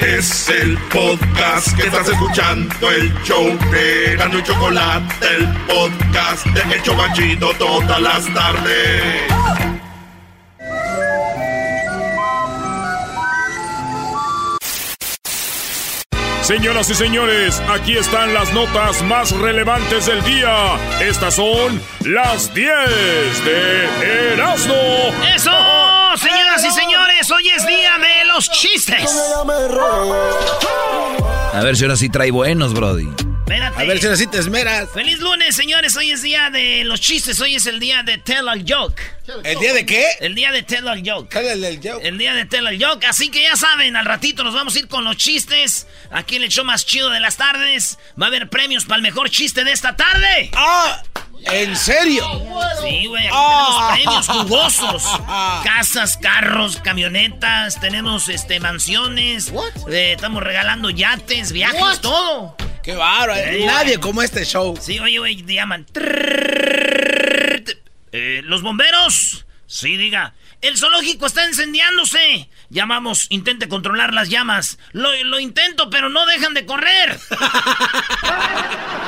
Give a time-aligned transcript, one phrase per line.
[0.00, 6.74] Es el podcast que estás escuchando, el show de Gano y Chocolate, el podcast de
[6.74, 9.22] El Chocachito todas las tardes.
[16.42, 20.76] Señoras y señores, aquí están las notas más relevantes del día.
[21.00, 24.74] Estas son las 10 de Erasmo.
[25.34, 25.50] ¡Eso!
[26.16, 29.10] Señoras y señores, hoy es día de los chistes.
[31.54, 33.08] A ver si ahora sí trae buenos, Brody.
[33.38, 33.80] Espérate.
[33.80, 34.90] A ver si ahora sí te esmeras.
[34.92, 35.96] Feliz lunes, señores.
[35.96, 37.40] Hoy es día de los chistes.
[37.40, 39.00] Hoy es el día de Tell a Joke.
[39.42, 40.04] ¿El día de qué?
[40.20, 41.34] El día de Tell a Joke.
[41.34, 42.04] El, el joke.
[42.04, 43.06] El día de Tell a Joke.
[43.06, 45.86] Así que ya saben, al ratito nos vamos a ir con los chistes.
[46.10, 47.98] Aquí en el show más chido de las tardes.
[48.20, 50.50] Va a haber premios para el mejor chiste de esta tarde.
[50.52, 51.02] ¡Ah!
[51.46, 52.24] ¿En serio?
[52.82, 53.92] Sí, güey, aquí Ah.
[53.94, 55.20] tenemos premios jugosos.
[55.64, 59.52] Casas, carros, camionetas, tenemos este mansiones.
[59.88, 62.56] eh, estamos regalando yates, viajes, todo.
[62.82, 63.34] ¡Qué bárbaro!
[63.34, 63.64] Ey.
[63.64, 64.76] Nadie como este show.
[64.80, 65.86] Sí, oye, güey, llaman.
[68.12, 69.44] Eh, ¿Los bomberos?
[69.66, 70.34] Sí, diga.
[70.62, 72.48] El zoológico está incendiándose.
[72.70, 74.78] Llamamos, intente controlar las llamas.
[74.92, 77.18] Lo, lo intento, pero no dejan de correr.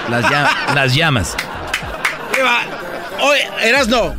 [0.08, 1.36] Las, lla- las llamas.
[2.38, 2.60] ¿Qué va?
[3.20, 4.14] Oye, Erasno,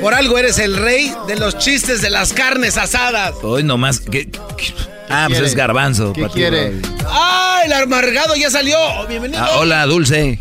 [0.00, 3.34] por algo eres el rey de los chistes de las carnes asadas.
[3.42, 3.98] Hoy nomás.
[3.98, 4.72] ¿qué- qué-
[5.08, 5.46] Ah, pues quiere?
[5.48, 6.12] es garbanzo.
[6.12, 6.74] ¿Qué quiere?
[7.08, 8.76] ¡Ah, el amargado ya salió!
[8.80, 9.42] Oh, bienvenido.
[9.42, 10.38] Ah, hola, Dulce.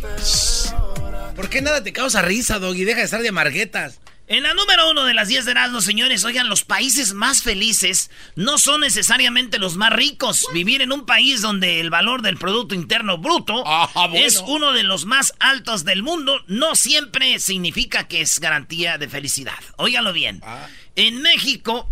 [1.35, 2.83] ¿Por qué nada te causa risa, Doggy?
[2.83, 3.95] Deja de estar de amarguetas.
[4.29, 8.11] En la número uno de las 10 de Erasmus, señores, oigan, los países más felices
[8.35, 10.45] no son necesariamente los más ricos.
[10.53, 14.13] Vivir en un país donde el valor del Producto Interno Bruto bueno.
[14.13, 19.09] es uno de los más altos del mundo no siempre significa que es garantía de
[19.09, 19.57] felicidad.
[19.77, 20.43] Óiganlo bien.
[20.45, 20.67] Ah.
[20.95, 21.89] En México,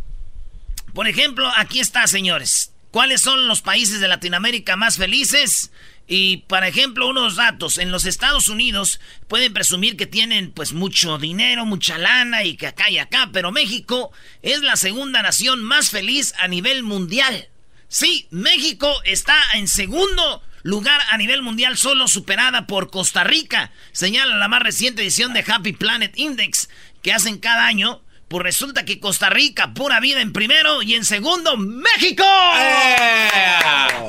[0.93, 2.71] por ejemplo, aquí está, señores.
[2.91, 5.71] ¿Cuáles son los países de Latinoamérica más felices?
[6.07, 7.77] Y, por ejemplo, unos datos.
[7.77, 12.67] En los Estados Unidos pueden presumir que tienen pues mucho dinero, mucha lana y que
[12.67, 17.49] acá y acá, pero México es la segunda nación más feliz a nivel mundial.
[17.89, 24.35] Sí, México está en segundo lugar a nivel mundial, solo superada por Costa Rica, señala
[24.35, 26.69] la más reciente edición de Happy Planet Index
[27.01, 28.01] que hacen cada año.
[28.27, 32.25] Pues resulta que Costa Rica, pura vida en primero y en segundo, México.
[32.57, 33.29] ¡Eh!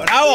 [0.00, 0.34] ¡Bravo!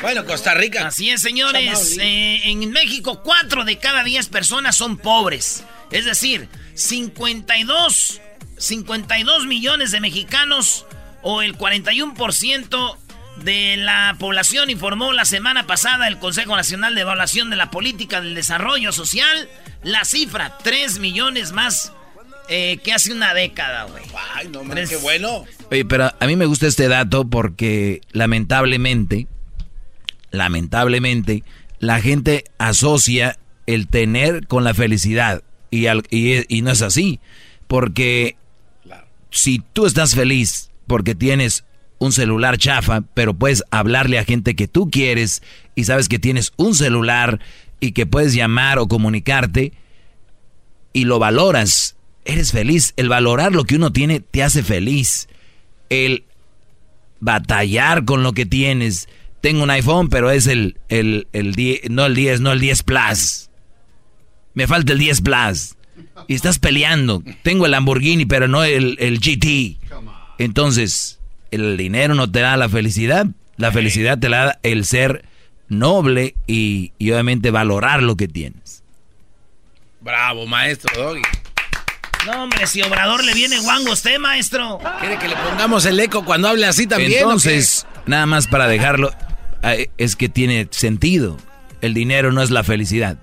[0.00, 0.86] Bueno, Costa Rica.
[0.86, 1.96] Así es, señores.
[2.00, 5.64] Eh, en México, 4 de cada 10 personas son pobres.
[5.90, 8.20] Es decir, 52,
[8.56, 10.86] 52 millones de mexicanos
[11.22, 12.98] o el 41%
[13.42, 18.20] de la población informó la semana pasada el Consejo Nacional de Evaluación de la Política
[18.20, 19.48] del Desarrollo Social.
[19.82, 21.92] La cifra, 3 millones más
[22.48, 24.04] eh, que hace una década, güey.
[24.34, 25.44] Ay, no, man, qué bueno.
[25.70, 29.26] Oye, pero a mí me gusta este dato porque lamentablemente,
[30.36, 31.42] lamentablemente,
[31.78, 35.42] la gente asocia el tener con la felicidad.
[35.70, 37.20] Y, al- y- y no es así.
[37.66, 38.36] Porque
[39.30, 41.64] si tú estás feliz porque tienes
[41.98, 45.42] un celular chafa, pero puedes hablarle a gente que tú quieres
[45.74, 47.40] y sabes que tienes un celular
[47.80, 49.72] y que puedes llamar o comunicarte
[50.92, 52.92] y lo valoras, eres feliz.
[52.96, 55.28] El valorar lo que uno tiene te hace feliz.
[55.88, 56.24] El
[57.20, 59.08] batallar con lo que tienes.
[59.44, 62.82] Tengo un iPhone, pero es el, el, el 10, no el 10, no el 10
[62.82, 63.50] Plus.
[64.54, 65.74] Me falta el 10 Plus.
[66.28, 67.22] Y estás peleando.
[67.42, 69.76] Tengo el Lamborghini, pero no el, el GT.
[70.38, 73.26] Entonces, el dinero no te da la felicidad.
[73.58, 75.26] La felicidad te la da el ser
[75.68, 78.82] noble y, y obviamente valorar lo que tienes.
[80.00, 81.20] Bravo, maestro Doggy.
[82.24, 84.80] No, hombre, si Obrador le viene guango a usted, maestro.
[85.00, 87.12] ¿Quiere que le pongamos el eco cuando hable así también?
[87.12, 89.12] Entonces, nada más para dejarlo,
[89.96, 91.38] es que tiene sentido.
[91.80, 93.18] El dinero no es la felicidad.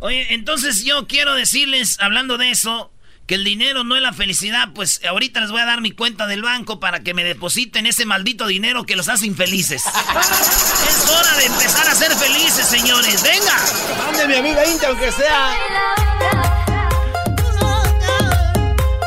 [0.00, 2.92] Oye, entonces yo quiero decirles, hablando de eso,
[3.26, 6.26] que el dinero no es la felicidad, pues ahorita les voy a dar mi cuenta
[6.26, 9.82] del banco para que me depositen ese maldito dinero que los hace infelices.
[10.88, 13.22] es hora de empezar a ser felices, señores.
[13.22, 14.04] Venga.
[14.04, 15.56] Mándeme a mí 20 aunque sea.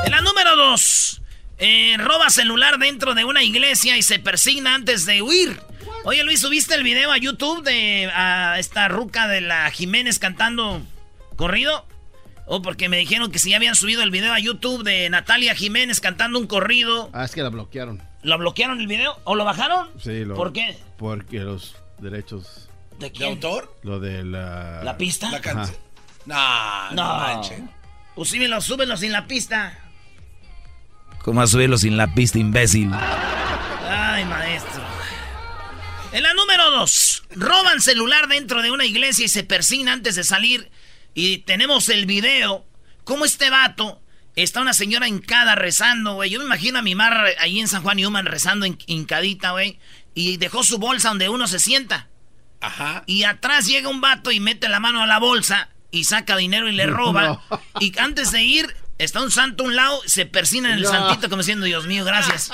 [0.03, 1.21] En la número dos,
[1.59, 5.68] eh, roba celular dentro de una iglesia y se persigna antes de huir.
[6.05, 10.81] Oye Luis, ¿subiste el video a YouTube de a esta ruca de la Jiménez cantando
[11.35, 11.85] corrido?
[12.45, 15.53] Oh, porque me dijeron que si ya habían subido el video a YouTube de Natalia
[15.53, 17.09] Jiménez cantando un corrido.
[17.13, 18.01] Ah, es que la bloquearon.
[18.23, 19.19] ¿Lo bloquearon el video?
[19.23, 19.89] ¿O lo bajaron?
[20.01, 20.75] Sí, lo, ¿Por qué?
[20.97, 23.29] Porque los derechos, ¿De ¿De quién?
[23.29, 23.77] autor?
[23.83, 24.81] lo de la...
[24.83, 25.29] ¿La pista?
[25.29, 25.77] La canción.
[26.25, 27.19] No, no, No.
[27.19, 27.69] manchen.
[28.15, 29.77] Pues súbelo, súbelo sin la pista.
[31.23, 32.89] ¿Cómo a subirlo sin la pista, imbécil?
[32.93, 34.81] Ay, maestro.
[36.11, 40.23] En la número dos, roban celular dentro de una iglesia y se persigna antes de
[40.23, 40.71] salir.
[41.13, 42.65] Y tenemos el video.
[43.03, 44.01] Como este vato
[44.35, 46.31] está una señora hincada rezando, güey.
[46.31, 49.77] Yo me imagino a mi mar ahí en San Juan Human rezando hincadita, güey.
[50.15, 52.07] Y dejó su bolsa donde uno se sienta.
[52.59, 53.03] Ajá.
[53.05, 56.67] Y atrás llega un vato y mete la mano a la bolsa y saca dinero
[56.67, 57.43] y le roba.
[57.79, 61.29] Y antes de ir, está un santo a un lado, se persina en el santito
[61.29, 62.51] como diciendo, Dios mío, gracias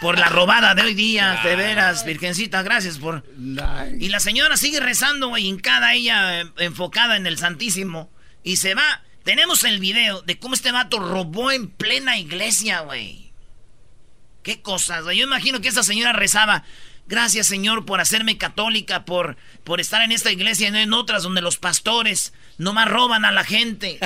[0.00, 3.24] por la robada de hoy día, de veras, virgencita, gracias por...
[3.98, 8.10] Y la señora sigue rezando, güey, hincada ella, eh, enfocada en el santísimo.
[8.44, 9.02] Y se va.
[9.24, 13.32] Tenemos el video de cómo este vato robó en plena iglesia, güey.
[14.42, 15.18] Qué cosas, güey.
[15.18, 16.64] Yo imagino que esa señora rezaba,
[17.08, 21.22] Gracias, Señor, por hacerme católica, por, por estar en esta iglesia y no en otras
[21.22, 23.98] donde los pastores nomás roban a la gente.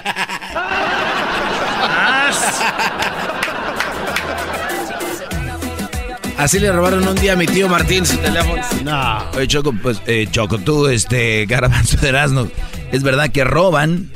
[6.39, 8.63] Así le robaron un día a mi tío Martín su teléfono.
[8.85, 9.31] No.
[9.37, 12.49] Oye, Choco, pues, eh, Choco, tú, este, Garabanzo de Erasmo,
[12.91, 14.11] es verdad que roban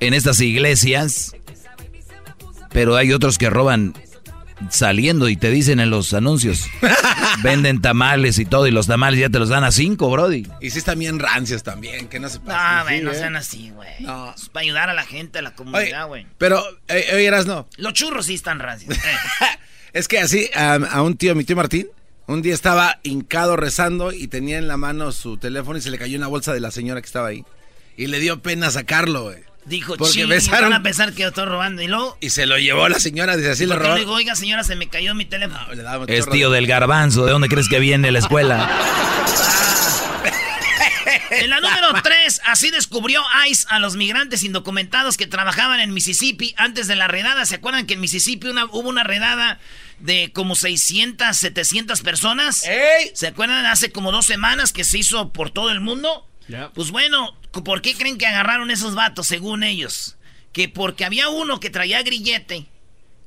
[0.00, 1.34] en estas iglesias,
[2.70, 3.94] pero hay otros que roban
[4.70, 6.64] saliendo y te dicen en los anuncios,
[7.42, 10.46] venden tamales y todo, y los tamales ya te los dan a cinco, Brody.
[10.60, 12.54] Y sí están bien rancios también, que no se No,
[12.84, 13.90] güey, no sean así, güey.
[14.00, 14.34] No.
[14.34, 16.26] Es para ayudar a la gente, a la comunidad, güey.
[16.38, 17.68] Pero, eh, oye, eras no.
[17.76, 18.96] Los churros sí están rancios.
[18.96, 19.00] eh.
[19.92, 21.88] Es que así, a, a un tío, mi tío Martín,
[22.26, 25.96] un día estaba hincado rezando y tenía en la mano su teléfono y se le
[25.96, 27.44] cayó una bolsa de la señora que estaba ahí.
[27.96, 29.38] Y le dio pena sacarlo, güey.
[29.66, 31.82] Dijo, Porque besaron- van a pensar que yo estoy robando.
[31.82, 33.98] Y luego, Y se lo llevó la señora, dice así le ¿por qué le robó.
[33.98, 35.60] digo, oiga, señora, se me cayó mi teléfono?
[35.74, 38.70] Le daba un Es tío de- del garbanzo, ¿de dónde crees que viene la escuela?
[41.30, 46.54] En la número 3, así descubrió ICE a los migrantes indocumentados que trabajaban en Mississippi
[46.56, 47.44] antes de la redada.
[47.46, 49.58] ¿Se acuerdan que en Mississippi una- hubo una redada
[49.98, 52.64] de como 600, 700 personas?
[52.64, 53.10] ¡Ey!
[53.14, 56.26] ¿Se acuerdan hace como dos semanas que se hizo por todo el mundo?
[56.74, 60.16] Pues bueno, ¿por qué creen que agarraron esos vatos según ellos?
[60.52, 62.66] Que porque había uno que traía grillete.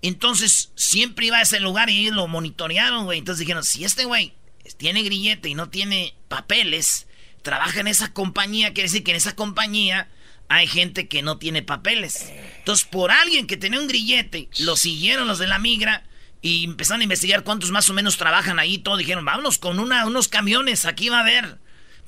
[0.02, 3.20] Entonces siempre iba a ese lugar y lo monitorearon, güey.
[3.20, 4.34] Entonces dijeron, si este güey
[4.78, 7.08] tiene grillete y no tiene papeles,
[7.42, 10.08] trabaja en esa compañía, quiere decir que en esa compañía
[10.48, 12.32] hay gente que no tiene papeles.
[12.60, 16.04] Entonces, por alguien que tenía un grillete, lo siguieron los de la migra
[16.42, 18.80] y empezaron a investigar cuántos más o menos trabajan ahí.
[18.80, 21.60] Todo dijeron, vámonos con unos camiones, aquí va a haber.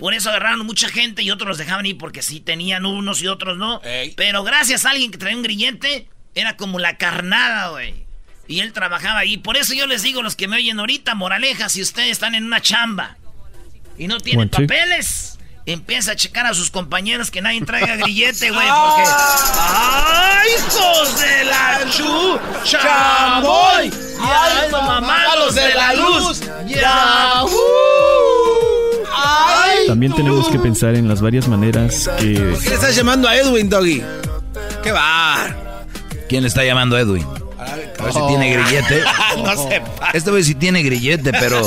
[0.01, 3.27] Por eso agarraron mucha gente y otros los dejaban ir porque sí tenían unos y
[3.27, 3.83] otros no.
[3.83, 4.15] Ey.
[4.17, 8.07] Pero gracias a alguien que traía un grillete, era como la carnada, güey.
[8.47, 9.37] Y él trabajaba ahí.
[9.37, 12.45] Por eso yo les digo, los que me oyen ahorita, moraleja, si ustedes están en
[12.45, 13.17] una chamba
[13.95, 15.37] y no tienen One, papeles,
[15.67, 19.03] empieza a checar a sus compañeros que nadie traiga grillete, güey, porque...
[19.05, 22.39] ¡Ay, hijos de la chu!
[22.63, 23.91] ¡Chamoy!
[24.19, 26.41] ¡Ay, mamá, los de la luz!
[26.65, 27.43] ¡Ya!
[29.91, 33.35] También tenemos que pensar en las varias maneras que ¿Por qué le estás llamando a
[33.35, 34.01] Edwin, Doggy?
[34.81, 35.53] ¿Qué va?
[36.29, 37.25] ¿Quién le está llamando a Edwin?
[37.59, 39.01] A ver si tiene grillete.
[39.43, 40.11] no sepa.
[40.13, 41.61] Este güey sí tiene grillete, pero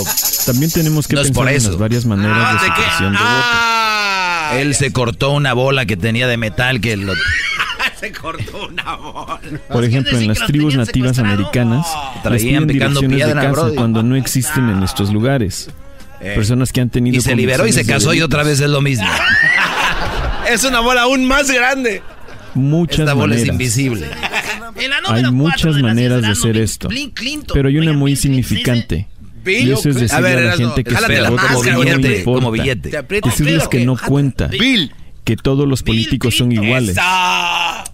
[0.47, 1.71] también tenemos que No es por pensar en eso.
[1.73, 3.29] las varias maneras Ah, de ¿de supresión de voto.
[3.29, 7.13] Ah, él se cortó una bola que tenía de metal que lo...
[8.01, 9.39] se cortó una bola.
[9.71, 11.87] Por ejemplo, en las tribus nativas americanas
[12.23, 13.77] Traían picando piedra, de casa brody.
[13.77, 15.69] cuando no existen en estos lugares.
[16.35, 18.71] Personas que han tenido Y se liberó y se de casó y otra vez es
[18.71, 19.07] lo mismo.
[20.51, 22.03] Es una bola aún más grande.
[22.55, 23.55] Muchas Esta bola es maneras.
[23.55, 24.07] invisible.
[25.09, 27.55] Hay muchas de maneras de hacer Bill- esto, Bill Clinton.
[27.55, 29.09] pero hay una muy significante.
[29.43, 31.75] Bill, Y eso es a decirle ver, a la gente que su la voto máscara,
[31.77, 32.91] no billete, como billete.
[33.25, 34.93] Decirles que no cuenta, Bill.
[35.25, 36.91] que todos los políticos son iguales.
[36.91, 37.85] Esa.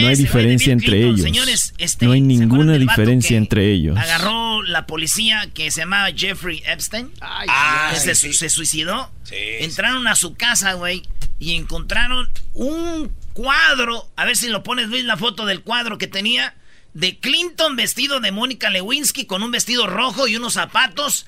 [0.00, 1.22] No hay diferencia entre Clinton, ellos.
[1.22, 3.96] señores, este, No hay ¿se acuerdan ninguna diferencia entre ellos.
[3.98, 7.10] Agarró la policía que se llamaba Jeffrey Epstein.
[7.20, 8.32] Ah, se, sí.
[8.32, 9.10] se suicidó.
[9.24, 11.02] Sí, Entraron a su casa, güey,
[11.38, 14.08] y encontraron un cuadro.
[14.16, 16.54] A ver si lo pones, Luis, la foto del cuadro que tenía
[16.94, 21.26] de Clinton vestido de Mónica Lewinsky con un vestido rojo y unos zapatos.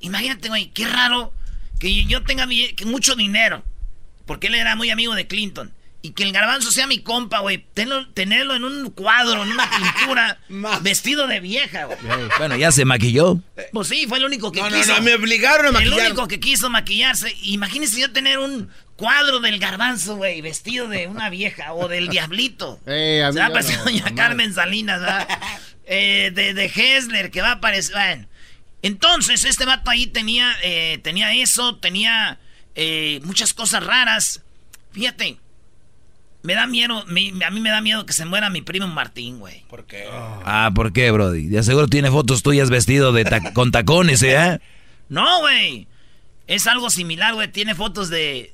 [0.00, 1.34] Imagínate, güey, qué raro
[1.78, 2.46] que yo tenga
[2.86, 3.64] mucho dinero,
[4.26, 5.72] porque él era muy amigo de Clinton.
[6.00, 7.64] Y que el garbanzo sea mi compa, güey.
[7.74, 10.38] Tenerlo en un cuadro, en una pintura,
[10.80, 11.98] vestido de vieja, güey.
[12.38, 13.40] Bueno, ya se maquilló.
[13.72, 14.94] Pues sí, fue el único que No, no, quiso.
[14.94, 16.06] no, me obligaron a El maquillar.
[16.06, 17.34] único que quiso maquillarse.
[17.42, 22.80] Imagínese yo tener un cuadro del garbanzo, güey, vestido de una vieja o del diablito.
[22.86, 24.04] Eh, a mí Se va a ya parecer no, doña.
[24.14, 25.28] Carmen Salinas, ¿verdad?
[25.90, 27.94] Eh, de, de Hessler, que va a aparecer.
[27.94, 28.28] Bueno.
[28.82, 32.38] Entonces, este vato ahí tenía, eh, tenía eso, tenía
[32.74, 34.42] eh, muchas cosas raras.
[34.92, 35.38] Fíjate,
[36.42, 39.38] me da miedo, mi- a mí me da miedo que se muera mi primo Martín,
[39.38, 39.64] güey.
[39.68, 40.06] ¿Por qué?
[40.44, 41.46] Ah, ¿por qué, Brody?
[41.46, 44.60] De seguro tiene fotos tuyas vestido de ta- con tacones, ¿eh?
[45.08, 45.86] No, güey.
[46.46, 47.48] Es algo similar, güey.
[47.52, 48.52] Tiene fotos de.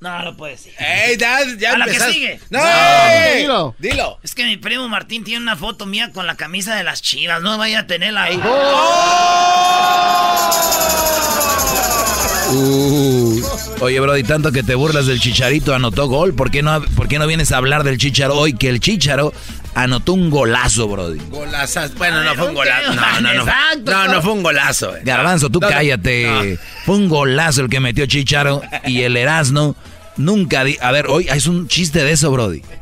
[0.00, 0.72] No, no puede ser.
[0.78, 1.44] ¡Ey, Dad!
[1.58, 2.40] Ya A la que sigue.
[2.50, 2.60] ¡No!
[2.60, 3.74] No, Dilo.
[3.80, 4.18] dilo.
[4.22, 7.42] Es que mi primo Martín tiene una foto mía con la camisa de las chivas.
[7.42, 8.40] No vaya a tenerla ahí.
[12.50, 13.42] Uh.
[13.80, 16.34] Oye, Brody, tanto que te burlas del Chicharito, anotó gol.
[16.34, 18.54] ¿Por qué no, por qué no vienes a hablar del Chicharo hoy?
[18.54, 19.32] Que el Chicharo
[19.74, 21.20] anotó un golazo, Brody.
[21.30, 21.94] Golazas.
[21.94, 22.94] Bueno, no fue un golazo.
[22.94, 23.42] No, no, no.
[23.42, 23.90] exacto.
[23.92, 24.96] No, no fue un golazo.
[24.96, 25.02] eh.
[25.04, 26.58] Garbanzo, tú No, no, cállate.
[26.84, 29.76] Fue un golazo el que metió Chicharo y el Erasno
[30.16, 30.64] nunca...
[30.64, 32.62] di- a ver, hoy es un chiste de eso, Brody.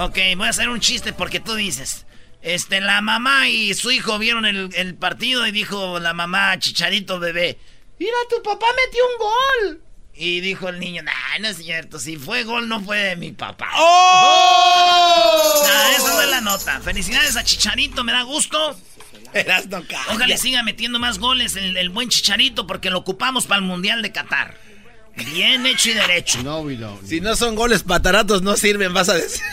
[0.00, 2.06] Ok, voy a hacer un chiste porque tú dices.
[2.40, 7.18] Este, la mamá y su hijo vieron el, el partido y dijo la mamá, chicharito
[7.18, 7.58] bebé,
[7.98, 9.82] mira, tu papá metió un gol.
[10.14, 13.30] Y dijo el niño, nah, no es cierto, si fue gol no fue de mi
[13.30, 13.70] papá.
[13.76, 15.62] ¡Oh!
[15.64, 16.80] Nah, esa fue la nota.
[16.80, 18.76] Felicidades a Chicharito, me da gusto.
[19.32, 19.96] Cállate.
[20.10, 24.02] Ojalá siga metiendo más goles el, el buen Chicharito porque lo ocupamos para el Mundial
[24.02, 24.56] de Qatar.
[25.26, 26.42] Bien hecho y derecho.
[26.42, 27.04] No, we don't.
[27.06, 29.42] Si no son goles pataratos, no sirven, vas a decir.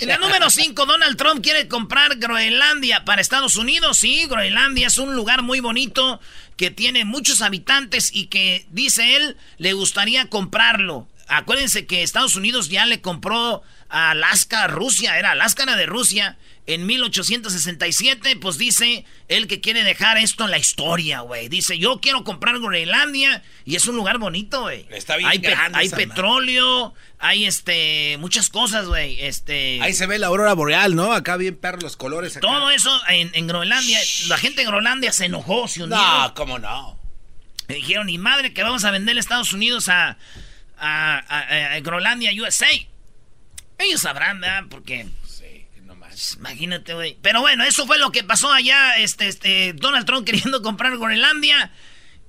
[0.00, 3.98] En la número 5, Donald Trump quiere comprar Groenlandia para Estados Unidos.
[3.98, 6.18] Sí, Groenlandia es un lugar muy bonito
[6.58, 11.08] que tiene muchos habitantes y que, dice él, le gustaría comprarlo.
[11.28, 16.36] Acuérdense que Estados Unidos ya le compró a Alaska Rusia, era Alaska era de Rusia.
[16.66, 21.48] En 1867, pues dice él que quiere dejar esto en la historia, güey.
[21.48, 24.86] Dice, yo quiero comprar Groenlandia y es un lugar bonito, güey.
[24.90, 26.06] Está bien Hay, pe- hay madre.
[26.06, 29.18] petróleo, hay este, muchas cosas, güey.
[29.22, 29.80] Este...
[29.80, 31.14] Ahí se ve la aurora boreal, ¿no?
[31.14, 32.36] Acá bien perros los colores.
[32.36, 32.46] Acá.
[32.46, 35.96] Todo eso en, en Groenlandia, la gente de Groenlandia se enojó, se hundió.
[35.96, 36.98] No, cómo no.
[37.68, 40.18] Me dijeron, ni madre, que vamos a vender a Estados Unidos a,
[40.78, 42.66] a, a- a Groenlandia, USA.
[43.78, 44.64] Ellos sabrán, ¿verdad?
[44.68, 46.34] Porque, Sí, no más.
[46.36, 47.16] imagínate, güey.
[47.22, 51.72] Pero bueno, eso fue lo que pasó allá, este, este, Donald Trump queriendo comprar Groenlandia.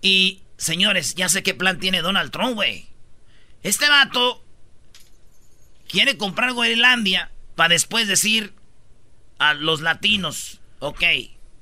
[0.01, 2.87] Y, señores, ya sé qué plan tiene Donald Trump, güey.
[3.63, 4.45] Este vato
[5.89, 8.53] quiere comprar Groenlandia para después decir
[9.39, 11.03] a los latinos, ok,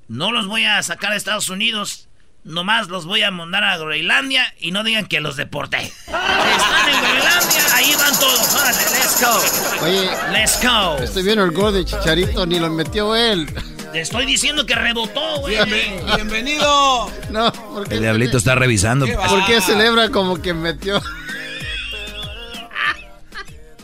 [0.08, 2.07] no los voy a sacar de Estados Unidos,
[2.48, 5.78] nomás los voy a mandar a Groenlandia y no digan que los deporté.
[5.84, 10.98] Están en Groenlandia, ahí van todos, órale, let's go, Oye, let's go.
[11.04, 13.48] estoy viendo el gol de Chicharito, ni lo metió él.
[13.92, 15.56] Te estoy diciendo que rebotó, güey.
[15.56, 17.12] Bienve- bienvenido.
[17.30, 19.06] No, ¿por qué, El diablito está revisando.
[19.08, 21.02] ¿por qué celebra como que metió?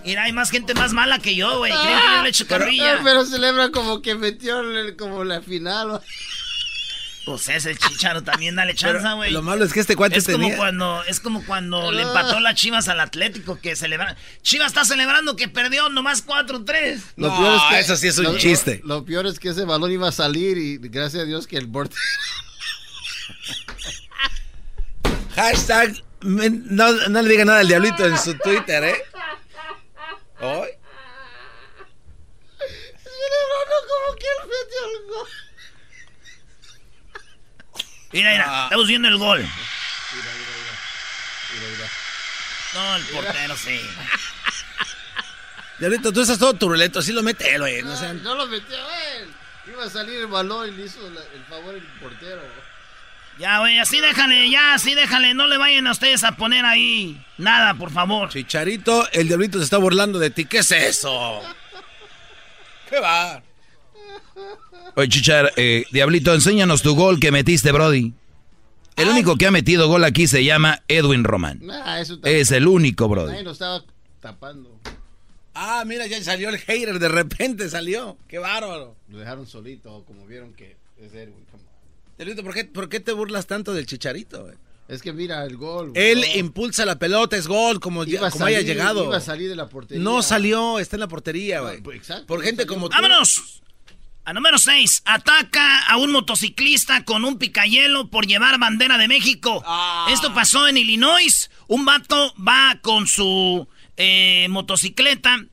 [0.06, 1.72] Mira, hay más gente más mala que yo, güey.
[1.72, 2.96] Creen que yo le echo carrilla.
[2.96, 6.02] Ah, Pero celebra como que metió el- como la final.
[7.26, 9.32] Pues es el chicharo también, dale chance, güey.
[9.32, 10.58] Lo malo es que este cuate Es como tenía.
[10.58, 14.18] cuando, es como cuando le empató las Chivas al Atlético que celebra.
[14.42, 17.02] Chivas está celebrando que perdió nomás 4-3.
[17.16, 18.82] No, eso sí es un lo- chiste.
[18.84, 21.56] Lo, lo peor es que ese balón iba a salir y gracias a Dios que
[21.58, 21.96] el borde.
[25.36, 25.94] Hashtag.
[26.22, 29.04] me- no, no le diga nada al diablito en su Twitter, ¿eh?
[30.42, 30.70] Hoy.
[32.98, 35.28] Celebrando como que él metió el gol.
[38.14, 38.64] Mira, mira, Ah.
[38.66, 39.46] estamos viendo el gol.
[42.74, 43.80] No, el portero sí.
[45.80, 47.00] Diablito, tú estás todo turulento.
[47.00, 47.82] Así lo mete él, güey.
[47.82, 48.78] No sean- No lo metió
[49.18, 49.28] él.
[49.68, 52.42] Iba a salir el balón y le hizo la- el favor el portero.
[53.40, 55.34] Ya, güey, así déjale, ya, así déjale.
[55.34, 58.30] No le vayan a ustedes a poner ahí nada, por favor.
[58.30, 60.46] Chicharito, el diablito se está burlando de ti.
[60.46, 61.42] ¿Qué es eso?
[62.90, 63.42] ¿Qué va?
[64.96, 68.14] Oye, Chichar, eh, Diablito, enséñanos tu gol que metiste, Brody.
[68.96, 71.60] El único que ha metido gol aquí se llama Edwin Román.
[71.64, 72.42] Nah, eso también.
[72.42, 73.32] Es el único, Brody.
[73.32, 73.84] Nadie lo estaba
[74.20, 74.80] tapando.
[75.56, 77.00] Ah, mira, ya salió el hater.
[77.00, 78.18] De repente salió.
[78.28, 78.96] Qué bárbaro.
[79.10, 81.34] Lo dejaron solito, como vieron que es on.
[82.18, 84.56] Diablito, ¿por qué, por qué te burlas tanto del chicharito, güey?
[84.88, 85.92] Es que mira el gol.
[85.96, 89.06] Él impulsa la pelota, es gol, como, Iba a como haya llegado.
[89.06, 90.04] Iba a salir de la portería.
[90.04, 91.82] No salió, está en la portería, No, güey.
[91.82, 92.74] pues, exacto, Por no gente salió.
[92.76, 92.96] como tú.
[92.96, 93.62] ¡Vámonos!
[94.26, 99.62] A número 6, ataca a un motociclista con un picayelo por llevar bandera de México.
[99.66, 100.08] Ah.
[100.12, 101.52] Esto pasó en Illinois.
[101.68, 105.44] Un vato va con su eh, motocicleta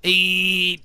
[0.00, 0.80] y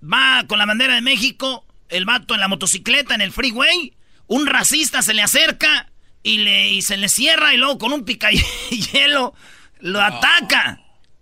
[0.00, 1.66] va con la bandera de México.
[1.88, 3.92] El vato en la motocicleta en el freeway.
[4.28, 5.90] Un racista se le acerca
[6.22, 9.34] y, le, y se le cierra y luego con un picayelo
[9.80, 10.80] lo ataca.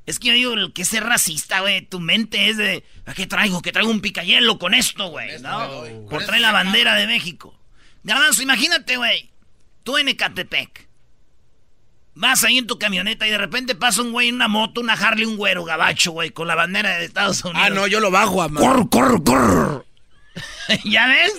[0.08, 1.82] Es que yo digo el que es racista, güey.
[1.82, 2.82] Tu mente es de.
[3.04, 3.60] ¿A qué traigo?
[3.60, 5.38] Que traigo un picayelo con esto, güey.
[5.42, 5.84] ¿no?
[6.08, 7.54] Por traer la bandera de México.
[8.04, 9.30] Garbanzo, imagínate, güey.
[9.82, 10.88] Tú en Ecatepec.
[12.14, 14.94] Vas ahí en tu camioneta y de repente pasa un güey en una moto, una
[14.94, 17.62] Harley, un güero gabacho, güey, con la bandera de Estados Unidos.
[17.62, 19.84] Ah, no, yo lo bajo a ¡Corre, corre, corre!
[20.84, 21.32] ¿Ya ves?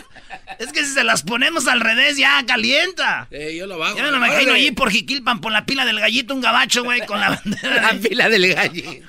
[0.60, 3.28] Es que si se las ponemos al revés, ya calienta.
[3.32, 3.98] Eh, yo lo bajo.
[3.98, 7.06] Yo me lo imagino allí por Jiquilpan, por la pila del gallito, un gabacho, güey,
[7.06, 7.94] con la bandera.
[7.94, 9.08] La pila del gallito.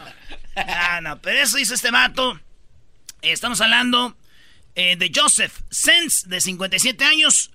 [0.56, 2.40] Ah, no, pero eso hizo este vato.
[3.23, 4.16] estamos hablando
[4.75, 7.50] eh, de Joseph Sens, de 57 años.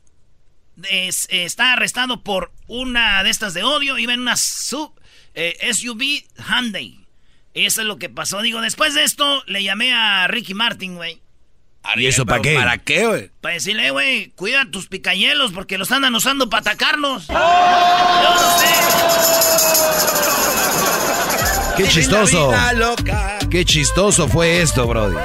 [1.29, 3.97] está arrestado por una de estas de odio.
[3.97, 4.93] Iba en una sub,
[5.33, 6.99] eh, SUV Hyundai.
[7.53, 8.41] Eso es lo que pasó.
[8.41, 11.21] Digo, después de esto, le llamé a Ricky Martin, güey.
[11.95, 12.55] ¿Y eso para qué?
[12.55, 13.31] ¿Para qué, güey?
[13.41, 17.27] Para decirle, güey, cuida tus picayelos porque los andan usando para atacarnos.
[17.27, 18.67] Yo no sé.
[21.77, 22.51] Qué chistoso.
[23.49, 25.15] Qué chistoso fue esto, Brody.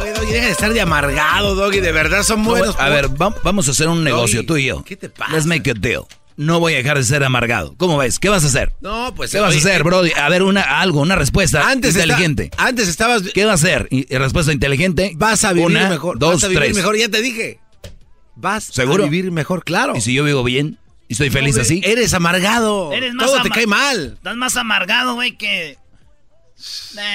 [0.00, 1.80] Oye, Doggy, deja de estar de amargado, Doggy.
[1.80, 2.76] De verdad son buenos.
[2.78, 4.82] a ver, vamos a hacer un negocio, tú y yo.
[4.84, 5.32] ¿Qué te pasa?
[5.32, 6.06] Let's make a deal
[6.40, 7.74] no voy a dejar de ser amargado.
[7.76, 8.18] ¿Cómo ves?
[8.18, 8.72] ¿Qué vas a hacer?
[8.80, 9.30] No, pues...
[9.30, 10.10] ¿Qué vas a hacer, Brody?
[10.12, 12.50] A ver, una, algo, una respuesta antes inteligente.
[12.56, 13.24] antes estabas...
[13.34, 13.88] ¿Qué vas a hacer?
[13.90, 15.12] Y, respuesta inteligente.
[15.16, 16.18] Vas a vivir mejor.
[16.18, 16.76] Dos, vas a vivir tres.
[16.76, 17.60] mejor, ya te dije.
[18.36, 19.04] Vas ¿Seguro?
[19.04, 19.94] a vivir mejor, claro.
[19.94, 20.78] ¿Y si yo vivo bien?
[21.08, 21.82] ¿Y estoy feliz así?
[21.84, 22.90] Eres amargado.
[22.94, 24.14] Eres más Todo te cae mal.
[24.14, 25.76] Estás más amargado, güey, que...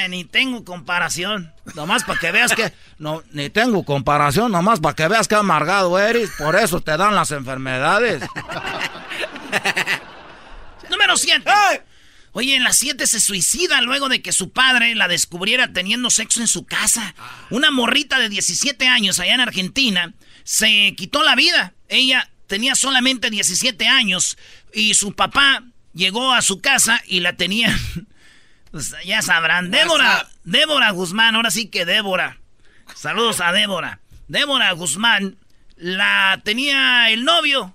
[0.08, 1.52] ni tengo comparación.
[1.74, 2.72] Nomás para que veas que...
[3.00, 6.30] No, ni tengo comparación, nomás para que veas que amargado eres.
[6.38, 8.22] Por eso te dan las enfermedades.
[11.06, 11.52] Número 7.
[12.32, 16.42] Oye, en las 7 se suicida luego de que su padre la descubriera teniendo sexo
[16.42, 17.14] en su casa.
[17.52, 21.74] Una morrita de 17 años allá en Argentina se quitó la vida.
[21.90, 24.36] Ella tenía solamente 17 años
[24.74, 27.78] y su papá llegó a su casa y la tenía...
[28.72, 29.72] Pues, ya sabrán.
[29.72, 32.40] Débora, Débora Guzmán, ahora sí que Débora.
[32.94, 34.02] Saludos a Débora.
[34.28, 35.38] Débora Guzmán
[35.78, 37.74] la tenía el novio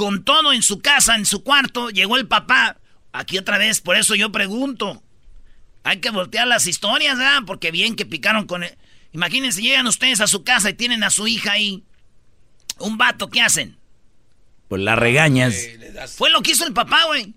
[0.00, 2.78] con todo en su casa, en su cuarto, llegó el papá.
[3.12, 5.02] Aquí otra vez, por eso yo pregunto.
[5.84, 7.42] Hay que voltear las historias, ¿verdad?
[7.46, 8.62] Porque bien que picaron con...
[8.62, 8.78] él.
[9.12, 11.84] Imagínense, llegan ustedes a su casa y tienen a su hija ahí.
[12.78, 13.76] Un vato, ¿qué hacen?
[14.68, 15.54] Pues la regañas.
[16.16, 17.34] Fue lo que hizo el papá, güey.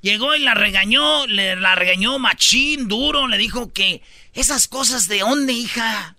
[0.00, 4.00] Llegó y la regañó, le, la regañó machín, duro, le dijo que
[4.32, 6.16] esas cosas de dónde, hija.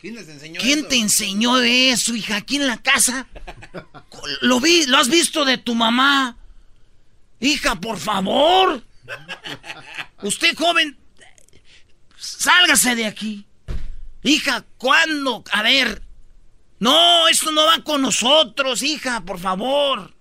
[0.00, 2.36] ¿Quién les enseñó ¿Quién te enseñó de eso, hija?
[2.36, 3.26] ¿Aquí en la casa?
[4.40, 6.38] ¿Lo, vi, ¿Lo has visto de tu mamá?
[7.38, 8.82] Hija, por favor.
[10.22, 10.96] Usted, joven,
[12.16, 13.46] sálgase de aquí.
[14.22, 15.44] Hija, ¿cuándo?
[15.52, 16.02] A ver.
[16.78, 20.14] No, esto no va con nosotros, hija, por favor.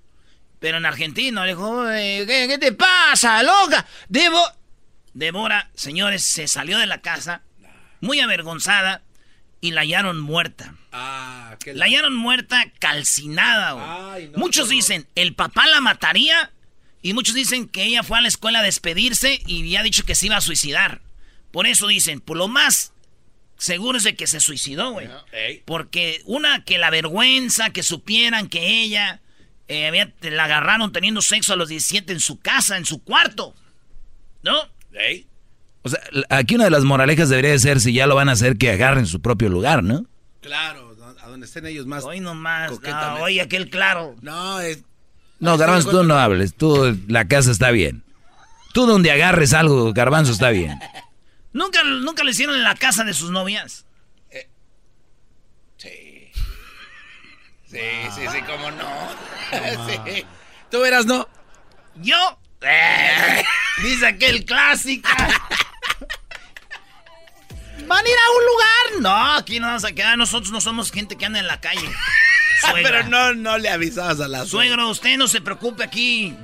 [0.60, 3.86] Pero en Argentina le dijo, ¿qué, te pasa, loca?
[4.10, 4.42] Debo...
[5.14, 7.44] Débora, señores, se salió de la casa
[8.02, 9.04] muy avergonzada
[9.62, 10.76] y la hallaron muerta.
[10.92, 14.18] Ah, la hallaron muerta calcinada.
[14.36, 16.52] muchos dicen, ¿el papá la mataría?
[17.02, 20.16] Y muchos dicen que ella fue a la escuela a despedirse y había dicho que
[20.16, 21.02] se iba a suicidar.
[21.52, 22.94] Por eso dicen, por lo más
[23.58, 25.10] seguro es de que se suicidó, güey.
[25.66, 29.22] Porque una, que la vergüenza, que supieran que ella
[29.68, 33.56] eh, había, la agarraron teniendo sexo a los 17 en su casa, en su cuarto.
[34.42, 34.58] ¿No?
[35.82, 38.34] O sea, aquí una de las moralejas debería de ser si ya lo van a
[38.34, 40.06] hacer que agarren su propio lugar, ¿no?
[40.42, 42.04] Claro, a donde estén ellos más.
[42.04, 42.72] Hoy nomás.
[42.82, 44.16] No, hoy aquel claro.
[44.22, 44.84] No, es.
[45.40, 46.54] No, Garbanzo, tú no hables.
[46.54, 48.04] Tú, la casa está bien.
[48.74, 50.78] Tú donde agarres algo, Garbanzo, está bien.
[51.54, 53.86] ¿Nunca, nunca lo hicieron en la casa de sus novias?
[54.30, 54.50] Eh,
[55.78, 56.32] sí.
[57.68, 57.80] Sí,
[58.16, 58.90] sí, sí, cómo no.
[60.06, 60.26] sí.
[60.70, 61.28] ¿Tú verás, no?
[61.96, 62.40] ¿Yo?
[62.62, 63.44] Eh,
[63.84, 65.10] dice aquel clásico.
[67.88, 69.02] ¿Van a ir a un lugar?
[69.02, 70.18] No, aquí no vamos a quedar.
[70.18, 71.90] Nosotros no somos gente que anda en la calle.
[72.74, 76.36] Pero no, no le avisabas a la Suegro, usted no se preocupe aquí.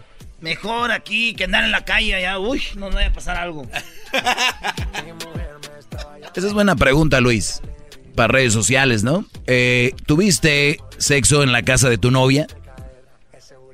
[0.42, 2.38] Mejor aquí que andar en la calle allá.
[2.40, 3.68] Uy, no me vaya a pasar algo.
[6.36, 7.62] Esa es buena pregunta, Luis.
[8.16, 9.26] Para redes sociales, ¿no?
[9.48, 12.48] Eh, ¿Tuviste sexo en la casa de tu novia?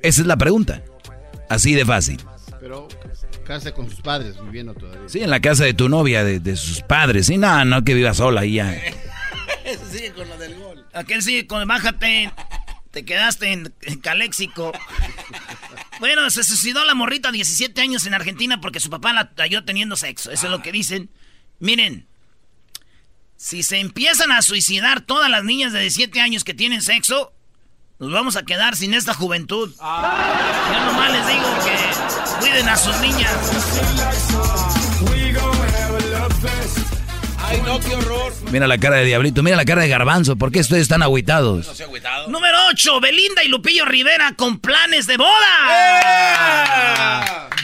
[0.02, 0.82] Esa es la pregunta.
[1.48, 2.20] Así de fácil.
[2.60, 2.88] Pero
[3.42, 5.08] casa con sus padres, viviendo todavía.
[5.08, 7.26] Sí, en la casa de tu novia, de, sus padres.
[7.26, 8.72] Sí, no, no que viva sola ahí ya.
[9.64, 10.86] Eso sigue con lo del gol.
[10.92, 12.32] Aquel sigue con bájate.
[12.90, 14.72] Te quedaste en, Caléxico.
[16.00, 19.64] bueno, se suicidó la morrita a 17 años en Argentina porque su papá la halló
[19.64, 20.30] teniendo sexo.
[20.30, 21.10] Eso es lo que dicen.
[21.58, 22.06] Miren,
[23.36, 27.32] si se empiezan a suicidar todas las niñas de 17 años que tienen sexo,
[27.98, 29.72] nos vamos a quedar sin esta juventud.
[29.76, 31.91] Yo nomás les digo que
[32.42, 33.32] cuiden a sus niñas.
[37.38, 38.32] Ay, no, qué horror.
[38.50, 40.36] Mira la cara de Diablito, mira la cara de Garbanzo.
[40.36, 41.78] ¿Por qué ustedes están agüitados?
[41.78, 42.28] No agüitado.
[42.28, 45.28] Número 8, Belinda y Lupillo Rivera con planes de boda.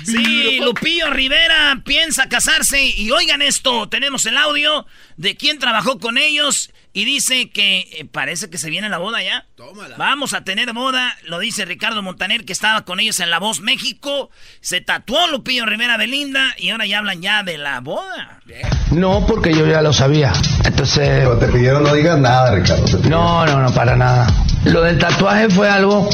[0.04, 4.86] Sí, Lupillo Rivera piensa casarse y oigan esto, tenemos el audio
[5.16, 9.22] de quién trabajó con ellos y dice que eh, parece que se viene la boda
[9.22, 9.46] ya.
[9.54, 9.96] Tómala.
[9.96, 13.60] Vamos a tener boda, lo dice Ricardo Montaner que estaba con ellos en La Voz
[13.60, 14.30] México.
[14.60, 18.40] Se tatuó Lupillo Rivera Belinda y ahora ya hablan ya de la boda.
[18.90, 20.32] No, porque yo ya lo sabía.
[20.64, 21.08] Entonces...
[21.08, 22.98] Pero te pidieron no digas nada, Ricardo.
[23.08, 24.26] No, no, no, para nada.
[24.64, 26.08] Lo del tatuaje fue algo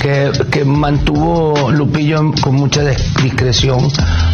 [0.00, 2.82] que, que, mantuvo Lupillo con mucha
[3.22, 3.88] discreción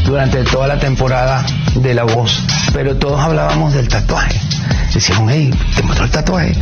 [0.05, 2.43] durante toda la temporada de La Voz.
[2.73, 4.41] Pero todos hablábamos del tatuaje.
[4.93, 6.55] Decíamos, hey, te mostró el tatuaje.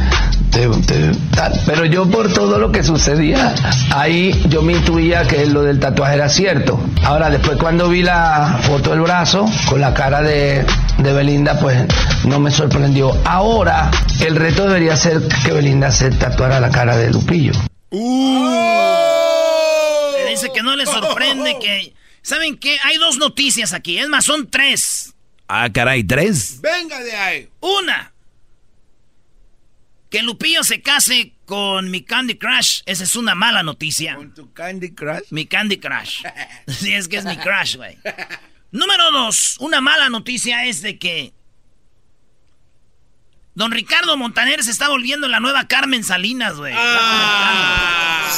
[1.66, 3.54] Pero yo por todo lo que sucedía,
[3.90, 6.78] ahí yo me intuía que lo del tatuaje era cierto.
[7.02, 10.64] Ahora, después cuando vi la foto del brazo con la cara de,
[10.98, 11.84] de Belinda, pues
[12.24, 13.16] no me sorprendió.
[13.24, 13.90] Ahora,
[14.24, 17.52] el reto debería ser que Belinda se tatuara la cara de Lupillo.
[17.96, 18.94] Uh.
[20.28, 21.94] dice que no le sorprende que...
[22.22, 22.78] ¿Saben qué?
[22.82, 23.98] Hay dos noticias aquí.
[23.98, 25.14] Es más, son tres.
[25.46, 26.60] Ah, caray, tres.
[26.60, 27.48] Venga de ahí.
[27.60, 28.12] Una.
[30.10, 32.80] Que Lupillo se case con mi Candy Crush.
[32.86, 34.16] Esa es una mala noticia.
[34.16, 35.24] ¿Con tu Candy Crush?
[35.30, 36.22] Mi Candy Crush.
[36.66, 37.98] sí, es que es mi crush, güey.
[38.70, 39.56] Número dos.
[39.60, 41.34] Una mala noticia es de que
[43.54, 46.74] Don Ricardo Montaner se está volviendo la nueva Carmen Salinas, güey.
[46.76, 48.28] Ah.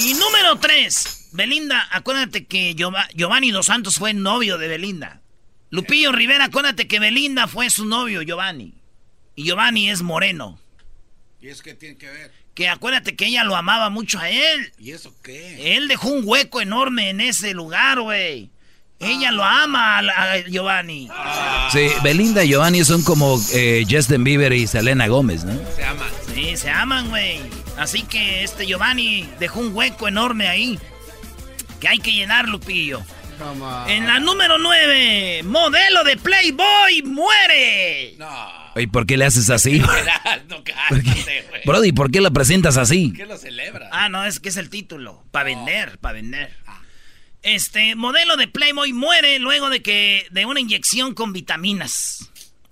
[0.00, 5.20] Y número tres, Belinda, acuérdate que Giovanni Dos Santos fue novio de Belinda.
[5.68, 8.74] Lupillo Rivera, acuérdate que Belinda fue su novio, Giovanni.
[9.34, 10.58] Y Giovanni es moreno.
[11.40, 12.30] ¿Y eso qué tiene que ver?
[12.54, 14.72] Que acuérdate que ella lo amaba mucho a él.
[14.78, 15.76] ¿Y eso qué?
[15.76, 18.50] Él dejó un hueco enorme en ese lugar, güey.
[19.02, 21.08] Ella lo ama a, Giovanni.
[21.72, 25.58] Sí, Belinda y Giovanni son como eh, Justin Bieber y Selena Gómez, ¿no?
[25.74, 26.08] Se aman.
[26.32, 27.40] Sí, se aman, güey.
[27.76, 30.78] Así que este Giovanni dejó un hueco enorme ahí.
[31.80, 33.02] Que hay que llenar, Lupillo.
[33.88, 38.14] En la número 9, modelo de Playboy muere.
[38.18, 38.62] No.
[38.76, 39.80] ¿Y por qué le haces así?
[40.48, 40.62] no,
[41.64, 43.08] Brody, ¿por qué lo presentas así?
[43.08, 43.88] ¿Por qué lo celebra?
[43.90, 45.24] Ah, no, es que es el título.
[45.32, 46.56] Para vender, para vender.
[47.42, 52.30] Este modelo de Playboy muere luego de que de una inyección con vitaminas.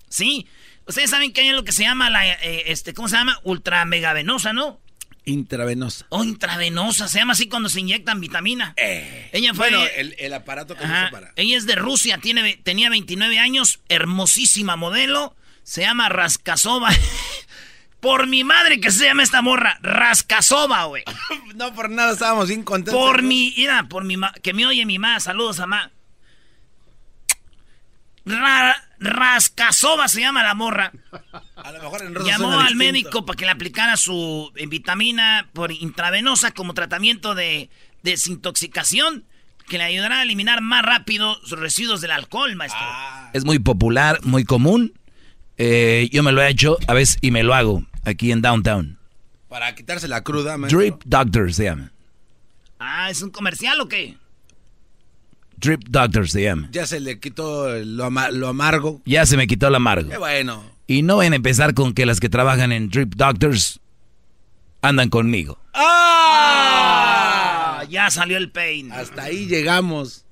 [0.09, 0.47] ¿Sí?
[0.85, 3.39] Ustedes saben que hay lo que se llama la eh, este ¿cómo se llama?
[3.43, 4.79] Ultra megavenosa, ¿no?
[5.23, 6.07] Intravenosa.
[6.09, 8.73] Oh, intravenosa, se llama así cuando se inyectan vitamina.
[8.77, 11.31] Eh, ella fue bueno, el, aparato que usa para.
[11.35, 16.89] Ella es de Rusia, tiene tenía 29 años, hermosísima modelo, se llama Raskasova.
[18.01, 21.03] Por mi madre que se llama esta morra, Rascasoba, güey.
[21.55, 22.99] no, por nada estábamos bien contentos.
[22.99, 25.91] Por mi, mira, por mi que me oye mi mamá, saludos a ma.
[28.99, 30.91] Rascasoba se llama la morra.
[31.55, 36.51] A lo mejor en Llamó al médico para que le aplicara su vitamina por intravenosa
[36.51, 37.69] como tratamiento de
[38.01, 39.25] desintoxicación
[39.67, 42.81] que le ayudará a eliminar más rápido los residuos del alcohol, maestro.
[42.81, 43.29] Ah.
[43.33, 44.93] Es muy popular, muy común.
[45.57, 48.97] Eh, yo me lo he hecho a veces y me lo hago aquí en Downtown.
[49.47, 51.91] Para quitarse la cruda, Drip Doctor se llama.
[52.79, 54.17] Ah, ¿es un comercial o qué?
[55.57, 56.69] Drip Doctor se llama.
[56.71, 59.01] Ya se le quitó lo, amargo.
[59.05, 60.09] Ya se me quitó lo amargo.
[60.09, 60.63] Qué bueno.
[60.87, 63.79] Y no van a empezar con que las que trabajan en Drip Doctors
[64.81, 65.59] andan conmigo.
[65.73, 67.11] ¡Ah!
[67.89, 68.91] Ya salió el pain.
[68.91, 70.25] Hasta ahí llegamos.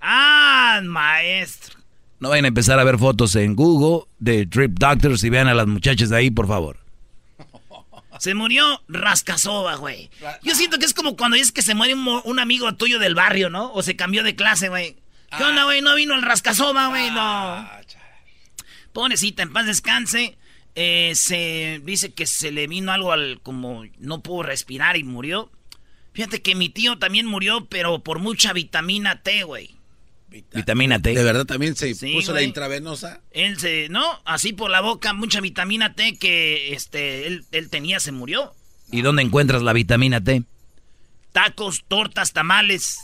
[0.00, 1.78] ¡Ah, maestro!
[2.20, 5.54] No vayan a empezar a ver fotos en Google de Drip Doctors y vean a
[5.54, 6.87] las muchachas de ahí, por favor.
[8.18, 10.10] Se murió Rascasoba, güey.
[10.42, 13.50] Yo siento que es como cuando dices que se muere un, amigo tuyo del barrio,
[13.50, 13.72] ¿no?
[13.72, 14.96] O se cambió de clase, güey.
[15.36, 15.82] ¿Qué onda, güey?
[15.82, 17.20] No vino el Rascasoba, güey, no.
[17.20, 17.80] Ah,
[18.92, 20.38] Pobrecita, en paz descanse.
[20.74, 25.50] Eh, se dice que se le vino algo al como no pudo respirar y murió.
[26.12, 29.77] Fíjate que mi tío también murió, pero por mucha vitamina T, güey.
[30.28, 31.14] Vitamina T.
[31.14, 33.22] De verdad también se puso la intravenosa.
[33.30, 37.98] Él se, no, así por la boca, mucha vitamina T que este él, él tenía,
[38.00, 38.52] se murió.
[38.90, 40.44] ¿Y dónde encuentras la vitamina T?
[41.32, 42.98] Tacos, tortas, tamales.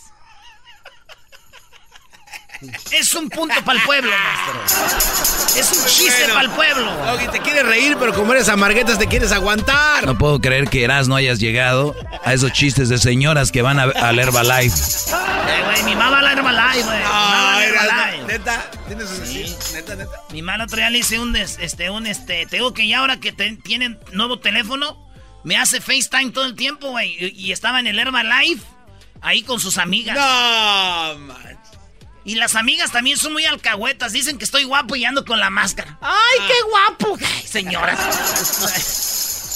[2.91, 5.59] Es un punto para el pueblo, maestro.
[5.59, 6.93] Es un chiste para el pueblo.
[7.31, 10.07] te quieres reír, pero como eres amarguetas te quieres aguantar.
[10.07, 13.79] No puedo creer que Eras no hayas llegado a esos chistes de señoras que van
[13.79, 14.77] a, al Herbalife.
[14.77, 17.03] Eh, güey, mi mamá va a Herbalife, güey.
[17.05, 19.57] Ah, neta, tienes sí.
[19.75, 20.13] neta, neta.
[20.31, 23.21] Mi mamá otro día le hice un, este, un, este, te digo que ya ahora
[23.21, 24.99] que tienen nuevo teléfono,
[25.45, 27.17] me hace FaceTime todo el tiempo, güey.
[27.19, 28.65] Y, y estaba en el Herbalife,
[29.21, 30.17] ahí con sus amigas.
[30.17, 31.59] No, man.
[32.25, 34.13] Y las amigas también son muy alcahuetas.
[34.13, 35.99] Dicen que estoy guapo y ando con la máscara.
[36.01, 37.19] ¡Ay, qué guapo!
[37.45, 37.97] señora.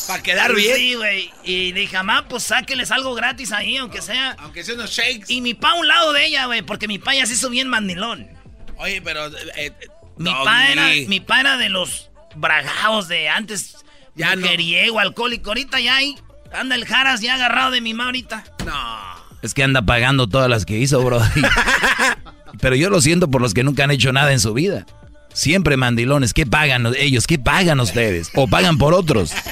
[0.07, 0.76] Para quedar bien.
[0.76, 1.31] Sí, güey.
[1.44, 4.37] Y dije, mamá, pues sáqueles algo gratis ahí, aunque sea.
[4.38, 5.26] Aunque sea unos shakes.
[5.28, 7.50] Y mi pa a un lado de ella, güey, porque mi pa ya se hizo
[7.50, 8.28] bien mandilón.
[8.76, 9.26] Oye, pero.
[9.26, 9.72] eh, eh,
[10.16, 13.76] Mi pa, era, mi pa era de los bragados de antes.
[14.14, 14.42] Ya no.
[14.42, 15.50] Mujeriego, alcohólico.
[15.50, 16.16] Ahorita ya hay.
[16.52, 18.44] Anda el Jaras ya agarrado de mi ma ahorita.
[18.64, 19.28] No.
[19.42, 21.20] Es que anda pagando todas las que hizo, bro.
[22.61, 24.87] Pero yo lo siento por los que nunca han hecho nada en su vida.
[25.33, 26.35] Siempre mandilones.
[26.35, 27.27] ¿Qué pagan ellos?
[27.27, 28.31] ¿Qué pagan ustedes?
[28.35, 29.33] ¿O pagan por otros?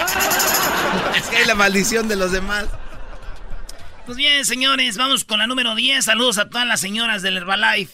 [1.17, 2.67] Es que hay la maldición de los demás.
[4.05, 6.05] Pues bien, señores, vamos con la número 10.
[6.05, 7.93] Saludos a todas las señoras del Herbalife,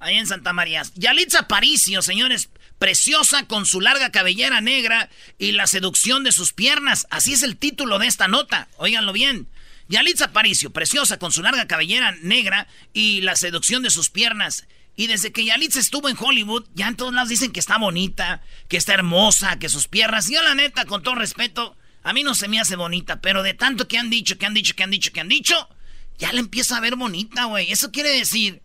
[0.00, 0.82] ahí en Santa María.
[0.96, 2.48] Yalitza Paricio, señores,
[2.78, 7.06] preciosa con su larga cabellera negra y la seducción de sus piernas.
[7.10, 8.68] Así es el título de esta nota.
[8.76, 9.46] Óiganlo bien.
[9.92, 14.66] Yalitza Paricio, preciosa con su larga cabellera negra y la seducción de sus piernas.
[14.96, 18.40] Y desde que Yalitza estuvo en Hollywood, ya en todos lados dicen que está bonita,
[18.68, 20.30] que está hermosa, que sus piernas.
[20.30, 23.52] Yo, la neta, con todo respeto, a mí no se me hace bonita, pero de
[23.52, 25.68] tanto que han dicho, que han dicho, que han dicho, que han dicho,
[26.16, 27.70] ya la empiezo a ver bonita, güey.
[27.70, 28.62] Eso quiere decir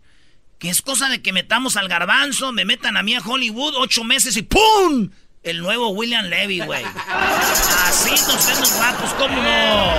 [0.58, 4.02] que es cosa de que metamos al garbanzo, me metan a mí a Hollywood ocho
[4.02, 5.10] meses y ¡pum!
[5.48, 6.84] El nuevo William Levy, güey.
[6.84, 9.94] Así nos vemos guapos, ¿cómo no?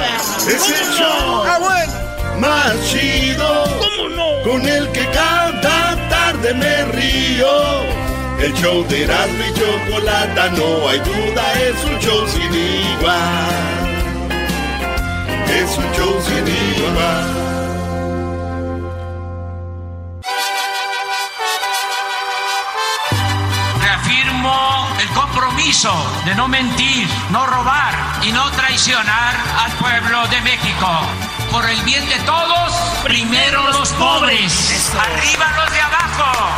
[0.48, 2.40] Es el ¿Cómo show no?
[2.40, 3.64] más chido.
[3.80, 4.44] ¿Cómo no?
[4.44, 5.60] Con el que cada
[6.08, 7.82] tarde me río.
[8.40, 13.90] El show de Erasmo y Chocolata, no hay duda, es un show sin igual.
[15.50, 17.49] Es un show sin igual.
[25.00, 25.92] El compromiso
[26.26, 30.88] de no mentir, no robar y no traicionar al pueblo de México.
[31.52, 36.50] Por el bien de todos, primero los pobres, arriba los de abajo.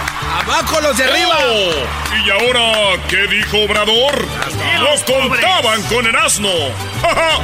[0.44, 1.38] ¡Abajo los de arriba!
[1.40, 4.28] Oh, ¿Y ahora qué dijo Obrador?
[4.80, 6.50] Los contaban con Erasmo.
[7.02, 7.40] ¡Ja, ja!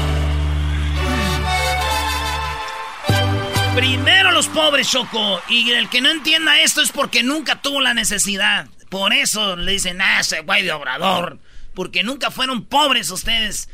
[3.76, 5.40] Primero los pobres, Choco.
[5.48, 8.68] Y el que no entienda esto es porque nunca tuvo la necesidad.
[8.90, 11.40] Por eso le dicen, ah, ese güey de obrador.
[11.74, 13.70] Porque nunca fueron pobres ustedes.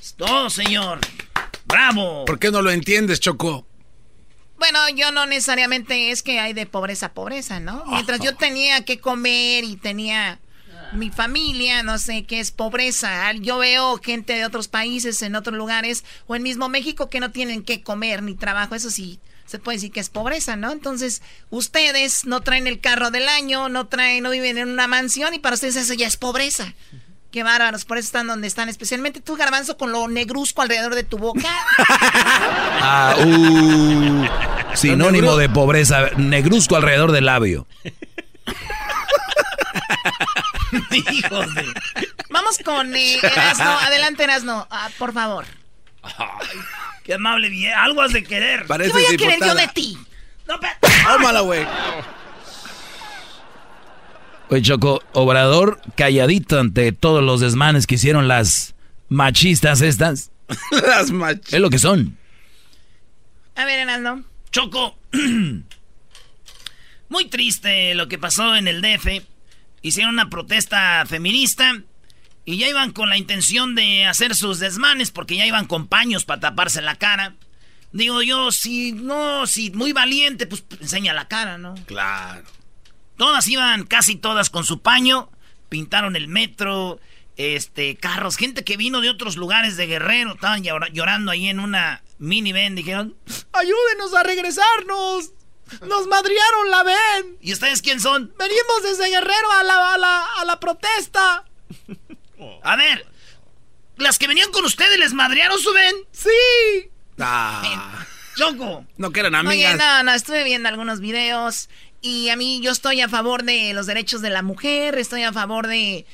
[0.00, 1.00] Es todo, señor.
[1.64, 2.24] ¡Bravo!
[2.24, 3.66] ¿Por qué no lo entiendes, Choco?
[4.58, 7.84] Bueno, yo no necesariamente es que hay de pobreza a pobreza, ¿no?
[7.88, 10.38] Mientras yo tenía que comer y tenía
[10.92, 13.32] mi familia, no sé qué es pobreza.
[13.32, 17.32] Yo veo gente de otros países, en otros lugares, o en mismo México, que no
[17.32, 18.74] tienen que comer ni trabajo.
[18.74, 19.18] Eso sí,
[19.52, 20.72] se puede decir que es pobreza, ¿no?
[20.72, 25.34] Entonces, ustedes no traen el carro del año, no traen, no viven en una mansión
[25.34, 26.72] y para ustedes eso ya es pobreza.
[27.30, 31.04] Qué bárbaros, por eso están donde están, especialmente tú, Garbanzo, con lo negruzco alrededor de
[31.04, 31.48] tu boca.
[32.84, 34.26] Ah, uh,
[34.74, 37.68] sinónimo de pobreza, negruzco alrededor del labio.
[40.90, 41.64] Hijos de...
[42.28, 43.70] Vamos con eh, Erasno.
[43.70, 45.46] Adelante, Erasno, ah, por favor.
[47.04, 47.72] Qué amable, bien.
[47.74, 48.66] Algo has de querer.
[48.66, 49.98] ¿Qué voy a querer yo de ti?
[50.48, 50.68] No, pe-
[51.04, 51.66] Tómala, güey.
[54.48, 58.74] Oye, Choco, Obrador calladito ante todos los desmanes que hicieron las
[59.08, 60.30] machistas estas.
[60.70, 61.52] Las machas.
[61.54, 62.18] Es lo que son.
[63.54, 64.24] A ver, Erasno.
[64.50, 64.98] Choco.
[67.08, 69.22] Muy triste lo que pasó en el DF.
[69.80, 71.80] Hicieron una protesta feminista
[72.44, 76.24] y ya iban con la intención de hacer sus desmanes porque ya iban con paños
[76.24, 77.34] para taparse la cara.
[77.92, 81.74] Digo yo, si no, si muy valiente, pues enseña la cara, ¿no?
[81.86, 82.42] Claro.
[83.16, 85.30] Todas iban, casi todas con su paño,
[85.68, 86.98] pintaron el metro,
[87.36, 91.60] este, carros, gente que vino de otros lugares de Guerrero, estaban llora- llorando ahí en
[91.60, 93.14] una minivan, dijeron,
[93.52, 95.30] Ayúdenos a regresarnos.
[95.86, 97.36] Nos madriaron la ven.
[97.40, 98.32] ¿y ustedes quién son?
[98.38, 101.44] Venimos desde Guerrero a la, a la, a la protesta.
[102.62, 103.06] A ver,
[103.96, 105.94] las que venían con ustedes les madrearon su ven.
[106.12, 106.90] Sí.
[107.18, 108.86] Ah, Choco.
[108.96, 109.76] no que eran Oye, amigas.
[109.78, 111.68] no, no, estuve viendo algunos videos
[112.00, 115.32] y a mí yo estoy a favor de los derechos de la mujer, estoy a
[115.32, 116.06] favor de...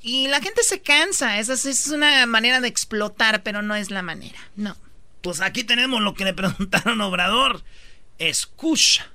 [0.00, 3.90] Y la gente se cansa, esa es, es una manera de explotar, pero no es
[3.90, 4.76] la manera, no.
[5.22, 7.64] Pues aquí tenemos lo que le preguntaron a Obrador.
[8.18, 9.10] Escucha.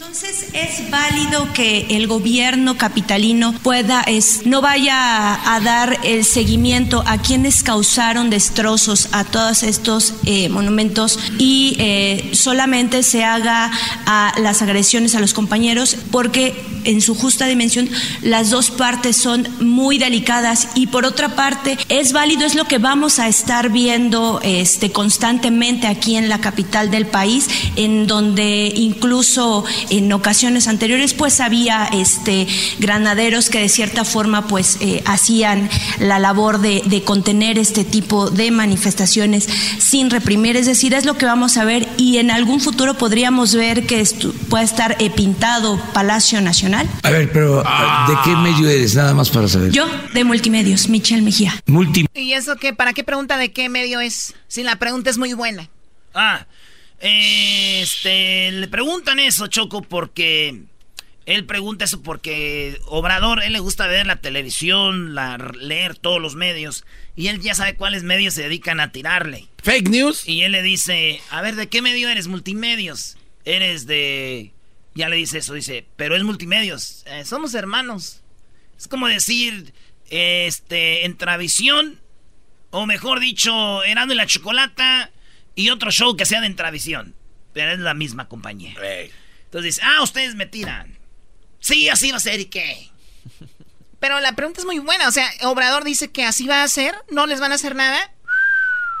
[0.00, 7.02] Entonces es válido que el gobierno capitalino pueda, es, no vaya a, dar el seguimiento
[7.04, 13.72] a quienes causaron destrozos a todos estos eh, monumentos y eh, solamente se haga
[14.06, 17.88] a las agresiones a los compañeros, porque en su justa dimensión,
[18.22, 22.78] las dos partes son muy delicadas y por otra parte es válido, es lo que
[22.78, 29.64] vamos a estar viendo este, constantemente aquí en la capital del país, en donde incluso
[29.90, 32.46] en ocasiones anteriores pues había este,
[32.78, 38.30] granaderos que de cierta forma pues eh, hacían la labor de, de contener este tipo
[38.30, 39.48] de manifestaciones
[39.78, 43.54] sin reprimir, es decir, es lo que vamos a ver y en algún futuro podríamos
[43.54, 44.04] ver que
[44.48, 46.88] pueda estar eh, pintado Palacio Nacional.
[47.02, 48.94] A ver, pero ¿de qué medio eres?
[48.94, 49.72] Nada más para saber.
[49.72, 51.62] Yo, de Multimedios, Michelle Mejía.
[51.66, 52.72] Multi ¿Y eso qué?
[52.72, 54.34] ¿Para qué pregunta de qué medio es?
[54.48, 55.68] Si la pregunta es muy buena.
[56.14, 56.46] Ah,
[57.00, 60.62] este, le preguntan eso, Choco, porque
[61.26, 66.34] él pregunta eso porque Obrador, él le gusta ver la televisión, la, leer todos los
[66.36, 66.84] medios,
[67.16, 69.46] y él ya sabe cuáles medios se dedican a tirarle.
[69.62, 70.26] ¿Fake news?
[70.26, 72.28] Y él le dice, a ver, ¿de qué medio eres?
[72.28, 73.18] Multimedios.
[73.44, 74.52] Eres de...
[74.94, 77.04] Ya le dice eso, dice, pero es multimedios.
[77.06, 78.22] Eh, somos hermanos.
[78.78, 79.74] Es como decir,
[80.08, 82.00] este, en Tradición,
[82.70, 85.10] o mejor dicho, Erando y la Chocolata,
[85.58, 87.16] y otro show que sea de Entravisión.
[87.52, 88.74] Pero es la misma compañía.
[89.44, 90.96] Entonces dice, ah, ustedes me tiran.
[91.58, 92.88] Sí, así va a ser, ¿y qué?
[93.98, 95.08] Pero la pregunta es muy buena.
[95.08, 97.98] O sea, Obrador dice que así va a ser, no les van a hacer nada.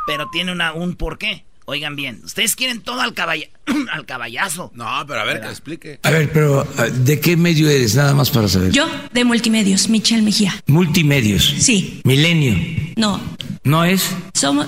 [0.08, 1.44] Pero tiene una, un porqué.
[1.70, 3.12] Oigan bien, ustedes quieren todo al,
[3.92, 4.72] al caballazo.
[4.74, 6.00] No, pero a ver, que explique.
[6.02, 7.94] A ver, pero ¿de qué medio eres?
[7.94, 8.72] Nada más para saber.
[8.72, 10.62] Yo, de Multimedios, Michelle Mejía.
[10.66, 11.56] Multimedios.
[11.58, 12.00] Sí.
[12.04, 12.56] Milenio.
[12.96, 13.20] No.
[13.64, 14.08] ¿No es?
[14.32, 14.66] Somos...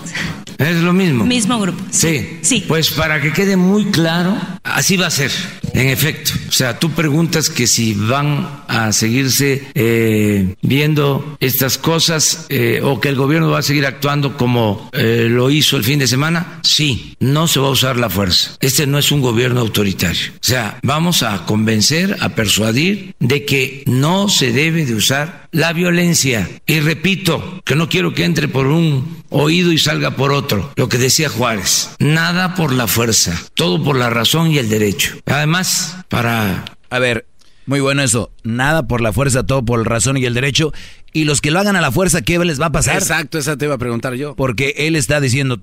[0.61, 1.25] Es lo mismo.
[1.25, 1.83] Mismo grupo.
[1.91, 2.39] Sí.
[2.43, 2.67] Sí.
[2.69, 5.31] Pues para que quede muy claro, así va a ser,
[5.73, 6.33] en efecto.
[6.51, 13.01] O sea, tú preguntas que si van a seguirse eh, viendo estas cosas eh, o
[13.01, 16.61] que el gobierno va a seguir actuando como eh, lo hizo el fin de semana.
[16.63, 18.57] Sí, no se va a usar la fuerza.
[18.61, 20.33] Este no es un gobierno autoritario.
[20.35, 25.73] O sea, vamos a convencer, a persuadir de que no se debe de usar la
[25.73, 26.49] violencia.
[26.67, 30.89] Y repito, que no quiero que entre por un oído y salga por otro, lo
[30.89, 35.17] que decía Juárez, nada por la fuerza, todo por la razón y el derecho.
[35.27, 36.65] Además, para...
[36.91, 37.27] A ver,
[37.67, 40.73] muy bueno eso, nada por la fuerza, todo por la razón y el derecho.
[41.13, 42.97] Y los que lo hagan a la fuerza, ¿qué les va a pasar?
[42.97, 44.35] Exacto, esa te iba a preguntar yo.
[44.35, 45.61] Porque él está diciendo,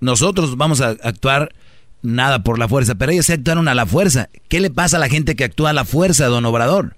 [0.00, 1.54] nosotros vamos a actuar
[2.02, 4.28] nada por la fuerza, pero ellos se actuaron a la fuerza.
[4.48, 6.96] ¿Qué le pasa a la gente que actúa a la fuerza, don Obrador?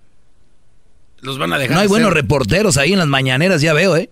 [1.20, 1.74] Los van a dejar.
[1.74, 4.10] No hay buenos reporteros ahí en las mañaneras, ya veo, ¿eh?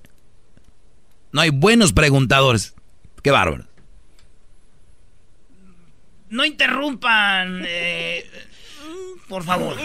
[1.32, 2.74] No hay buenos preguntadores.
[3.22, 3.64] Qué bárbaro.
[6.30, 7.62] No interrumpan.
[7.66, 8.24] Eh,
[9.28, 9.76] por favor.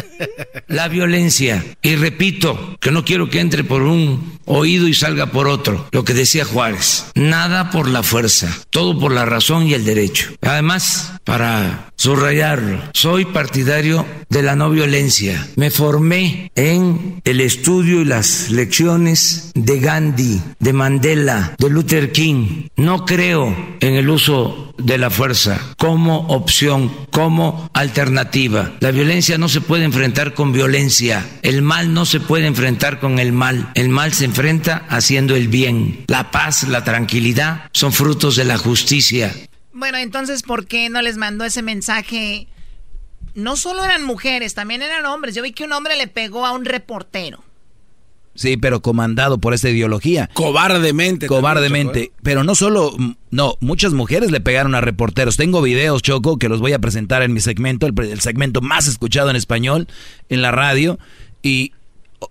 [0.66, 1.64] La violencia.
[1.82, 5.88] Y repito, que no quiero que entre por un oído y salga por otro.
[5.92, 7.06] Lo que decía Juárez.
[7.14, 10.32] Nada por la fuerza, todo por la razón y el derecho.
[10.40, 15.46] Además, para subrayarlo, soy partidario de la no violencia.
[15.54, 22.66] Me formé en el estudio y las lecciones de Gandhi, de Mandela, de Luther King.
[22.74, 28.72] No creo en el uso de la fuerza como opción, como alternativa.
[28.80, 31.24] La violencia no se puede enfrentar con violencia.
[31.42, 33.70] El mal no se puede enfrentar con el mal.
[33.74, 36.04] El mal se enfrenta haciendo el bien.
[36.08, 39.32] La paz, la tranquilidad son frutos de la justicia.
[39.82, 42.46] Bueno, entonces, ¿por qué no les mandó ese mensaje?
[43.34, 45.34] No solo eran mujeres, también eran hombres.
[45.34, 47.42] Yo vi que un hombre le pegó a un reportero.
[48.36, 50.30] Sí, pero comandado por esta ideología.
[50.34, 51.26] Cobardemente.
[51.26, 52.00] Cobardemente.
[52.00, 52.12] ¿eh?
[52.22, 52.94] Pero no solo,
[53.32, 55.36] no, muchas mujeres le pegaron a reporteros.
[55.36, 59.30] Tengo videos, Choco, que los voy a presentar en mi segmento, el, segmento más escuchado
[59.30, 59.88] en español
[60.28, 61.00] en la radio.
[61.42, 61.72] Y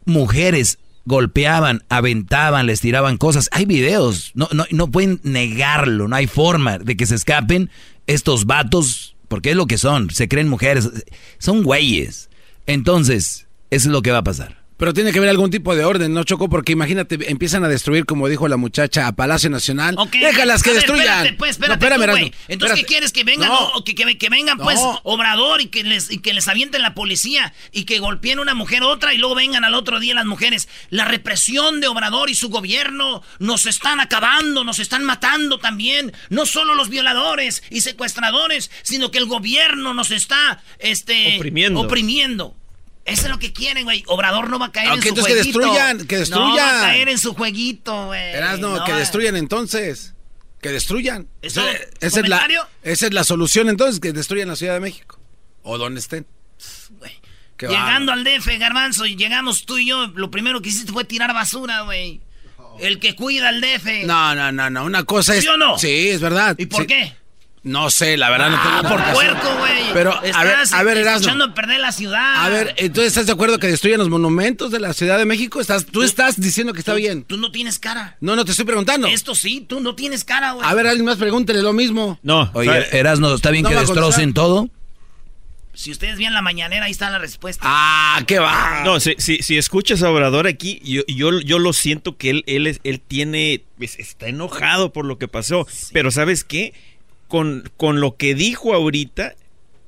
[0.05, 3.49] mujeres golpeaban, aventaban, les tiraban cosas.
[3.51, 7.69] Hay videos, no, no, no pueden negarlo, no hay forma de que se escapen
[8.07, 10.89] estos vatos, porque es lo que son, se creen mujeres,
[11.37, 12.29] son güeyes.
[12.67, 14.61] Entonces, eso es lo que va a pasar.
[14.82, 16.50] Pero tiene que haber algún tipo de orden, ¿no, Choco?
[16.50, 19.96] Porque imagínate, empiezan a destruir, como dijo la muchacha, a Palacio Nacional.
[20.12, 21.36] Déjalas que destruyan.
[21.38, 23.12] pues, espérate, Entonces, ¿qué quieres?
[23.12, 23.52] Que vengan,
[23.86, 27.84] que, que, vengan, pues, Obrador y que, les, y que les avienten la policía y
[27.84, 30.67] que golpeen una mujer otra y luego vengan al otro día las mujeres.
[30.89, 36.12] La represión de Obrador y su gobierno nos están acabando, nos están matando también.
[36.30, 41.82] No solo los violadores y secuestradores, sino que el gobierno nos está este, oprimiendo.
[41.82, 42.56] oprimiendo.
[43.05, 44.03] Eso es lo que quieren, güey.
[44.07, 46.49] Obrador no va a caer en su entonces que destruyan, que destruyan.
[46.49, 48.33] No va a caer en su jueguito, güey.
[48.59, 50.13] no, que destruyan entonces.
[50.61, 51.27] Que destruyan.
[51.41, 51.63] ¿Eso,
[51.99, 52.45] esa, es la,
[52.83, 55.19] esa es la solución entonces, que destruyan la Ciudad de México.
[55.63, 56.27] O donde estén.
[57.59, 61.33] Llegando al DF, Garbanzo, y llegamos tú y yo, lo primero que hiciste fue tirar
[61.33, 62.21] basura, güey.
[62.79, 64.06] El que cuida al DF.
[64.06, 64.85] No, no, no, no.
[64.85, 65.43] Una cosa es.
[65.43, 65.77] ¿Sí o no?
[65.77, 66.56] Sí, es verdad.
[66.58, 67.13] ¿Y por qué?
[67.63, 69.93] No sé, la verdad no tengo Ah, por puerco, güey.
[69.93, 71.27] Pero, a ver, Estás a ver, Erasmo.
[71.27, 72.43] echando a perder la ciudad.
[72.43, 75.62] A ver, entonces ¿estás de acuerdo que destruyan los monumentos de la Ciudad de México?
[75.62, 77.23] ¿Estás, tú estás diciendo que está Tú- bien.
[77.23, 78.17] Tú no tienes cara.
[78.19, 79.05] No, no te estoy preguntando.
[79.07, 80.67] Esto sí, tú no tienes cara, güey.
[80.67, 82.17] A ver, alguien más pregúntele lo mismo.
[82.23, 82.97] No, Oye.
[82.97, 84.67] Erasno, ¿está bien No que destrocen todo?
[85.73, 87.63] Si ustedes ven la mañanera, ahí está la respuesta.
[87.65, 88.81] Ah, qué va.
[88.83, 92.43] No, si, si, si escuchas a Obrador aquí, yo, yo, yo lo siento que él,
[92.45, 95.65] él, es- él tiene, pues, está enojado por lo que pasó.
[95.93, 96.73] Pero ¿sabes qué?
[97.32, 99.36] Con, con lo que dijo ahorita,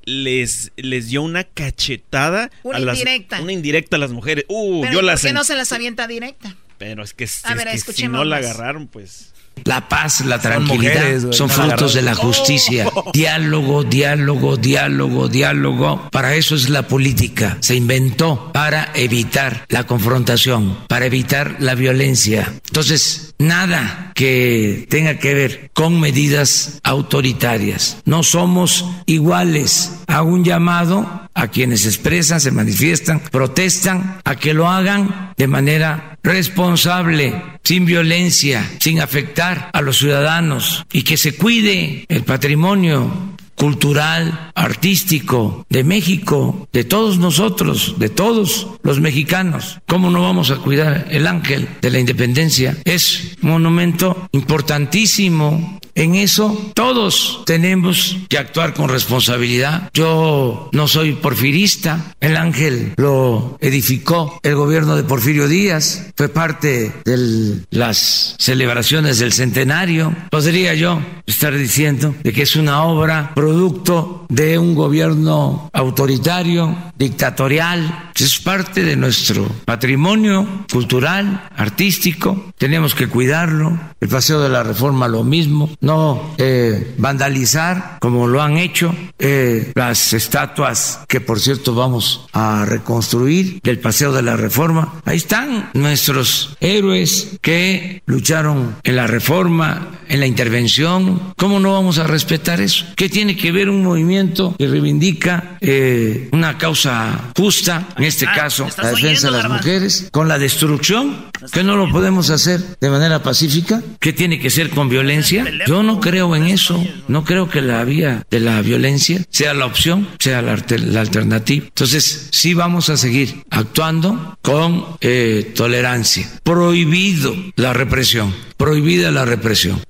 [0.04, 2.50] les, les dio una cachetada.
[2.62, 3.42] Una a las, indirecta.
[3.42, 4.46] Una indirecta a las mujeres.
[4.48, 6.56] Uh, Pero yo ¿por las qué no se las avienta directa?
[6.78, 9.34] Pero es que, es A ver, que si no la agarraron, pues...
[9.64, 12.86] La paz, la Son tranquilidad mujeres, son frutos de la justicia.
[13.12, 16.08] Diálogo, diálogo, diálogo, diálogo.
[16.10, 17.58] Para eso es la política.
[17.60, 22.52] Se inventó para evitar la confrontación, para evitar la violencia.
[22.66, 27.98] Entonces, nada que tenga que ver con medidas autoritarias.
[28.04, 30.00] No somos iguales.
[30.06, 36.18] Hago un llamado a quienes expresan, se manifiestan, protestan, a que lo hagan de manera
[36.22, 44.50] responsable, sin violencia, sin afectar a los ciudadanos y que se cuide el patrimonio cultural,
[44.54, 49.78] artístico de México, de todos nosotros, de todos los mexicanos.
[49.86, 52.76] ¿Cómo no vamos a cuidar el ángel de la independencia?
[52.84, 55.78] Es un monumento importantísimo.
[55.94, 59.90] En eso todos tenemos que actuar con responsabilidad.
[59.94, 62.14] Yo no soy porfirista.
[62.20, 66.12] El ángel lo edificó el gobierno de Porfirio Díaz.
[66.16, 70.14] Fue parte de las celebraciones del centenario.
[70.30, 78.10] Podría yo estar diciendo de que es una obra producto de un gobierno autoritario, dictatorial.
[78.16, 82.52] Es parte de nuestro patrimonio cultural, artístico.
[82.58, 83.78] Tenemos que cuidarlo.
[84.00, 85.70] El Paseo de la Reforma lo mismo.
[85.84, 92.64] No eh, vandalizar como lo han hecho eh, las estatuas que por cierto vamos a
[92.64, 94.94] reconstruir del Paseo de la Reforma.
[95.04, 101.34] Ahí están nuestros héroes que lucharon en la reforma, en la intervención.
[101.36, 102.86] ¿Cómo no vamos a respetar eso?
[102.96, 108.34] ¿Qué tiene que ver un movimiento que reivindica eh, una causa justa, en este Ah,
[108.34, 109.66] caso ¿me estás la defensa oyendo, de las Garbanzo?
[109.68, 111.26] mujeres, con la destrucción?
[111.52, 113.82] ¿Que no lo podemos hacer de manera pacífica?
[114.00, 115.44] ¿Que tiene que ser con violencia?
[115.66, 116.82] Yo no creo en eso.
[117.08, 121.00] No creo que la vía de la violencia sea la opción, sea la, alter- la
[121.00, 121.64] alternativa.
[121.66, 126.30] Entonces, sí vamos a seguir actuando con eh, tolerancia.
[126.42, 128.34] Prohibido la represión.
[128.56, 129.82] Prohibida la represión.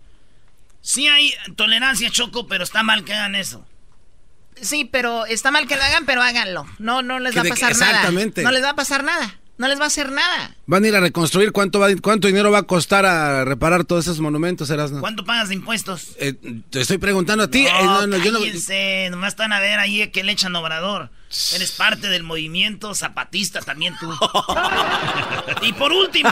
[0.81, 3.65] Sí hay tolerancia, Choco, pero está mal que hagan eso.
[4.61, 6.67] Sí, pero está mal que lo hagan, pero háganlo.
[6.79, 7.91] No, no les Que va a pasar nada.
[7.91, 8.43] exactamente.
[8.43, 9.39] No les va a pasar nada.
[9.57, 10.57] No les va a hacer nada.
[10.67, 11.53] Van a ir a reconstruir.
[11.53, 15.01] ¿Cuánto, va, cuánto dinero va a costar a reparar todos esos monumentos, Erasno?
[15.01, 16.17] ¿Cuánto pagas de impuestos?
[16.19, 16.35] Eh,
[16.71, 17.65] te estoy preguntando a ti.
[17.65, 18.41] No, Eh, no, no, yo no-
[19.11, 21.11] nomás están a ver ahí que le echan obrador.
[21.55, 24.13] Eres parte del movimiento zapatista también tú.
[25.63, 26.31] y por último,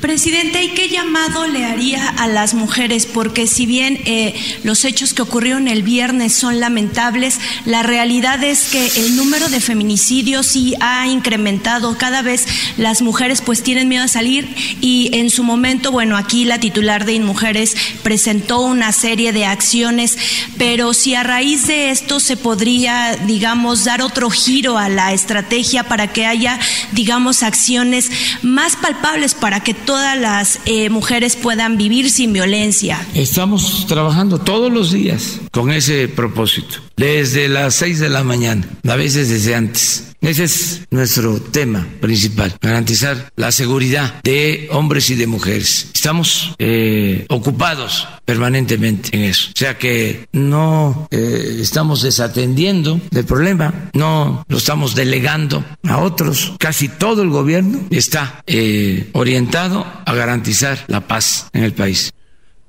[0.00, 3.06] Presidente, ¿y qué llamado le haría a las mujeres?
[3.06, 8.64] Porque si bien eh, los hechos que ocurrieron el viernes son lamentables, la realidad es
[8.64, 11.96] que el número de feminicidios sí ha incrementado.
[11.96, 16.44] Cada vez las mujeres pues tienen miedo a salir y en su momento, bueno, aquí
[16.44, 20.18] la titular de InMujeres presentó una serie de acciones,
[20.58, 25.88] pero si a raíz de esto se podría, digamos, dar otro giro a la estrategia
[25.88, 26.60] para que haya,
[26.92, 28.10] digamos, acciones
[28.42, 33.04] más palpables para que todas las eh, mujeres puedan vivir sin violencia.
[33.14, 38.94] Estamos trabajando todos los días con ese propósito, desde las 6 de la mañana, a
[38.94, 40.13] veces desde antes.
[40.24, 45.90] Ese es nuestro tema principal, garantizar la seguridad de hombres y de mujeres.
[45.94, 49.50] Estamos eh, ocupados permanentemente en eso.
[49.50, 56.54] O sea que no eh, estamos desatendiendo del problema, no lo estamos delegando a otros.
[56.58, 62.14] Casi todo el gobierno está eh, orientado a garantizar la paz en el país.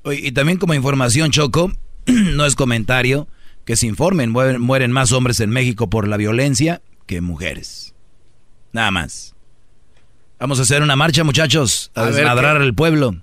[0.03, 1.71] Y también como información, Choco,
[2.05, 3.29] no es comentario,
[3.63, 7.93] que se informen, mueren más hombres en México por la violencia que mujeres.
[8.71, 9.33] Nada más.
[10.39, 13.15] Vamos a hacer una marcha, muchachos, a, A desmadrar el pueblo.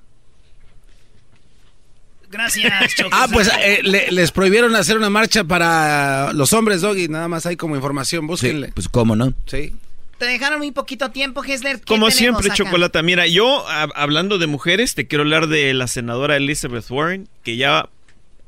[2.31, 3.11] gracias, Choco.
[3.13, 7.09] Ah, pues eh, le- les prohibieron hacer una marcha para los hombres, Doggy.
[7.09, 8.23] Nada más hay como información.
[8.23, 8.73] Sí, Búsquenle.
[8.75, 9.35] pues cómo no.
[9.47, 9.75] Sí.
[10.19, 11.79] Te dejaron muy poquito tiempo, Hesler.
[11.81, 12.55] ¿Qué Como siempre, acá?
[12.55, 13.03] Chocolata.
[13.03, 17.57] Mira, yo hab- hablando de mujeres, te quiero hablar de la senadora Elizabeth Warren, que
[17.57, 17.89] ya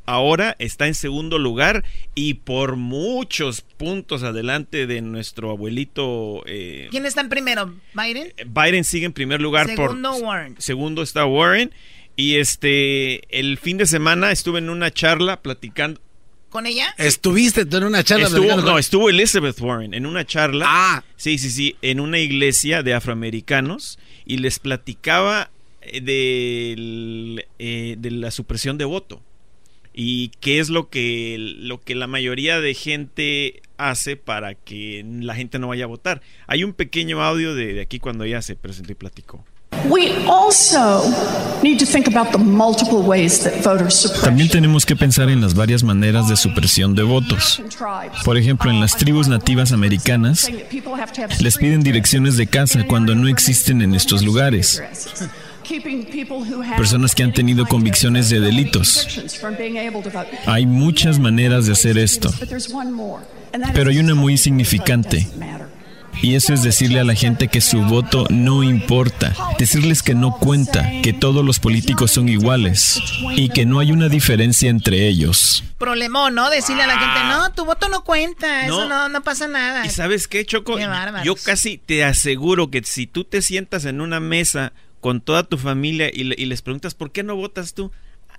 [0.06, 1.84] ahora está en segundo lugar
[2.14, 7.74] y por muchos puntos adelante de nuestro abuelito eh, ¿Quién está en primero?
[7.94, 8.32] ¿Biden?
[8.46, 10.56] Biden sigue en primer lugar Segundo, por Warren.
[10.58, 11.72] segundo está Warren
[12.16, 16.00] Y este, el fin de semana estuve en una charla platicando.
[16.50, 16.94] ¿Con ella?
[16.98, 18.26] ¿Estuviste tú en una charla?
[18.26, 20.66] Estuvo, no, estuvo Elizabeth Warren en una charla.
[20.68, 21.04] Ah.
[21.16, 25.50] Sí, sí, sí, en una iglesia de afroamericanos y les platicaba
[25.82, 29.20] eh, de, eh, de la supresión de voto
[29.94, 35.34] y qué es lo que, lo que la mayoría de gente hace para que la
[35.34, 36.20] gente no vaya a votar.
[36.46, 39.44] Hay un pequeño audio de, de aquí cuando ella se presentó y platicó.
[44.22, 47.62] También tenemos que pensar en las varias maneras de supresión de votos.
[48.24, 50.50] Por ejemplo, en las tribus nativas americanas
[51.40, 54.82] les piden direcciones de casa cuando no existen en estos lugares.
[56.76, 59.08] Personas que han tenido convicciones de delitos.
[60.46, 62.32] Hay muchas maneras de hacer esto,
[63.72, 65.26] pero hay una muy significante.
[66.22, 70.38] Y eso es decirle a la gente que su voto no importa, decirles que no
[70.38, 73.00] cuenta, que todos los políticos son iguales
[73.36, 75.64] y que no hay una diferencia entre ellos.
[75.78, 76.48] Problemón, ¿no?
[76.50, 79.84] Decirle a la gente, no, tu voto no cuenta, eso no, no pasa nada.
[79.84, 80.78] ¿Y sabes qué, Choco?
[81.24, 84.72] Yo casi te aseguro que si tú te sientas en una mesa
[85.04, 87.92] con toda tu familia y, y les preguntas, ¿por qué no votas tú?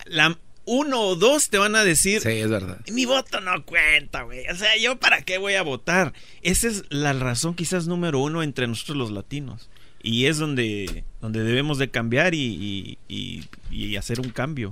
[0.05, 0.35] La,
[0.65, 2.21] uno o dos te van a decir.
[2.21, 2.79] Sí, es verdad.
[2.91, 4.47] Mi voto no cuenta, güey.
[4.47, 6.13] O sea, ¿yo para qué voy a votar?
[6.41, 9.69] Esa es la razón quizás número uno entre nosotros los latinos.
[10.01, 14.71] Y es donde, donde debemos de cambiar y, y, hacer un cambio.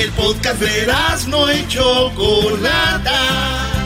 [0.00, 0.88] El podcast de
[1.28, 3.85] no hecho Chocolata.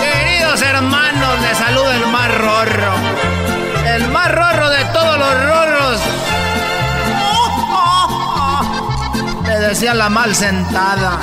[0.00, 2.92] Queridos hermanos, les saluda el más rorro.
[3.94, 6.00] El más rorro de todos los rorros
[9.68, 11.18] decía la mal sentada.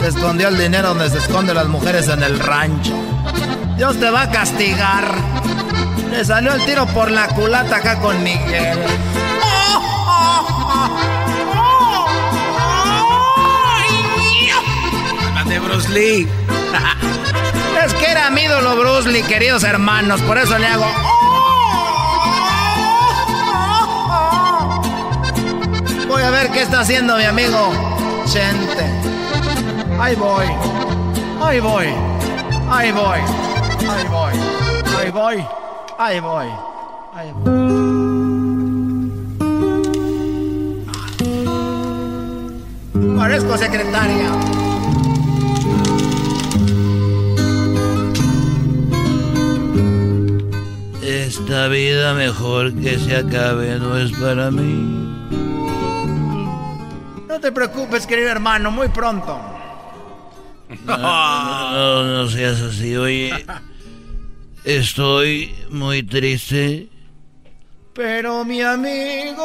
[0.00, 2.94] Se escondió el dinero donde se esconden las mujeres en el rancho.
[3.76, 5.04] Dios te va a castigar.
[6.10, 8.78] Le salió el tiro por la culata acá con Miguel.
[15.68, 16.26] Bruce Lee.
[17.84, 20.20] es que era mi ídolo Bruce Lee, queridos hermanos.
[20.22, 20.86] Por eso le hago.
[26.08, 27.70] Voy a ver qué está haciendo mi amigo
[28.24, 28.84] Chente.
[30.00, 30.46] Ahí voy.
[31.42, 31.86] Ahí voy.
[32.70, 33.18] Ahí voy.
[33.88, 34.32] Ahí voy.
[34.98, 35.44] Ahí voy.
[35.98, 36.48] Ahí voy.
[37.14, 37.58] Ahí voy.
[43.18, 44.37] Parezco secretaria.
[51.68, 55.28] Esta vida mejor que se acabe no es para mí.
[57.28, 59.38] No te preocupes, querido hermano, muy pronto.
[60.86, 63.44] No, no, seas así, oye.
[64.64, 66.88] Estoy muy triste.
[67.92, 69.44] Pero mi amigo,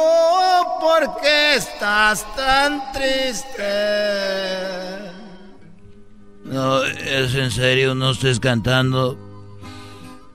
[0.80, 3.62] ¿por qué estás tan triste?
[6.44, 9.18] No, es en serio, no estés cantando.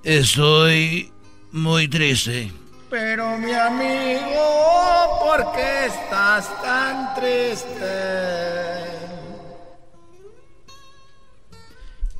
[0.03, 1.11] Estoy
[1.51, 2.51] muy triste.
[2.89, 8.89] Pero mi amigo, ¿por qué estás tan triste?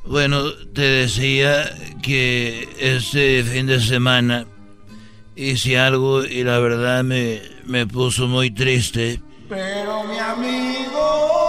[0.04, 4.46] Bueno, te decía que este fin de semana
[5.36, 9.20] hice algo y la verdad me, me puso muy triste.
[9.48, 11.39] Pero mi amigo,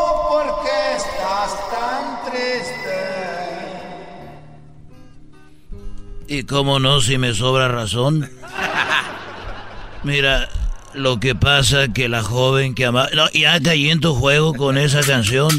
[6.32, 8.30] Y cómo no, si me sobra razón.
[10.04, 10.48] Mira,
[10.94, 13.10] lo que pasa que la joven que ama...
[13.14, 15.50] No, ya caí en tu juego con esa canción.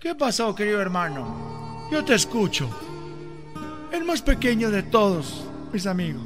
[0.00, 1.86] ¿Qué pasó, querido hermano?
[1.92, 2.68] Yo te escucho.
[3.92, 6.24] El más pequeño de todos, mis amigos.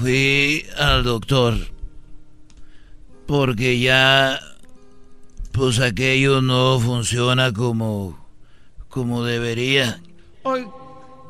[0.00, 1.54] Fui al doctor
[3.26, 4.40] porque ya
[5.52, 8.27] pues aquello no funciona como
[8.98, 10.00] como debería.
[10.42, 10.66] Hoy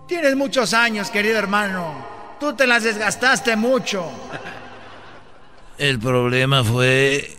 [0.08, 2.06] Tienes muchos años, querido hermano.
[2.40, 4.10] Tú te las desgastaste mucho.
[5.76, 7.36] El problema fue.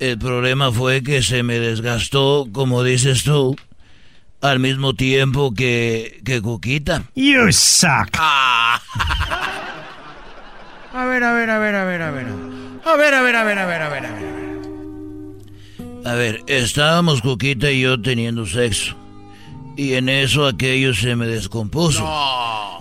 [0.00, 3.54] El problema fue que se me desgastó, como dices tú,
[4.40, 7.04] al mismo tiempo que, que Cuquita.
[7.14, 8.08] You suck.
[8.14, 8.82] Ah.
[10.92, 12.26] A ver, a ver, a ver, a ver, a ver.
[12.84, 14.24] A ver, a ver, a ver, a ver, a ver, a ver.
[16.04, 19.05] A ver, estábamos Cuquita y yo teniendo sexo.
[19.76, 22.04] Y en eso aquello se me descompuso.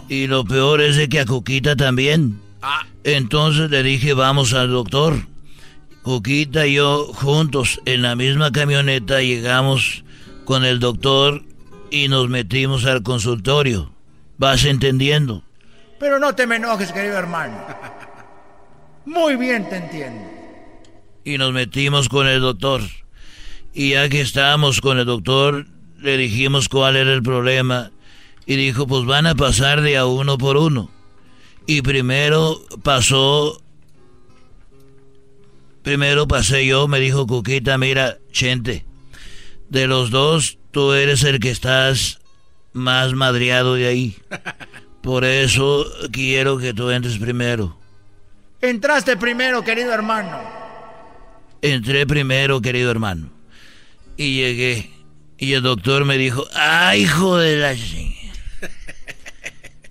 [0.08, 2.40] Y lo peor es de que a Cuquita también.
[2.62, 2.86] Ah.
[3.04, 5.28] Entonces le dije, vamos al doctor.
[6.04, 10.04] Cuquita y yo juntos en la misma camioneta llegamos
[10.46, 11.44] con el doctor
[11.92, 13.92] y nos metimos al consultorio.
[14.38, 15.44] ¿Vas entendiendo?
[16.00, 17.58] Pero no te me enojes, querido hermano.
[19.06, 20.30] Muy bien te entiendo.
[21.24, 22.82] Y nos metimos con el doctor.
[23.74, 25.66] Y ya que estábamos con el doctor,
[26.00, 27.92] le dijimos cuál era el problema.
[28.46, 30.92] Y dijo, pues van a pasar de a uno por uno.
[31.66, 33.62] Y primero pasó...
[35.82, 38.86] Primero pasé yo, me dijo Cuquita, mira, Chente,
[39.70, 42.20] de los dos, tú eres el que estás
[42.74, 44.18] más madreado de ahí.
[45.04, 47.78] Por eso quiero que tú entres primero.
[48.62, 50.42] Entraste primero, querido hermano.
[51.62, 53.30] Entré primero, querido hermano.
[54.18, 54.95] Y llegué.
[55.38, 57.76] Y el doctor me dijo, ¡ay, hijo de la...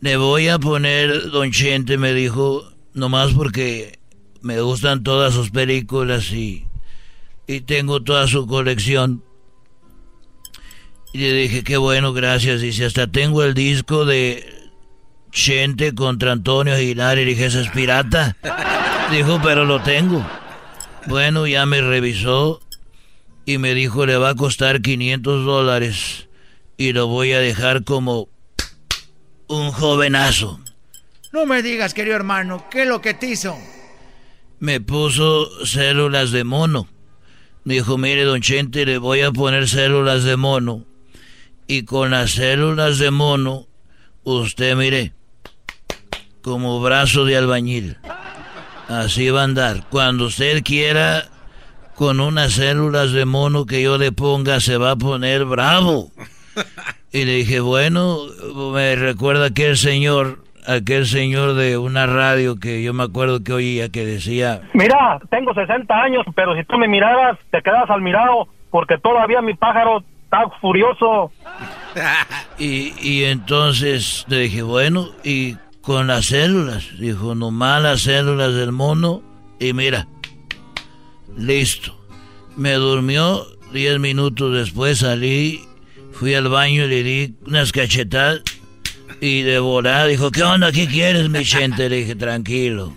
[0.00, 3.98] Le voy a poner, don Chente, me dijo, nomás porque
[4.42, 6.66] me gustan todas sus películas y,
[7.46, 9.24] y tengo toda su colección.
[11.12, 12.60] Y le dije, qué bueno, gracias.
[12.60, 14.46] Dice, hasta tengo el disco de
[15.30, 17.18] Chente contra Antonio Aguilar.
[17.18, 18.36] Y dije, ¿eso es pirata?
[19.10, 20.26] Dijo, pero lo tengo.
[21.06, 22.60] Bueno, ya me revisó
[23.46, 26.28] y me dijo, le va a costar 500 dólares
[26.76, 28.28] y lo voy a dejar como
[29.48, 30.60] un jovenazo.
[31.32, 33.58] No me digas, querido hermano, ¿qué es lo que te hizo?
[34.60, 36.88] Me puso células de mono.
[37.64, 40.84] Me dijo, mire, don Chente, le voy a poner células de mono.
[41.66, 43.66] Y con las células de mono,
[44.22, 45.12] usted, mire,
[46.42, 47.96] como brazo de albañil.
[48.88, 49.86] Así va a andar.
[49.88, 51.30] Cuando usted quiera,
[51.94, 56.08] con unas células de mono que yo le ponga, se va a poner bravo.
[57.12, 58.18] Y le dije, bueno,
[58.72, 63.88] me recuerda aquel señor, aquel señor de una radio que yo me acuerdo que oía
[63.90, 64.62] que decía...
[64.72, 69.40] Mira, tengo 60 años, pero si tú me miraras, te quedas al mirado, porque todavía
[69.42, 71.30] mi pájaro está furioso.
[72.58, 78.70] Y, y entonces le dije, bueno, y con las células, dijo, nomás las células del
[78.72, 79.22] mono,
[79.58, 80.06] y mira,
[81.36, 81.98] listo.
[82.56, 85.64] Me durmió, diez minutos después salí,
[86.12, 88.42] fui al baño y le di unas cachetadas,
[89.20, 90.70] y de volada dijo, ¿qué onda?
[90.72, 91.88] ¿Qué quieres, mi gente?
[91.88, 92.92] Le dije, tranquilo.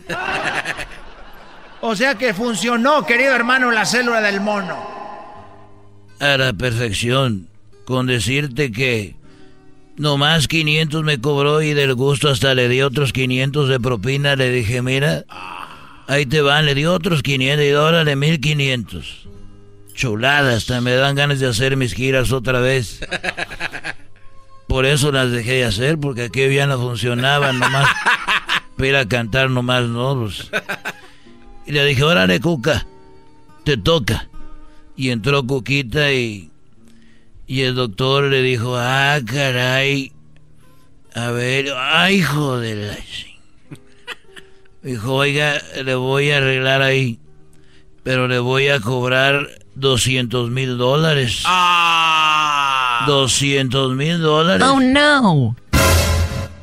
[1.82, 4.78] O sea que funcionó, querido hermano, la célula del mono.
[6.20, 7.48] A la perfección,
[7.86, 9.16] con decirte que
[9.96, 14.36] nomás 500 me cobró y del gusto hasta le di otros 500 de propina.
[14.36, 15.26] Le dije, mira,
[16.08, 19.28] ahí te van, le di otros 500 y órale 1500.
[19.94, 23.00] Chulada, hasta me dan ganas de hacer mis giras otra vez.
[24.68, 27.88] Por eso las dejé de hacer, porque aquí ya no funcionaban nomás.
[28.78, 30.20] Para cantar nomás, ¿no?
[30.20, 30.52] Pues,
[31.66, 32.86] y le dije, órale, Cuca,
[33.64, 34.30] te toca.
[34.96, 36.52] Y entró Cuquita y,
[37.48, 40.12] y el doctor le dijo, ah, caray,
[41.16, 42.98] a ver, ay, hijo de la...
[44.88, 47.20] Dijo, oiga, le voy a arreglar ahí,
[48.04, 51.42] pero le voy a cobrar 200 mil dólares.
[51.44, 53.04] Ah.
[53.06, 54.66] 200 mil dólares.
[54.66, 55.58] Oh no.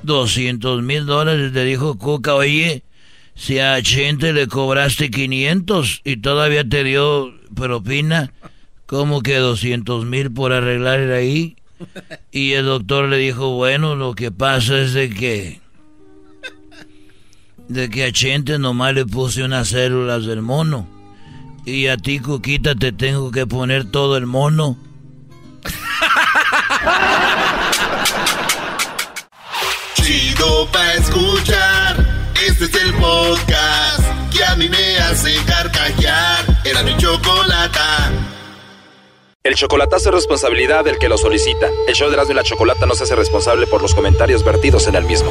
[0.05, 2.83] 200 mil dólares, le dijo Cuca, oye,
[3.35, 8.33] si a Chente le cobraste 500 y todavía te dio propina,
[8.87, 11.57] ¿cómo que 200 mil por arreglar ahí?
[12.33, 15.64] Y el doctor le dijo, bueno, lo que pasa es de que...
[17.69, 20.87] De que a Chente nomás le puse unas células del mono.
[21.65, 24.77] Y a ti, Cuquita, te tengo que poner todo el mono.
[29.95, 31.97] Chido pa' escuchar.
[32.47, 36.45] Este es el podcast que a mí me hace carcajear.
[36.65, 38.13] Era mi chocolata.
[39.43, 41.69] El chocolatazo es responsabilidad del que lo solicita.
[41.87, 44.87] El show de Erasmo y la Chocolata no se hace responsable por los comentarios vertidos
[44.89, 45.31] en el mismo.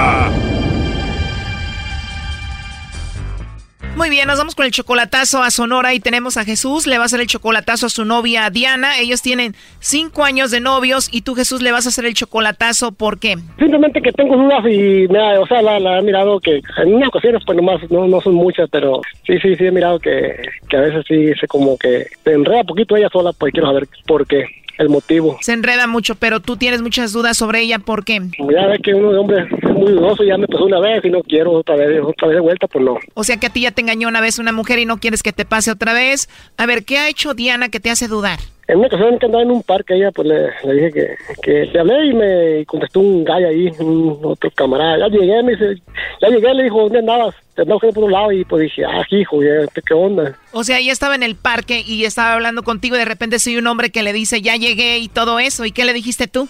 [3.97, 6.87] Muy bien, nos vamos con el chocolatazo a Sonora y tenemos a Jesús.
[6.87, 8.97] Le va a hacer el chocolatazo a su novia Diana.
[8.97, 12.93] Ellos tienen cinco años de novios y tú, Jesús, le vas a hacer el chocolatazo.
[12.93, 13.35] ¿Por qué?
[13.59, 17.09] Simplemente que tengo dudas y ha- o sea, la, la he mirado que en unas
[17.09, 20.35] ocasiones, pues nomás no, no son muchas, pero sí, sí, sí he mirado que,
[20.67, 23.87] que a veces sí se como que se enreda poquito ella sola, pues quiero saber
[24.07, 24.45] por qué,
[24.77, 25.37] el motivo.
[25.41, 27.79] Se enreda mucho, pero tú tienes muchas dudas sobre ella.
[27.79, 28.19] ¿Por qué?
[28.37, 31.09] Ya ve que uno de hombre es muy dudoso, ya me pasó una vez y
[31.09, 32.97] no quiero otra vez, otra vez de vuelta, pues no.
[33.13, 35.23] O sea que a ti ya te engañó una vez una mujer y no quieres
[35.23, 36.29] que te pase otra vez.
[36.57, 38.39] A ver, ¿qué ha hecho Diana que te hace dudar?
[38.71, 41.65] En una ocasión que andaba en un parque, ella pues le, le dije que, que
[41.73, 44.97] le hablé y me contestó un gallo ahí, un otro camarada.
[44.97, 45.81] Ya llegué, me dice,
[46.21, 47.35] ya llegué, le dijo, ¿dónde andabas?
[47.53, 49.39] Te andaba por un lado y pues dije, ah, hijo,
[49.85, 50.39] ¿qué onda?
[50.53, 53.57] O sea, ella estaba en el parque y estaba hablando contigo y de repente soy
[53.57, 55.65] un hombre que le dice, ya llegué y todo eso.
[55.65, 56.47] ¿Y qué le dijiste tú?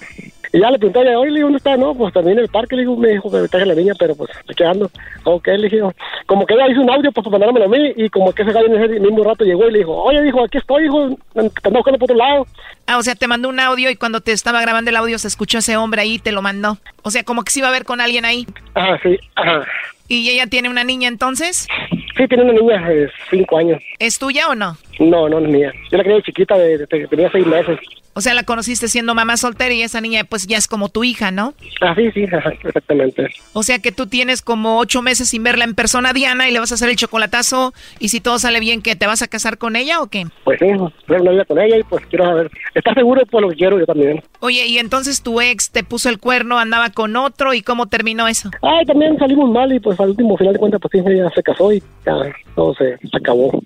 [0.53, 1.77] Y ya le pregunté, oye, le digo, ¿dónde está?
[1.77, 3.93] No, pues también en el parque, le digo, me dijo que me traje la niña,
[3.97, 4.91] pero pues aquí ando.
[5.23, 5.79] Ok, le dije,
[6.25, 8.51] como que ella hizo un audio pues, para mandármelo a mí y como que ese
[8.51, 11.39] gallo en ese mismo rato llegó y le dijo, oye, dijo, aquí estoy, hijo, te
[11.39, 12.47] ando buscando por otro lado.
[12.87, 15.27] Ah, o sea, te mandó un audio y cuando te estaba grabando el audio se
[15.27, 16.77] escuchó ese hombre ahí y te lo mandó.
[17.03, 18.45] O sea, como que se iba a ver con alguien ahí.
[18.73, 19.65] Ajá, sí, ajá.
[20.07, 21.67] ¿Y ella tiene una niña entonces?
[22.17, 23.81] Sí, tiene una niña de cinco años.
[23.97, 24.75] ¿Es tuya o no?
[24.99, 25.71] No, no, es mía.
[25.91, 27.79] Yo la de chiquita, de, de- de- tenía seis meses.
[28.13, 31.05] O sea, la conociste siendo mamá soltera y esa niña pues ya es como tu
[31.05, 31.53] hija, ¿no?
[31.79, 32.25] Ah, sí, sí,
[32.63, 33.27] exactamente.
[33.53, 36.59] O sea que tú tienes como ocho meses sin verla en persona, Diana, y le
[36.59, 37.73] vas a hacer el chocolatazo.
[37.99, 38.97] Y si todo sale bien, ¿qué?
[38.97, 40.25] ¿Te vas a casar con ella o qué?
[40.43, 40.65] Pues sí,
[41.07, 42.51] tener una vida con ella y pues quiero saber.
[42.75, 44.21] ¿Estás seguro por lo que quiero yo también?
[44.41, 48.27] Oye, y entonces tu ex te puso el cuerno, andaba con otro, ¿y cómo terminó
[48.27, 48.51] eso?
[48.61, 51.41] Ay, también salimos mal y pues al último final de cuentas pues sí, ella se
[51.43, 52.13] casó y ya
[52.55, 53.57] todo se acabó.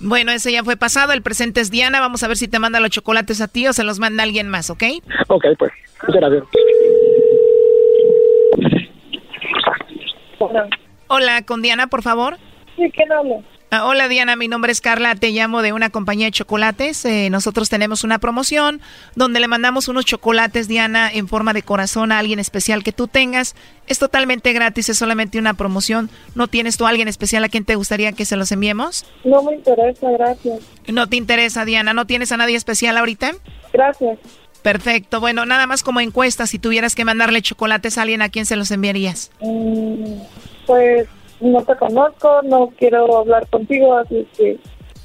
[0.00, 2.80] Bueno, ese ya fue pasado, el presente es Diana, vamos a ver si te manda
[2.80, 4.82] los chocolates a ti o se los manda alguien más, ¿ok?
[5.28, 5.70] Ok, pues,
[6.06, 6.44] muchas gracias.
[11.08, 12.38] Hola, con Diana, por favor.
[12.76, 13.36] Sí, ¿quién habla?
[13.72, 17.04] Ah, hola Diana, mi nombre es Carla, te llamo de una compañía de chocolates.
[17.04, 18.80] Eh, nosotros tenemos una promoción
[19.14, 23.06] donde le mandamos unos chocolates, Diana, en forma de corazón a alguien especial que tú
[23.06, 23.54] tengas.
[23.86, 26.10] Es totalmente gratis, es solamente una promoción.
[26.34, 29.06] ¿No tienes tú a alguien especial a quien te gustaría que se los enviemos?
[29.22, 30.58] No me interesa, gracias.
[30.88, 33.36] No te interesa, Diana, ¿no tienes a nadie especial ahorita?
[33.72, 34.18] Gracias.
[34.62, 38.46] Perfecto, bueno, nada más como encuesta, si tuvieras que mandarle chocolates a alguien, ¿a quién
[38.46, 39.30] se los enviarías?
[39.40, 40.16] Mm,
[40.66, 41.06] pues
[41.40, 44.58] no te conozco, no quiero hablar contigo, así que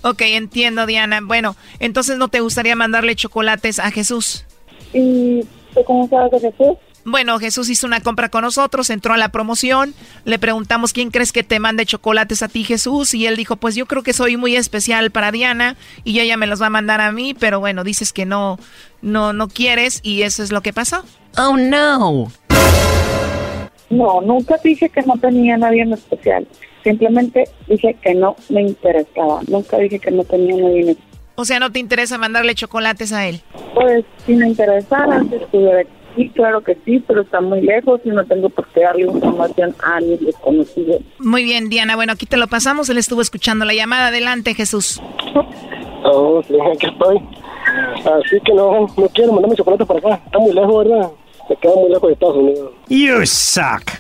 [0.06, 1.20] Ok, entiendo, Diana.
[1.24, 4.46] Bueno, entonces no te gustaría mandarle chocolates a Jesús.
[4.94, 5.42] ¿Y
[5.74, 6.78] tú cómo sabes de Jesús?
[7.06, 11.32] Bueno, Jesús hizo una compra con nosotros, entró a la promoción, le preguntamos quién crees
[11.32, 14.38] que te mande chocolates a ti, Jesús, y él dijo, pues yo creo que soy
[14.38, 17.84] muy especial para Diana y ella me los va a mandar a mí, pero bueno,
[17.84, 18.60] dices que no,
[19.02, 21.04] no, no quieres y eso es lo que pasó.
[21.38, 22.32] Oh no.
[23.90, 26.48] No, nunca dije que no tenía nadie en especial.
[26.84, 29.42] Simplemente dije que no me interesaba.
[29.48, 31.20] Nunca dije que no tenía nadie en especial.
[31.36, 33.42] O sea, ¿no te interesa mandarle chocolates a él?
[33.74, 38.10] Pues si me interesara, si estuviera aquí, claro que sí, pero está muy lejos y
[38.10, 41.00] no tengo por qué darle información a alguien desconocido.
[41.20, 44.08] Muy bien, Diana, bueno, aquí te lo pasamos, él estuvo escuchando la llamada.
[44.08, 45.02] Adelante, Jesús.
[46.06, 47.18] Oh, sí, aquí estoy.
[48.06, 50.22] Así que no, no quiero mandarme chocolate para acá.
[50.26, 51.12] Está muy lejos, ¿verdad?
[51.50, 52.72] Me queda muy lejos de Estados Unidos.
[52.90, 53.92] You suck.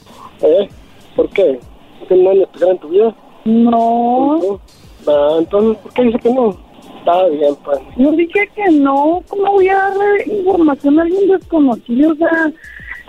[0.41, 0.70] ¿Eh?
[1.16, 1.60] ¿Por qué?
[2.02, 3.16] ¿No tienes nadie especial en tu vida?
[3.46, 4.60] No.
[5.08, 6.58] Ah, entonces, ¿por qué dice que no?
[7.00, 7.80] Está bien, pues.
[7.98, 12.12] Yo dije que no, ¿cómo voy a darle información a alguien desconocido?
[12.14, 12.52] O sea,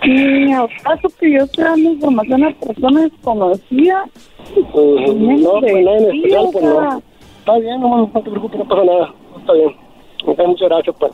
[0.05, 4.09] ni al caso que yo esté dando información a personas desconocidas.
[4.55, 7.01] Ujú, No, pues nadie en especial, pues o sea, no.
[7.39, 9.13] Está bien, no, no te preocupes, no pasa nada.
[9.39, 9.75] Está bien.
[10.25, 11.11] Muchas gracias, pues.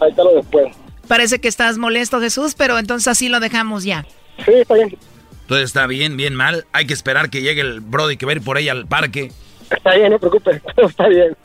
[0.00, 0.66] Ahí está lo después.
[1.08, 4.04] Parece que estás molesto, Jesús, pero entonces así lo dejamos ya.
[4.44, 4.96] Sí, está bien.
[5.42, 6.66] Entonces está bien, bien mal.
[6.72, 9.32] Hay que esperar que llegue el Brody que va a ir por ella al parque.
[9.70, 10.62] Está bien, no te preocupes.
[10.76, 11.36] Todo está bien.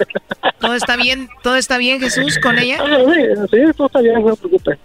[0.60, 1.30] ¿Todo está bien?
[1.42, 2.78] ¿Todo está bien, Jesús, con ella?
[2.80, 4.80] Ah, sí, sí, todo está bien, no te preocupes.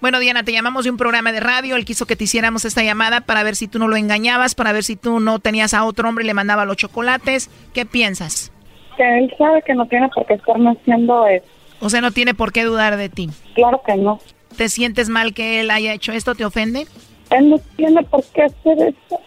[0.00, 2.84] Bueno Diana, te llamamos de un programa de radio, él quiso que te hiciéramos esta
[2.84, 5.84] llamada para ver si tú no lo engañabas, para ver si tú no tenías a
[5.84, 7.50] otro hombre y le mandaba los chocolates.
[7.72, 8.52] ¿Qué piensas?
[8.96, 11.46] que él sabe que no tiene por qué estarme haciendo eso.
[11.80, 13.30] O sea, no tiene por qué dudar de ti.
[13.54, 14.20] Claro que no.
[14.56, 16.34] ¿Te sientes mal que él haya hecho esto?
[16.34, 16.86] ¿Te ofende?
[17.30, 19.20] Él no tiene por qué hacer esto.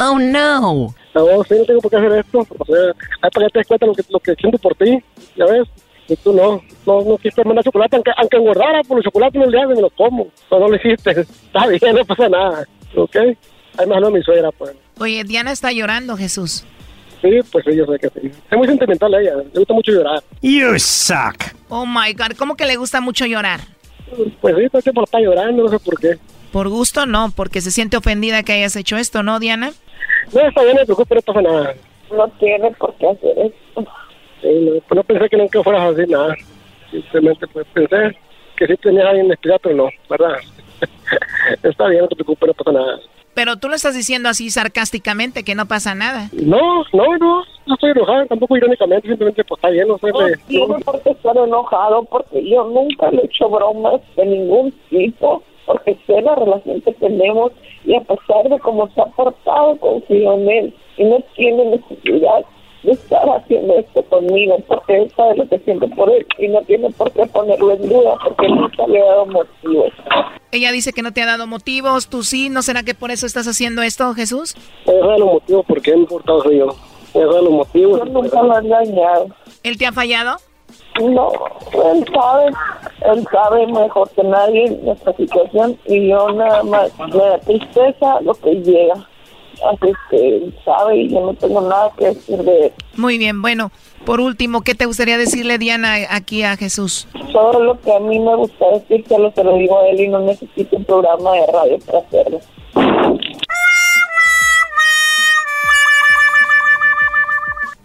[0.00, 0.94] Oh no.
[1.14, 2.38] No, sí, no tengo por qué hacer esto.
[2.58, 2.76] O sea,
[3.22, 4.98] hay para que te des cuenta lo que, lo que siento por ti,
[5.36, 5.68] ya ves.
[6.08, 9.46] Y tú no, no, no quisiste mandar chocolate, aunque, aunque engordara por los chocolates no
[9.46, 10.28] le haces, me los como.
[10.50, 11.10] No, no lo hiciste.
[11.20, 12.66] Está bien, no pasa nada.
[12.96, 13.16] ¿Ok?
[13.78, 14.74] Hay más no mi suegra, pues.
[14.98, 16.64] Oye, Diana está llorando, Jesús.
[17.20, 18.30] Sí, pues sí, yo sé que sí.
[18.50, 20.22] Es muy sentimental ella, le gusta mucho llorar.
[20.40, 21.52] You suck.
[21.68, 23.60] Oh my God, ¿cómo que le gusta mucho llorar?
[24.40, 26.16] Pues sí, todo el tiempo está llorando, no sé por qué.
[26.52, 29.72] Por gusto no, porque se siente ofendida que hayas hecho esto, ¿no, Diana?
[30.32, 31.74] No, está bien, no te preocupes, no pasa nada.
[32.10, 33.92] no tiene por qué hacer esto.
[34.40, 36.34] Sí, no, pues no pensé que nunca fueras a decir nada.
[36.90, 38.16] Simplemente pues pensé
[38.56, 40.36] que sí tenías a alguien en especial, pero no, ¿verdad?
[41.62, 43.00] Está bien, no te preocupes, no pasa nada.
[43.38, 46.28] Pero tú lo estás diciendo así sarcásticamente, que no pasa nada.
[46.32, 50.08] No, no, no, no estoy enojado, tampoco irónicamente, simplemente pues está bien, no sé.
[50.10, 54.26] No me- tiene por qué estar enojado porque yo nunca le he hecho bromas de
[54.26, 57.52] ningún tipo porque sé la relación que tenemos
[57.84, 62.44] y a pesar de cómo se ha portado confío en él y no tiene necesidad
[62.82, 66.60] de estar haciendo esto conmigo porque él sabe lo que siento por él y no
[66.62, 69.92] tiene por qué ponerlo en duda porque nunca le he dado motivos.
[70.52, 73.26] Ella dice que no te ha dado motivos, tú sí, ¿no será que por eso
[73.26, 74.54] estás haciendo esto, Jesús?
[74.86, 76.68] Me deja los motivos por qué me he portado soy yo.
[77.14, 77.98] Me deja los motivos.
[77.98, 79.28] Yo nunca lo he engañado.
[79.62, 80.36] ¿Él te ha fallado?
[81.00, 81.30] No,
[81.72, 82.50] él sabe,
[83.12, 88.34] él sabe mejor que nadie nuestra situación y yo nada más me da tristeza lo
[88.34, 88.94] que llega.
[89.66, 92.72] Así que él sabe y yo no tengo nada que decir de él.
[92.96, 93.70] Muy bien, bueno,
[94.04, 97.08] por último, ¿qué te gustaría decirle, Diana, aquí a Jesús?
[97.32, 100.08] Todo lo que a mí me gusta decir, solo se lo digo a él y
[100.08, 102.40] no necesito un programa de radio para hacerlo.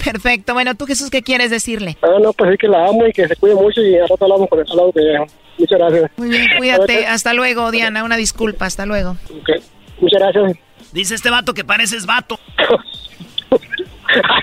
[0.04, 1.98] Perfecto, bueno, tú Jesús, ¿qué quieres decirle?
[2.02, 4.26] Ah, no, pues es que la amo y que se cuide mucho y a rato
[4.26, 5.26] hablamos con el lado que dejo.
[5.58, 6.12] Muchas gracias.
[6.18, 9.12] Muy bien, cuídate, hasta luego, Diana, una disculpa, hasta luego.
[9.30, 9.62] Ok,
[10.00, 10.58] Muchas gracias.
[10.94, 12.40] Dice este vato que pareces vato.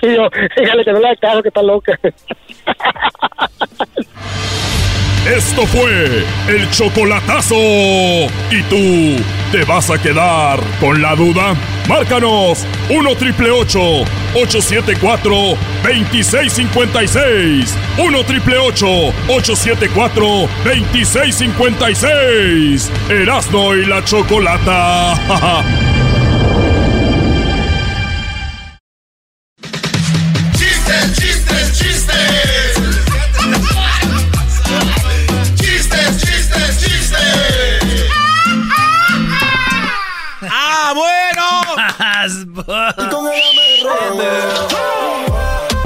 [0.02, 1.96] Ay, yo, dígale que no le haga caso, que está loca.
[5.26, 7.54] Esto fue el chocolatazo.
[7.54, 9.22] ¿Y tú
[9.52, 11.54] te vas a quedar con la duda?
[11.88, 17.78] Márcanos 1 triple 874 2656.
[17.96, 22.90] 1 triple 874 2656.
[23.08, 25.14] Erasno y la chocolata.
[31.80, 32.74] chistes,
[35.54, 36.22] chistes!
[36.22, 38.10] ¡Chistes, chistes!
[40.50, 41.46] ¡Ah, bueno!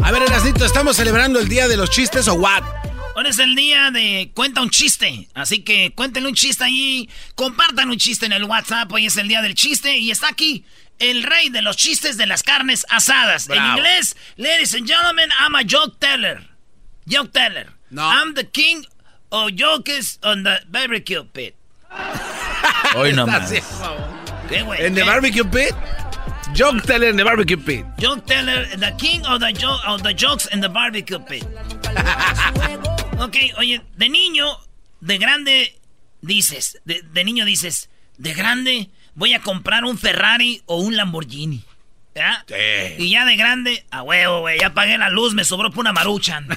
[0.03, 2.63] A ver, Erasnito, ¿estamos celebrando el día de los chistes o what?
[3.17, 5.29] Hoy es el día de cuenta un chiste.
[5.35, 7.09] Así que cuéntenle un chiste ahí.
[7.37, 8.91] Compartan un chiste en el WhatsApp.
[8.91, 9.97] Hoy es el día del chiste.
[9.99, 10.65] Y está aquí
[10.99, 13.49] el rey de los chistes de las carnes asadas.
[13.49, 16.41] En inglés, ladies and gentlemen, I'm a joke teller.
[17.07, 17.67] Joke teller.
[17.97, 18.85] I'm the king
[19.31, 21.55] of jokes on the barbecue pit.
[22.97, 23.51] Hoy no más.
[24.49, 24.85] ¿Qué, güey?
[24.85, 25.07] ¿En the ¿Qué?
[25.07, 25.75] barbecue pit?
[26.55, 27.85] Joke teller en the barbecue pit.
[27.99, 31.45] Joke teller, the king of the, jo- of the jokes in the barbecue pit.
[33.19, 34.47] ok, oye, de niño,
[35.01, 35.79] de grande,
[36.23, 37.89] dices, de, de niño dices,
[38.19, 41.62] de grande voy a comprar un Ferrari o un Lamborghini.
[42.15, 42.45] ¿Ya?
[42.99, 45.93] Y ya de grande, a huevo, güey, ya pagué la luz, me sobró por una
[45.93, 46.47] maruchan.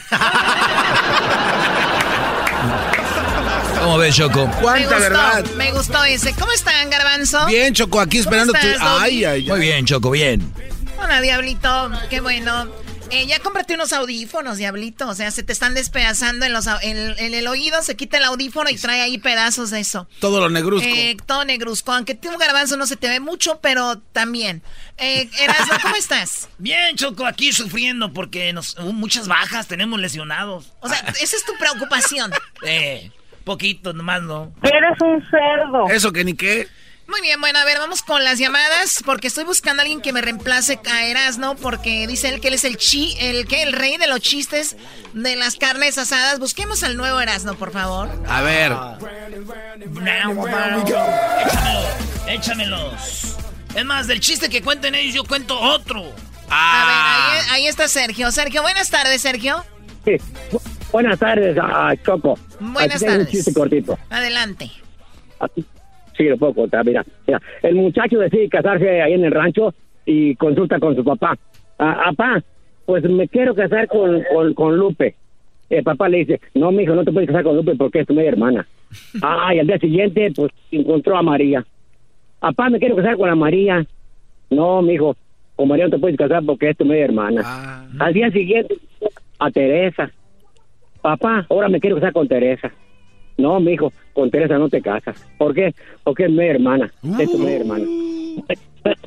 [3.79, 4.47] ¿Cómo ves, Choco?
[4.47, 5.45] me ¿Cuánta gustó, verdad?
[5.55, 6.33] me gustó ese.
[6.33, 7.45] ¿Cómo están, Garbanzo?
[7.45, 8.59] Bien, Choco, aquí esperando tu...
[8.81, 9.47] Ay, ay, ay.
[9.47, 10.53] Muy bien, Choco, bien.
[11.01, 12.67] Hola, Diablito, qué bueno.
[13.09, 15.07] Eh, ya cómprate unos audífonos, Diablito.
[15.07, 18.25] O sea, se te están despedazando en, los, en, en el oído, se quita el
[18.25, 20.07] audífono y trae ahí pedazos de eso.
[20.19, 20.87] Todo lo negruzco.
[20.87, 21.93] Eh, todo negruzco.
[21.93, 24.61] Aunque tú, Garbanzo, no se te ve mucho, pero también.
[24.97, 26.49] Eh, Erasmo, ¿cómo estás?
[26.57, 30.73] Bien, Choco, aquí sufriendo porque nos, hubo muchas bajas, tenemos lesionados.
[30.81, 32.31] O sea, esa es tu preocupación.
[32.63, 33.11] Eh,
[33.43, 34.51] poquito, nomás no.
[34.63, 35.87] Eres un cerdo.
[35.89, 36.67] Eso que ni qué.
[37.07, 40.11] Muy bien, bueno, a ver, vamos con las llamadas, porque estoy buscando a alguien que
[40.11, 43.71] me reemplace a Erasmo, porque dice él que él es el chi, el que el
[43.71, 44.75] rey de los chistes
[45.13, 46.37] de las carnes asadas.
[46.39, 48.09] Busquemos al nuevo Erasmo, por favor.
[48.27, 48.73] A ver.
[51.47, 51.87] Échamelo,
[52.27, 53.35] échamelos.
[53.73, 56.03] Es más, del chiste que cuenten ellos, yo cuento otro.
[56.49, 58.31] A ver, ahí, ahí está Sergio.
[58.31, 59.63] Sergio, buenas tardes, Sergio.
[60.05, 60.17] Sí.
[60.51, 62.39] Bu- Buenas tardes, ah, Choco.
[62.59, 63.31] Buenas Aquí tengo un tardes.
[63.31, 63.99] chiste cortito.
[64.09, 64.71] Adelante.
[65.39, 65.65] Aquí-
[66.17, 67.05] Sí, lo puedo contar, mira.
[67.27, 67.41] mira.
[67.61, 69.73] El muchacho decide casarse ahí en el rancho
[70.05, 71.37] y consulta con su papá.
[71.77, 72.43] Ah, papá,
[72.85, 75.15] pues me quiero casar con, con, con Lupe.
[75.69, 78.13] El papá le dice, no, mijo, no te puedes casar con Lupe porque es tu
[78.13, 78.67] media hermana.
[79.21, 81.65] Ah, y al día siguiente, pues, encontró a María.
[82.39, 83.85] Papá, me quiero casar con la María.
[84.49, 85.15] No, mijo,
[85.57, 87.85] con María no te puedes casar porque es tu media hermana.
[87.99, 88.75] Al día siguiente,
[89.39, 90.09] a Teresa.
[91.01, 92.71] Papá, ahora me quiero casar con Teresa.
[93.37, 95.23] No, mijo, con Teresa no te casas.
[95.37, 95.73] ¿Por qué?
[96.03, 97.85] Porque es mi hermana, es tu media hermana.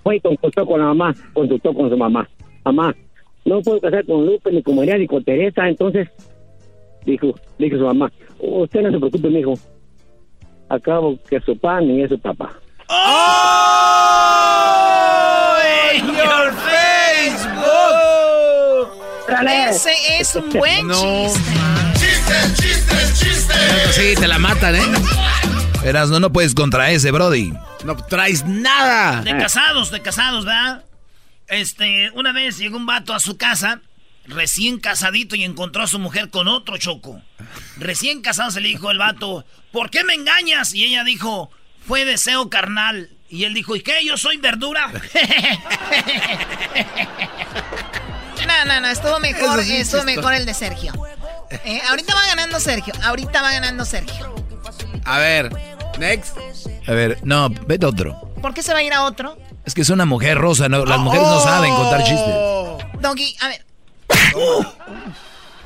[0.03, 2.29] Fue y consultó con la mamá, consultó con su mamá.
[2.65, 2.95] Mamá,
[3.45, 5.69] no puedo casar con Lupe, ni con María, ni con Teresa.
[5.69, 6.09] Entonces,
[7.05, 9.55] dijo, dijo su mamá, usted no se preocupe, mijo.
[10.69, 12.53] Acabo que su pan ni es su papá.
[12.89, 12.97] ¡Oh!
[15.97, 17.01] ¡In your Facebook!
[19.69, 21.80] Ese es un buen chiste.
[22.31, 23.95] Chistes, chistes, chistes.
[23.95, 24.83] Sí, te la matan, ¿eh?
[25.85, 27.53] Eras, no, no puedes contra ese, Brody.
[27.85, 29.23] No traes nada.
[29.23, 30.85] De casados, de casados, ¿verdad?
[31.49, 33.81] Este, una vez llegó un vato a su casa,
[34.27, 37.21] recién casadito, y encontró a su mujer con otro choco.
[37.77, 40.73] Recién casado se le dijo el vato, ¿por qué me engañas?
[40.75, 41.51] Y ella dijo,
[41.87, 43.11] fue deseo carnal.
[43.29, 44.05] Y él dijo, ¿y qué?
[44.05, 44.93] ¿Yo soy verdura?
[48.47, 50.93] No, no, no, estuvo mejor, Eso sí, estuvo mejor el de Sergio.
[51.51, 54.35] Eh, ahorita va ganando Sergio, ahorita va ganando Sergio.
[55.05, 55.51] A ver,
[55.99, 56.37] next.
[56.87, 58.33] A ver, no, vete otro.
[58.41, 59.37] ¿Por qué se va a ir a otro?
[59.65, 62.35] Es que es una mujer rosa, no, las mujeres no saben contar chistes.
[63.01, 63.65] Doggy, a ver.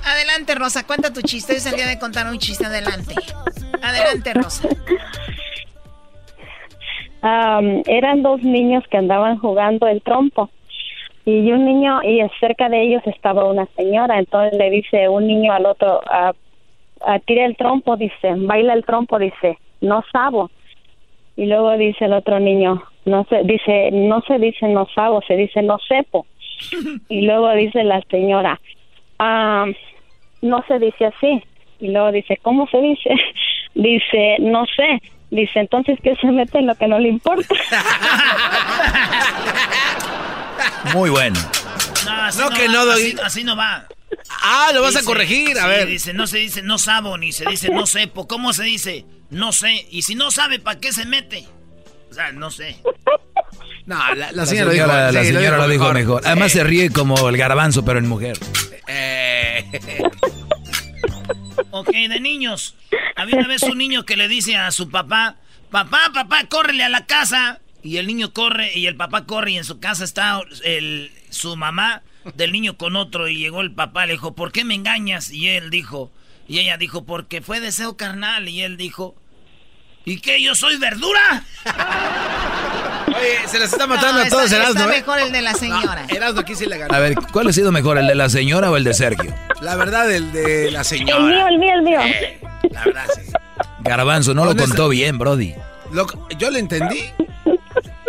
[0.04, 1.52] Adelante, Rosa, cuenta tu chiste.
[1.52, 2.66] Hoy es el día de contar un chiste.
[2.66, 3.14] Adelante.
[3.82, 4.68] Adelante, Rosa.
[7.22, 10.50] Am, eran dos niños que andaban jugando el trompo
[11.26, 15.52] y un niño y cerca de ellos estaba una señora entonces le dice un niño
[15.52, 16.32] al otro a,
[17.06, 20.50] a tira el trompo dice baila el trompo dice no sabo
[21.36, 25.36] y luego dice el otro niño no se dice no se dice no sabo se
[25.36, 26.26] dice no sepo
[27.08, 28.60] y luego dice la señora
[29.18, 29.66] "Ah,
[30.42, 31.42] no se dice así
[31.80, 33.10] y luego dice cómo se dice
[33.74, 35.00] dice no sé
[35.30, 37.54] dice entonces que se mete en lo que no le importa
[40.92, 41.38] Muy bueno.
[42.04, 43.86] No, así No, que va, no, así, no va.
[44.42, 45.86] Ah, lo vas a corregir, a sí, ver.
[45.88, 48.26] Dice, no se dice no sabo, ni se dice no sepo.
[48.28, 49.04] ¿Cómo se dice?
[49.30, 49.86] No sé.
[49.90, 51.46] Y si no sabe, ¿para qué se mete?
[52.10, 52.76] O sea, no sé.
[53.86, 56.22] No, la, la La señora, señora, dijo, la sí, señora lo dijo mejor.
[56.24, 58.38] Además se ríe como el garbanzo, pero en mujer.
[58.86, 59.64] Eh,
[61.70, 62.76] Ok, de niños.
[63.16, 65.36] Había una vez un niño que le dice a su papá,
[65.70, 67.60] papá, papá, córrele a la casa.
[67.84, 71.54] Y el niño corre y el papá corre y en su casa está el, su
[71.54, 72.02] mamá
[72.34, 73.28] del niño con otro.
[73.28, 75.30] Y llegó el papá, le dijo, ¿por qué me engañas?
[75.30, 76.10] Y él dijo,
[76.48, 78.48] y ella dijo, porque fue deseo carnal.
[78.48, 79.14] Y él dijo,
[80.06, 80.42] ¿y qué?
[80.42, 81.44] ¿Yo soy verdura?
[83.08, 84.98] Oye, se las está matando No, a todos, Erasmo, está ¿eh?
[85.00, 86.06] mejor el de la señora.
[86.08, 86.94] Erasmo aquí sí le ganó.
[86.94, 89.32] A ver, ¿cuál ha sido mejor, el de la señora o el de Sergio?
[89.60, 91.18] La verdad, el de la señora.
[91.22, 93.30] el mío el mío el mío Eh, la verdad, sí.
[93.80, 95.54] Garbanzo no lo ¿Dónde contó bien, Brody.
[95.92, 96.06] Lo-
[96.38, 97.04] yo le entendí.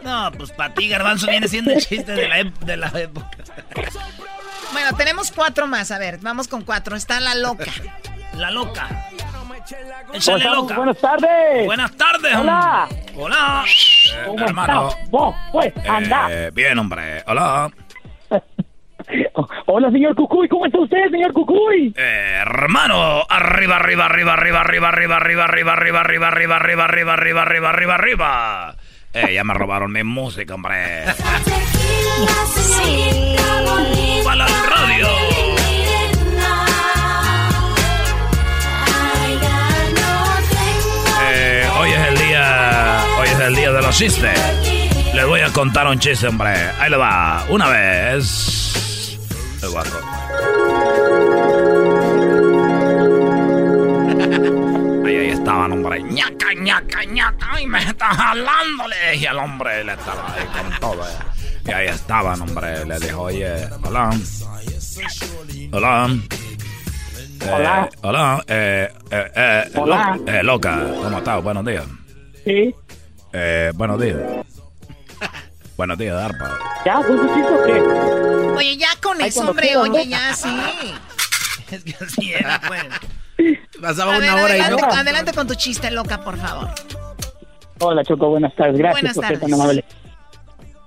[0.06, 3.38] No, pues para ti, Garbanzo, viene siendo el chiste de la, de la época.
[4.72, 5.90] Bueno, tenemos cuatro más.
[5.90, 6.96] A ver, vamos con cuatro.
[6.96, 7.72] Está la loca.
[8.38, 8.88] La loca.
[9.40, 9.56] ¿Cómo
[10.14, 10.76] Échale loca.
[10.76, 11.66] Buenas tardes.
[11.66, 12.36] Buenas tardes.
[12.36, 12.88] Hola.
[13.16, 13.66] Hola.
[14.28, 14.90] ¿Cómo hermano.
[14.90, 15.10] estás?
[15.10, 16.28] Vos, pues, anda.
[16.30, 17.24] Eh, bien, hombre.
[17.26, 17.72] Hola.
[19.66, 20.48] Hola, señor Cucuy.
[20.48, 21.94] ¿Cómo está usted, señor Cucuy?
[21.98, 27.14] Eh, hermano, arriba, arriba, arriba, arriba, arriba, arriba, arriba, arriba, arriba, arriba, arriba, arriba, arriba,
[27.14, 28.76] arriba, arriba, arriba, arriba.
[29.16, 31.06] Eh, ya me robaron mi música, hombre.
[34.26, 35.08] Para el radio.
[41.32, 44.38] Eh, hoy es el día, hoy es el día de los chistes.
[45.14, 46.54] Les voy a contar un chiste, hombre.
[46.78, 47.46] Ahí le va.
[47.48, 49.18] Una vez.
[49.64, 49.98] El guapo.
[55.46, 56.02] Estaban, hombre.
[56.04, 57.62] ñaca, ñaca, ñaca.
[57.62, 59.16] Y me está jalándole.
[59.16, 61.04] Y el hombre le estaba ahí con todo.
[61.08, 61.12] eh.
[61.68, 62.84] Y ahí estaban, hombre.
[62.86, 64.10] Le dijo, oye, hola.
[65.72, 66.10] Hola.
[67.42, 67.90] Eh, Hola.
[68.02, 68.44] hola.
[68.48, 70.18] Eh, eh, eh, Hola.
[70.26, 71.44] lo- eh, loca, ¿cómo estás?
[71.44, 71.84] Buenos días.
[72.44, 72.74] Sí.
[73.34, 74.18] Eh, buenos días.
[75.78, 76.58] buenos días, Darpa.
[76.86, 77.02] ¿Ya?
[77.06, 78.52] ¿Tú chiste o qué?
[78.58, 79.78] Oye, ya con Ay, eso, hombre.
[79.78, 80.10] Oye, ¿no?
[80.12, 80.50] ya, sí.
[81.72, 82.84] Es que así era, pues.
[83.82, 84.66] Pasaba ver, una hora y no.
[84.66, 86.70] adelante, adelante con tu chiste, loca, por favor.
[87.80, 88.30] Hola, Choco.
[88.30, 88.78] Buenas tardes.
[88.78, 89.84] Gracias Buenas por ser tan amable.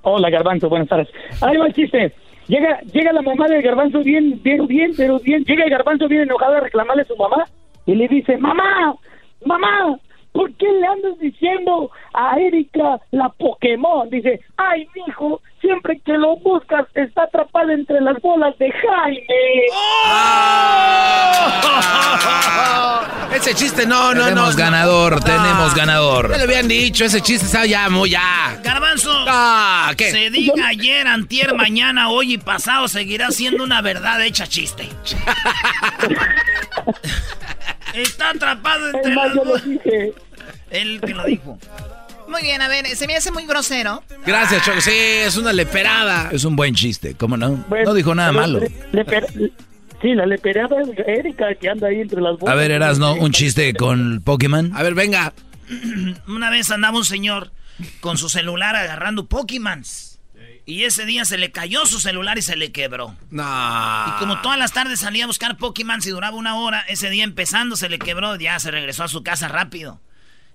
[0.02, 0.68] Hola, Garbanzo.
[0.68, 1.08] Buenas tardes.
[1.40, 2.14] Ahí va el chiste.
[2.46, 5.44] Llega, llega la mamá del Garbanzo bien, bien, bien, pero bien.
[5.44, 7.44] Llega el Garbanzo bien enojado a reclamarle a su mamá
[7.84, 8.94] y le dice, mamá,
[9.44, 9.98] mamá,
[10.38, 14.08] ¿por qué le andas diciendo a Erika la Pokémon?
[14.08, 19.26] Dice, ay, mijo, siempre que lo buscas está atrapada entre las bolas de Jaime.
[23.34, 24.24] Ese chiste no, no, no.
[24.26, 24.56] tenemos no.
[24.64, 25.20] ganador, No.
[25.20, 26.30] tenemos ganador.
[26.30, 28.58] Ya le habían dicho, ese chiste estaba ya muy ya.
[28.62, 29.10] Garbanzo.
[29.26, 30.12] Ah, ¿qué?
[30.12, 34.88] Se diga ayer, antier, mañana, hoy y pasado, seguirá siendo una verdad hecha chiste.
[37.94, 40.12] Está atrapado entre Es más, las yo lo dije.
[40.70, 41.58] Él que lo dijo.
[42.28, 44.02] Muy bien, a ver, se me hace muy grosero.
[44.26, 44.80] Gracias, Choco.
[44.82, 46.28] Sí, es una leperada.
[46.30, 47.64] Es un buen chiste, ¿cómo no?
[47.68, 48.60] Bueno, No dijo nada malo.
[48.60, 49.32] le- le per-
[50.02, 52.52] sí, la leperada es Erika que anda ahí entre las bolas.
[52.52, 54.72] A ver, eras no un chiste con Pokémon.
[54.74, 55.32] A ver, venga.
[56.28, 57.50] Una vez andaba un señor
[58.00, 60.20] con su celular agarrando Pokémons.
[60.66, 63.16] Y ese día se le cayó su celular y se le quebró.
[63.30, 63.42] No.
[63.42, 67.24] Y como todas las tardes salía a buscar Pokémon si duraba una hora, ese día
[67.24, 69.98] empezando se le quebró, ya se regresó a su casa rápido.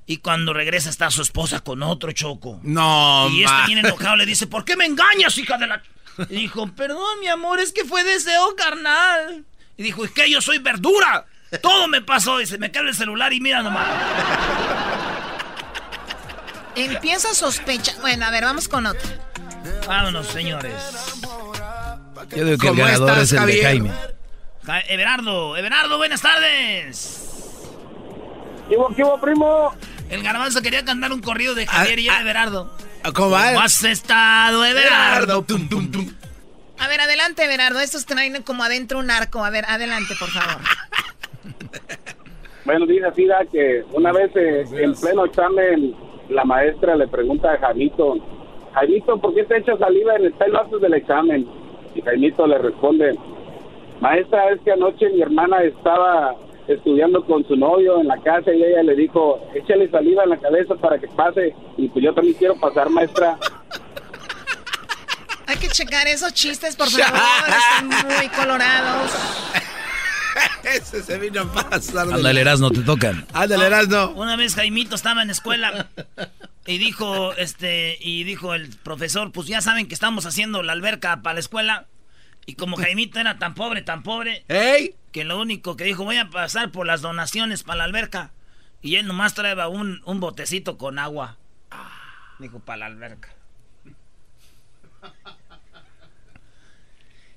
[0.06, 2.60] Y cuando regresa está su esposa con otro choco.
[2.64, 5.82] No, Y este viene enojado le dice, ¿por qué me engañas, hija de la...?
[6.30, 9.46] Y dijo, perdón, mi amor, es que fue deseo carnal.
[9.78, 11.26] Y dijo, es que yo soy verdura.
[11.62, 13.88] Todo me pasó y se me cae el celular y mira nomás.
[16.76, 17.96] Empieza a sospechar.
[18.02, 19.10] Bueno, a ver, vamos con otro.
[19.88, 20.74] Vámonos, señores.
[22.36, 23.64] Yo digo que el ¿Cómo ganador estás, es el de Javier?
[23.66, 23.92] Jaime.
[24.66, 27.20] Ja- Everardo, Everardo, buenas tardes.
[28.70, 29.76] ¿Qué hubo, qué hubo, primo?
[30.14, 32.70] El garbanzo quería cantar un corrido de Javier y era Everardo.
[33.16, 33.48] ¿Cómo va?
[33.48, 35.42] ¿Cómo has estado, Everardo?
[35.42, 36.08] Tum, tum, tum.
[36.78, 37.80] A ver, adelante, Berardo.
[37.80, 39.44] Estos traen como adentro un arco.
[39.44, 40.62] A ver, adelante, por favor.
[42.66, 45.94] Bueno, dice así da que una vez eh, en pleno examen
[46.30, 48.16] la maestra le pregunta a Jaimito,
[48.74, 51.46] Jaimito, ¿por qué te echas saliva en el pelo antes del examen?
[51.94, 53.20] Y Jaimito le responde,
[54.00, 56.38] maestra, es que anoche mi hermana estaba
[56.68, 60.40] estudiando con su novio en la casa y ella le dijo, échale saliva en la
[60.40, 63.38] cabeza para que pase y pues yo también quiero pasar, maestra.
[65.48, 67.20] Hay que checar esos chistes, por favor.
[67.48, 69.12] Están muy colorados.
[70.64, 72.08] Ese se vino a pasar.
[72.12, 73.26] Ándale, Erasmo, te tocan.
[73.34, 74.14] Ándale, Erasmo.
[74.16, 75.88] Una vez Jaimito estaba en escuela
[76.66, 81.22] y dijo, este, y dijo el profesor, pues ya saben que estamos haciendo la alberca
[81.22, 81.86] para la escuela.
[82.46, 84.44] Y como Jaimito era tan pobre, tan pobre,
[85.12, 88.32] que lo único que dijo, voy a pasar por las donaciones para la alberca.
[88.82, 91.38] Y él nomás traía un, un botecito con agua.
[92.40, 93.30] Dijo, para la alberca.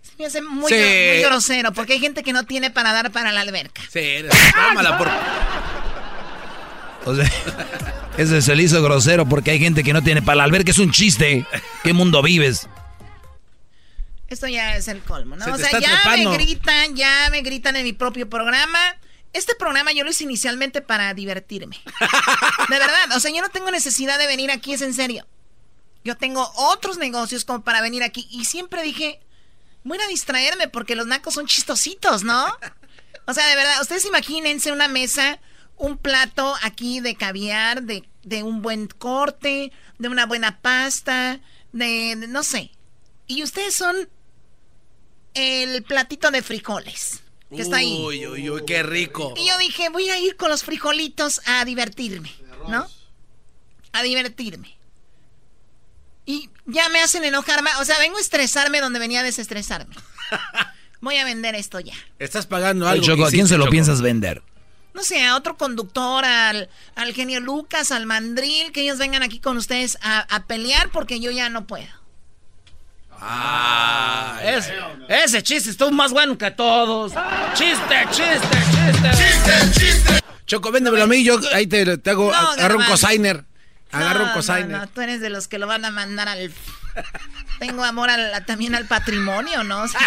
[0.03, 0.75] Se me hace muy, Sí.
[0.77, 3.83] gro- muy grosero, porque hay gente que no tiene para dar para la alberca.
[3.91, 5.09] Sí, eres- tómala por...
[7.09, 7.31] O sea,
[8.19, 10.73] ese se le hizo grosero porque hay gente que no tiene para alberca.
[10.73, 11.47] Es un chiste.
[11.85, 12.69] ¿Qué mundo vives?
[14.29, 15.45] Esto ya es el colmo, ¿no?
[15.45, 16.31] Se o sea, ya trepando.
[16.31, 18.79] me gritan, ya me gritan en mi propio programa.
[19.33, 21.81] Este programa yo lo hice inicialmente para divertirme.
[22.69, 25.27] De verdad, o sea, yo no tengo necesidad de venir aquí, es en serio.
[26.05, 29.21] Yo tengo otros negocios como para venir aquí y siempre dije,
[29.85, 32.47] voy a distraerme porque los nacos son chistositos, ¿no?
[33.27, 35.39] O sea, de verdad, ustedes imagínense una mesa,
[35.77, 41.41] un plato aquí de caviar, de, de un buen corte, de una buena pasta,
[41.73, 42.71] de, de- no sé.
[43.27, 44.09] Y ustedes son
[45.37, 47.23] el platito de frijoles
[47.55, 47.97] que está ahí.
[48.05, 49.35] Uy, uy, uy, qué rico.
[49.37, 52.35] Y yo dije, voy a ir con los frijolitos a divertirme,
[52.69, 52.87] ¿no?
[53.93, 54.77] A divertirme.
[56.25, 57.81] Y ya me hacen enojar más.
[57.81, 59.95] O sea, vengo a estresarme donde venía a desestresarme.
[61.01, 61.95] Voy a vender esto ya.
[62.19, 63.05] Estás pagando algo.
[63.05, 63.71] Choco, ¿a quién se lo Choco.
[63.71, 64.43] piensas vender?
[64.93, 69.39] No sé, a otro conductor, al, al genio Lucas, al mandril, que ellos vengan aquí
[69.39, 71.87] con ustedes a, a pelear porque yo ya no puedo.
[73.21, 74.75] Ah, Ese,
[75.09, 77.13] ese chiste estuvo más bueno que todos.
[77.55, 79.11] Chiste, chiste, chiste.
[79.11, 80.21] Chiste, chiste.
[80.47, 83.45] Choco, véndemelo a mí, yo ahí te, te hago, No, agarro un cosigner.
[83.91, 84.69] Agarro un No, cosigner.
[84.69, 86.53] No, no, tú eres de los que lo van a mandar al...
[87.59, 89.83] Tengo amor al- también al patrimonio, ¿no?
[89.83, 90.01] O sea,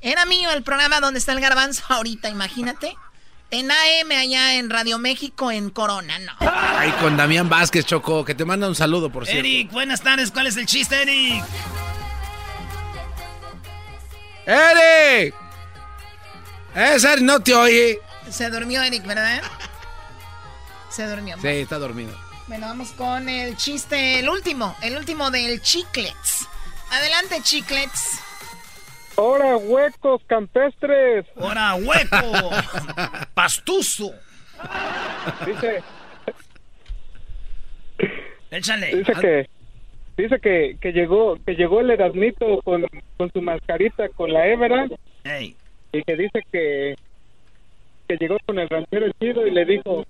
[0.00, 2.96] era mío el programa donde está el garbanzo ahorita, imagínate.
[3.50, 6.32] En AM allá en Radio México en Corona, no.
[6.40, 9.40] Ahí con Damián Vázquez, Choco, que te manda un saludo, por cierto.
[9.40, 10.32] Eric, buenas tardes.
[10.32, 11.44] ¿Cuál es el chiste, Eric?
[14.46, 15.34] ¡Eric!
[16.74, 18.00] Ese no te oye.
[18.30, 19.42] Se durmió Eric, ¿verdad?
[20.90, 21.36] Se durmió.
[21.40, 22.16] Sí, está dormido.
[22.46, 26.46] Bueno, vamos con el chiste, el último, el último del Chiclets.
[26.90, 28.20] Adelante, Chiclets.
[29.16, 31.24] ¡Hora, huecos campestres!
[31.36, 32.50] ¡Hora, hueco!
[33.34, 34.12] ¡Pastuso!
[35.46, 35.82] Dice,
[38.50, 38.94] Échale.
[38.96, 39.50] dice que
[40.16, 42.86] dice que, que llegó que llegó el Erasmito con,
[43.16, 44.46] con su mascarita con la
[45.24, 45.54] Ey.
[45.92, 46.96] y que dice que
[48.08, 50.06] que llegó con el ranchero chido y le dijo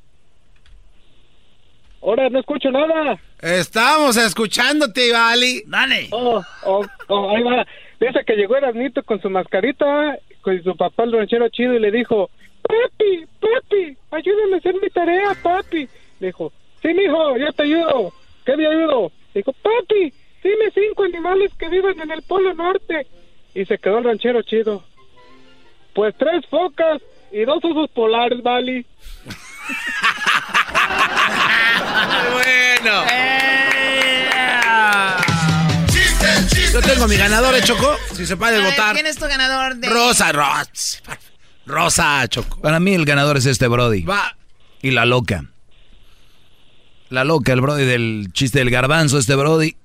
[2.02, 5.62] ahora no escucho nada Estamos escuchándote, Vali.
[5.66, 6.08] Dale.
[6.12, 7.66] oh, oh, oh, ahí va
[8.00, 11.90] dice que llegó Erasmito con su mascarita con su papá el ranchero chido y le
[11.90, 12.30] dijo
[12.62, 15.88] papi papi ayúdame a hacer mi tarea papi
[16.20, 18.12] le dijo sí mijo yo te ayudo
[18.44, 19.10] ¿qué me ayudo?
[19.38, 23.06] Dijo papi dime cinco animales que viven en el polo norte
[23.54, 24.84] y se quedó el ranchero chido
[25.96, 27.00] pues tres focas
[27.32, 28.84] y dos osos polares, Vali.
[32.32, 33.04] bueno.
[36.72, 37.96] Yo tengo mi ganador, ¿eh, Choco?
[38.12, 38.94] Si se puede A ver, votar.
[38.94, 41.00] ¿Quién es tu ganador de Rosa, Rosa.
[41.64, 42.60] Rosa, Choco.
[42.60, 44.02] Para mí el ganador es este Brody.
[44.02, 44.36] Va.
[44.82, 45.44] Y la loca.
[47.10, 49.76] La loca, el Brody del chiste del garbanzo, este Brody.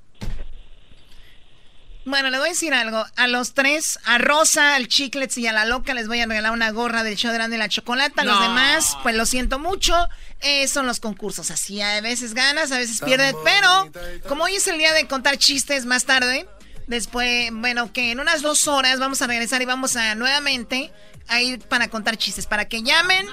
[2.03, 3.05] Bueno, le voy a decir algo.
[3.15, 6.51] A los tres, a Rosa, al Chiclets y a la Loca les voy a regalar
[6.51, 8.23] una gorra del show de Grande y la Chocolata.
[8.23, 8.41] A los No.
[8.41, 9.93] demás, pues lo siento mucho.
[10.41, 11.51] Eh, son los concursos.
[11.51, 13.35] Así, a veces ganas, a veces pierdes.
[13.43, 13.91] Pero,
[14.27, 16.47] como hoy es el día de contar chistes más tarde,
[16.87, 20.91] después, bueno, que en unas dos horas vamos a regresar y vamos a nuevamente
[21.27, 22.47] a ir para contar chistes.
[22.47, 23.27] Para que llamen,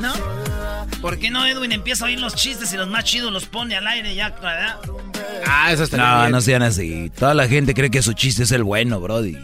[0.00, 0.12] ¿no?
[1.00, 3.76] ¿Por qué no Edwin empieza a oír los chistes y los más chidos los pone
[3.76, 4.78] al aire ya, ¿verdad?
[5.46, 6.32] Ah, eso está No, bien.
[6.32, 7.10] no sean así.
[7.18, 9.36] Toda la gente cree que su chiste es el bueno, Brody.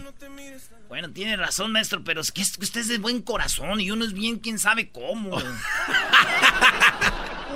[0.88, 4.04] Bueno, tiene razón, maestro, pero es que es- usted es de buen corazón y uno
[4.04, 5.36] es bien quién sabe cómo.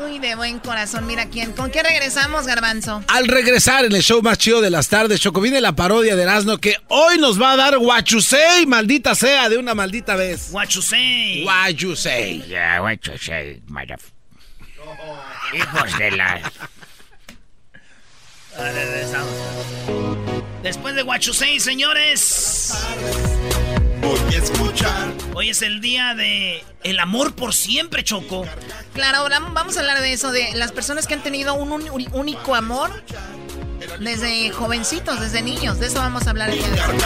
[0.05, 1.07] Uy, de buen corazón.
[1.07, 1.53] Mira quién.
[1.53, 3.03] ¿Con qué regresamos, Garbanzo?
[3.09, 6.23] Al regresar en el show más chido de las tardes, Choco, viene la parodia de
[6.23, 10.51] Erasmo que hoy nos va a dar Guachusei, maldita sea, de una maldita vez.
[10.51, 11.43] Guachusei.
[11.43, 12.47] Guachusei.
[12.49, 13.63] Ya, Guachusei,
[15.55, 16.53] Hijos de la...
[18.57, 19.33] Regresamos.
[20.63, 22.75] Después de Guachusei, señores.
[24.01, 25.18] Voy a escuchar.
[25.39, 28.45] Hoy es el día de el amor por siempre, Choco.
[28.93, 31.71] Claro, ahora vamos a hablar de eso, de las personas que han tenido un
[32.13, 32.91] único amor
[34.01, 35.79] desde jovencitos, desde niños.
[35.79, 36.99] De eso vamos a hablar el día de hoy.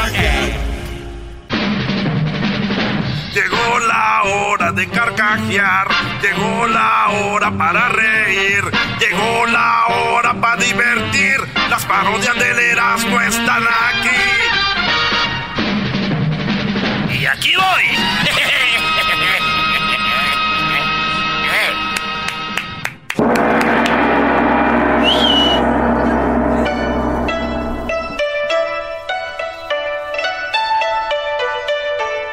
[3.34, 5.88] Llegó la hora de carcajear,
[6.22, 8.64] llegó la hora para reír,
[8.98, 11.36] llegó la hora para divertir.
[11.68, 14.61] Las parodias del Erasmo están aquí.
[17.26, 17.84] Aquí voy.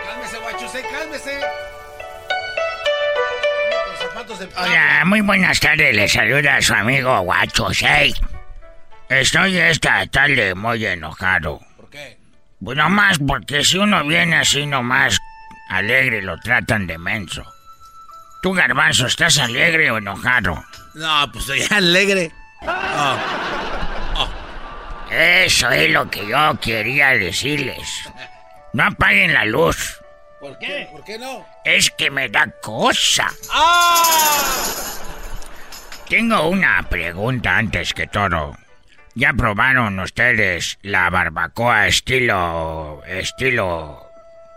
[0.06, 1.40] Cálmese, Guachusei, cálmese.
[4.40, 5.96] De Hola, muy buenas tardes.
[5.96, 8.14] Le saluda a su amigo Guachosei.
[9.10, 11.69] Estoy esta tarde muy enojado.
[12.64, 15.20] Pues nomás porque si uno viene así nomás
[15.70, 17.44] alegre lo tratan de menso.
[18.42, 20.64] Tú, Garbanzo, ¿estás alegre o enojado?
[20.94, 22.32] No, pues estoy alegre.
[22.62, 23.18] Oh,
[25.12, 28.10] Eso es lo que yo quería decirles.
[28.74, 30.00] No apaguen la luz.
[30.40, 30.88] ¿Por qué?
[30.92, 31.46] ¿Por qué no?
[31.66, 33.28] Es que me da cosa.
[33.52, 34.04] ¡Ah!
[36.08, 38.58] Tengo una pregunta antes que todo.
[39.20, 43.02] ¿Ya probaron ustedes la barbacoa estilo...
[43.06, 44.10] estilo...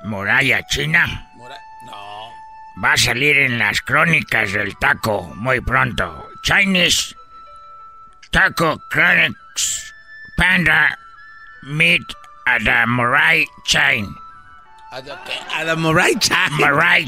[0.04, 1.28] muralla china?
[1.84, 2.30] No.
[2.80, 6.28] Va a salir en las crónicas del taco muy pronto.
[6.44, 7.16] Chinese
[8.30, 9.92] Taco Chronics
[10.36, 10.96] Panda
[11.64, 12.14] Meat
[12.46, 14.21] at the Morai Chain.
[14.92, 15.00] ¿A
[15.64, 15.74] la.
[15.74, 16.14] Morai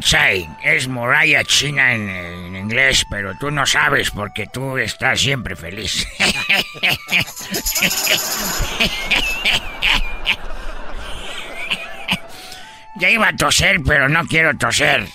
[0.00, 0.56] Chain.
[0.62, 6.08] Es muralla china en, en inglés, pero tú no sabes porque tú estás siempre feliz.
[12.96, 15.06] ya iba a toser, pero no quiero toser.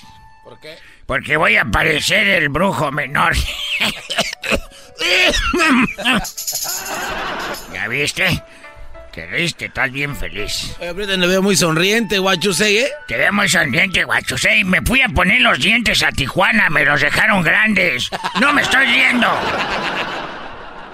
[0.44, 0.78] ¿Por qué?
[1.08, 3.34] Porque voy a parecer el brujo menor.
[7.74, 8.44] ¿Ya viste?
[9.14, 10.76] Te reíste, estás bien feliz.
[10.80, 12.90] Oye, ahorita me veo muy sonriente, Guachusei, ¿eh?
[13.08, 14.64] Te veo muy sonriente, guachusei.
[14.64, 18.10] Me fui a poner los dientes a Tijuana, me los dejaron grandes.
[18.40, 19.28] No me estoy riendo.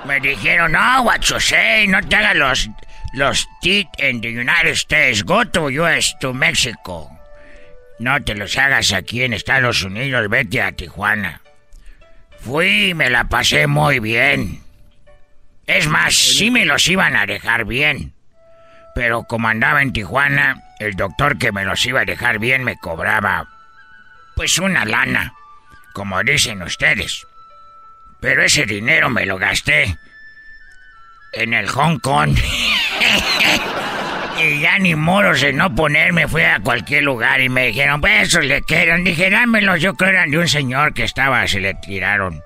[0.06, 2.70] Me dijeron, no, guachusei, no te hagas los,
[3.14, 5.24] los teeth en the United States.
[5.24, 7.12] Go to US, to Mexico.
[8.00, 11.42] No te los hagas aquí en Estados Unidos, vete a Tijuana.
[12.40, 14.65] Fui y me la pasé muy bien.
[15.68, 18.14] Es más, sí me los iban a dejar bien.
[18.94, 22.78] Pero como andaba en Tijuana, el doctor que me los iba a dejar bien me
[22.78, 23.50] cobraba,
[24.36, 25.34] pues una lana,
[25.94, 27.26] como dicen ustedes.
[28.22, 29.98] Pero ese dinero me lo gasté
[31.34, 32.38] en el Hong Kong.
[34.42, 38.30] y ya ni moros de no ponerme, fui a cualquier lugar y me dijeron, pues
[38.30, 39.04] esos le quedan.
[39.04, 42.42] Dije, dámelos, yo creo eran de un señor que estaba, se le tiraron.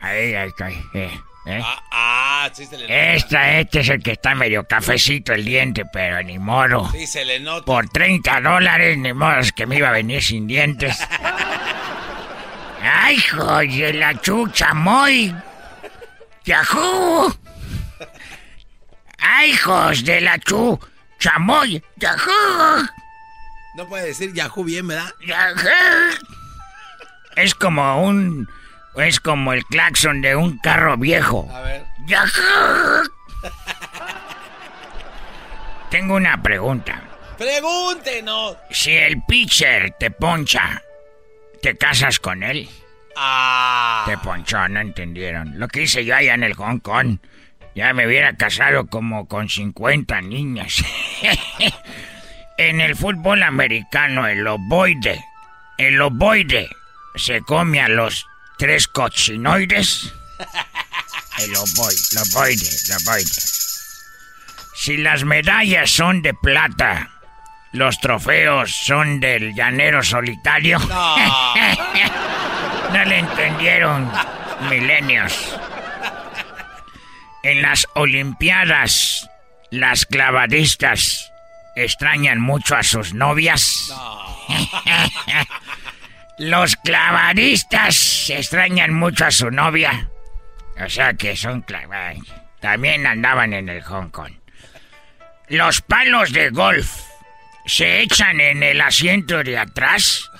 [0.00, 0.82] Ahí, ahí, ahí.
[0.94, 1.20] eh,
[1.50, 1.62] eh.
[1.92, 2.94] Ah, sí se le nota.
[3.14, 6.90] Esta, este es el que está medio cafecito el diente, pero ni modo.
[6.92, 7.64] Sí se le nota.
[7.64, 10.98] Por 30 dólares, ni modo es que me iba a venir sin dientes.
[12.82, 15.34] ¡Ay, joder, la chucha, muy!
[16.44, 17.36] ¡Yahoo!
[19.18, 20.78] ¡Ay, hijos de la chu!
[21.18, 21.82] ¡Chamoy!
[21.96, 22.88] ¡Yahoo!
[23.74, 25.12] No puede decir Yahoo bien, ¿verdad?
[25.26, 26.16] ¡Yahoo!
[27.36, 28.48] Es como un...
[28.96, 31.48] Es como el claxon de un carro viejo.
[31.52, 31.84] A ver.
[35.90, 37.02] Tengo una pregunta.
[37.38, 38.56] Pregúntenos.
[38.70, 40.82] Si el pitcher te poncha,
[41.62, 42.68] ¿te casas con él?
[43.16, 44.04] Ah.
[44.06, 45.58] Te ponchó, no entendieron.
[45.58, 47.18] Lo que hice yo allá en el Hong Kong.
[47.74, 50.82] Ya me hubiera casado como con 50 niñas.
[52.58, 55.24] en el fútbol americano, el ovoide,
[55.78, 56.68] el ovoide
[57.14, 58.26] se come a los
[58.60, 60.12] tres cochinoides.
[61.38, 63.42] El ovoide, el ovoide, el ovoide.
[64.74, 67.08] Si las medallas son de plata,
[67.72, 70.78] los trofeos son del llanero solitario.
[70.78, 71.16] No,
[72.92, 74.12] no le entendieron,
[74.68, 75.56] milenios.
[77.42, 79.26] En las Olimpiadas,
[79.70, 81.32] las clavadistas
[81.76, 83.90] extrañan mucho a sus novias.
[86.40, 90.08] Los clavadistas extrañan mucho a su novia.
[90.82, 92.26] O sea que son clavados.
[92.60, 94.32] También andaban en el Hong Kong.
[95.48, 96.90] Los palos de golf
[97.66, 100.30] se echan en el asiento de atrás.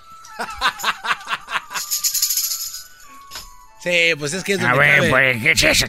[3.82, 5.86] Sí, pues es que es A donde ver, pues, ¿qué es eso?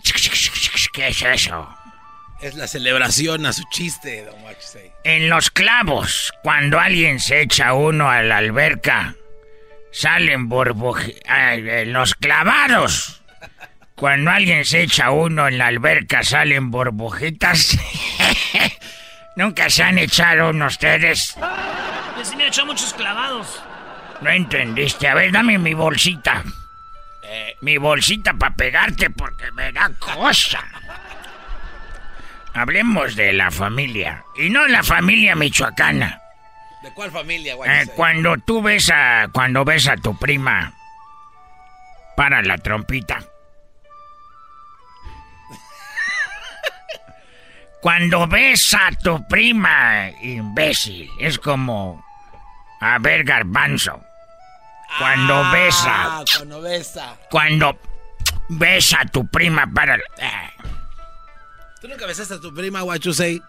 [0.94, 1.78] ¿Qué es eso?
[2.42, 4.36] Es la celebración a su chiste, don.
[5.06, 9.16] En los clavos, cuando alguien se echa uno a la alberca,
[9.92, 11.22] salen burbujitas.
[11.28, 13.22] En los clavados,
[13.96, 17.78] cuando alguien se echa uno en la alberca, salen burbujitas.
[19.36, 21.36] Nunca se han echado uno ustedes.
[22.18, 23.62] Yo sí me he hecho muchos clavados.
[24.22, 25.08] No entendiste.
[25.08, 26.44] A ver, dame mi bolsita.
[27.62, 30.64] Mi bolsita para pegarte porque me da cosa.
[32.54, 34.24] Hablemos de la familia.
[34.36, 36.21] Y no la familia michoacana.
[36.82, 37.92] ¿De cuál familia, Eh, Waxy?
[37.96, 39.28] cuando tú ves a.
[39.32, 40.74] Cuando ves a tu prima.
[42.18, 43.20] Para la trompita.
[47.82, 52.04] Cuando ves a tu prima, imbécil, es como.
[52.80, 54.02] A ver, garbanzo.
[55.00, 56.20] Cuando besa.
[56.20, 57.16] Ah, cuando besa.
[57.30, 57.80] Cuando
[58.50, 59.96] ves a tu prima para.
[59.96, 60.52] eh,
[61.80, 63.42] ¿Tú nunca besaste a tu prima, Guachusei?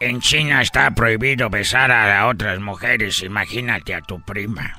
[0.00, 4.78] En China está prohibido besar a otras mujeres, imagínate a tu prima.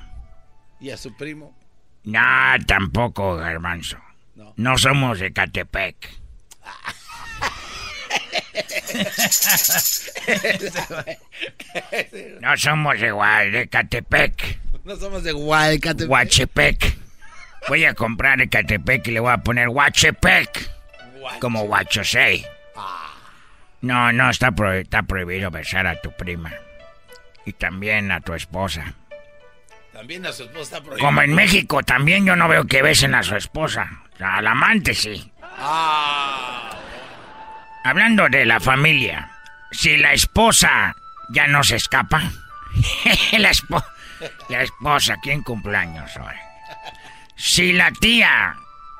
[0.80, 1.57] ¿Y a su primo?
[2.03, 2.22] No,
[2.68, 3.98] tampoco, garbanzo.
[4.56, 5.95] No, somos de Catepec.
[12.41, 14.60] No somos igual de Catepec.
[14.84, 16.10] no somos de Guaycatepec.
[16.10, 16.98] Huachepec.
[17.68, 20.69] Voy a comprar el Catepec y le voy a poner Huachepec.
[21.39, 22.45] Como Huachosei.
[23.82, 26.52] No, no, está, pro- está prohibido besar a tu prima.
[27.45, 28.94] Y también a tu esposa.
[29.94, 31.06] También a su esposa está prohibido.
[31.06, 33.90] Como en México también yo no veo que besen a su esposa.
[34.20, 35.32] Al amante sí.
[35.41, 36.72] Ah.
[37.84, 39.32] Hablando de la familia,
[39.72, 40.95] si la esposa
[41.30, 42.22] ya no se escapa,
[43.38, 43.86] la, espo-
[44.49, 46.36] la esposa, ¿quién cumpleaños hoy?
[47.38, 48.56] Si la tía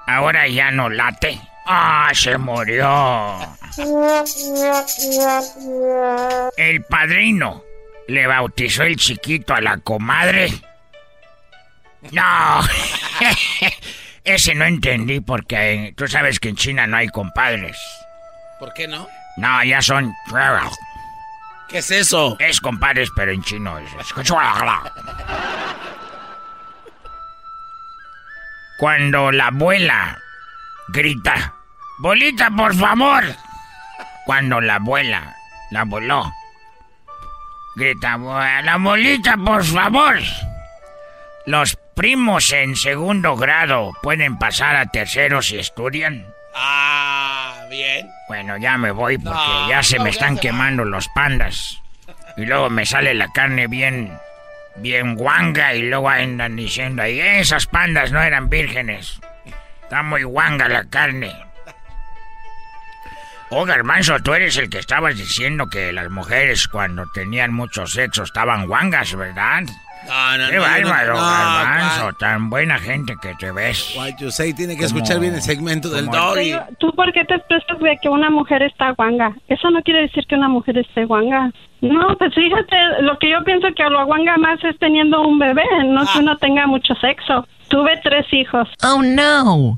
[0.08, 3.38] ahora ya no late, ¡ah, se murió!
[6.58, 7.64] El padrino
[8.08, 10.52] le bautizó el chiquito a la comadre.
[12.12, 12.62] No,
[14.24, 17.78] ese no entendí porque tú sabes que en China no hay compadres.
[18.60, 19.08] ¿Por qué no?
[19.38, 20.14] No, ya son.
[21.68, 22.38] ¿Qué es eso?
[22.40, 23.92] Es compadres, pero en chino es.
[28.80, 30.18] Cuando la abuela
[30.88, 31.54] grita:
[32.00, 33.24] ¡Bolita, por favor!
[34.26, 35.36] Cuando la abuela,
[35.72, 36.32] la abuelo,
[37.76, 40.20] grita: ¡La bolita, por favor!
[41.48, 46.26] Los primos en segundo grado pueden pasar a tercero si estudian.
[46.54, 48.08] Ah, bien.
[48.28, 51.82] Bueno, ya me voy porque No, ya se no, me están se quemando los pandas.
[52.36, 54.12] Y luego me sale la carne bien,
[54.76, 59.20] bien guanga y luego andan diciendo ahí, esas pandas no eran vírgenes.
[59.82, 61.47] Está muy guanga la carne.
[63.50, 68.24] Oh, Garbanzo, tú eres el que estabas diciendo que las mujeres cuando tenían mucho sexo
[68.24, 69.62] estaban guangas, ¿verdad?
[70.08, 73.92] No, no, Qué no, bárbaro, no, no, Garbanzo, tan buena gente que te ves.
[73.96, 76.54] Guachusei tiene que Como- escuchar bien el segmento del doggy.
[76.78, 79.34] ¿Tú por qué te expresas de que una mujer está guanga?
[79.48, 81.52] Eso no quiere decir que una mujer esté guanga.
[81.82, 85.64] No, pues fíjate, lo que yo pienso que lo guanga más es teniendo un bebé,
[85.86, 87.48] no que uno tenga mucho sexo.
[87.68, 88.68] Tuve tres hijos.
[88.84, 89.78] Oh no.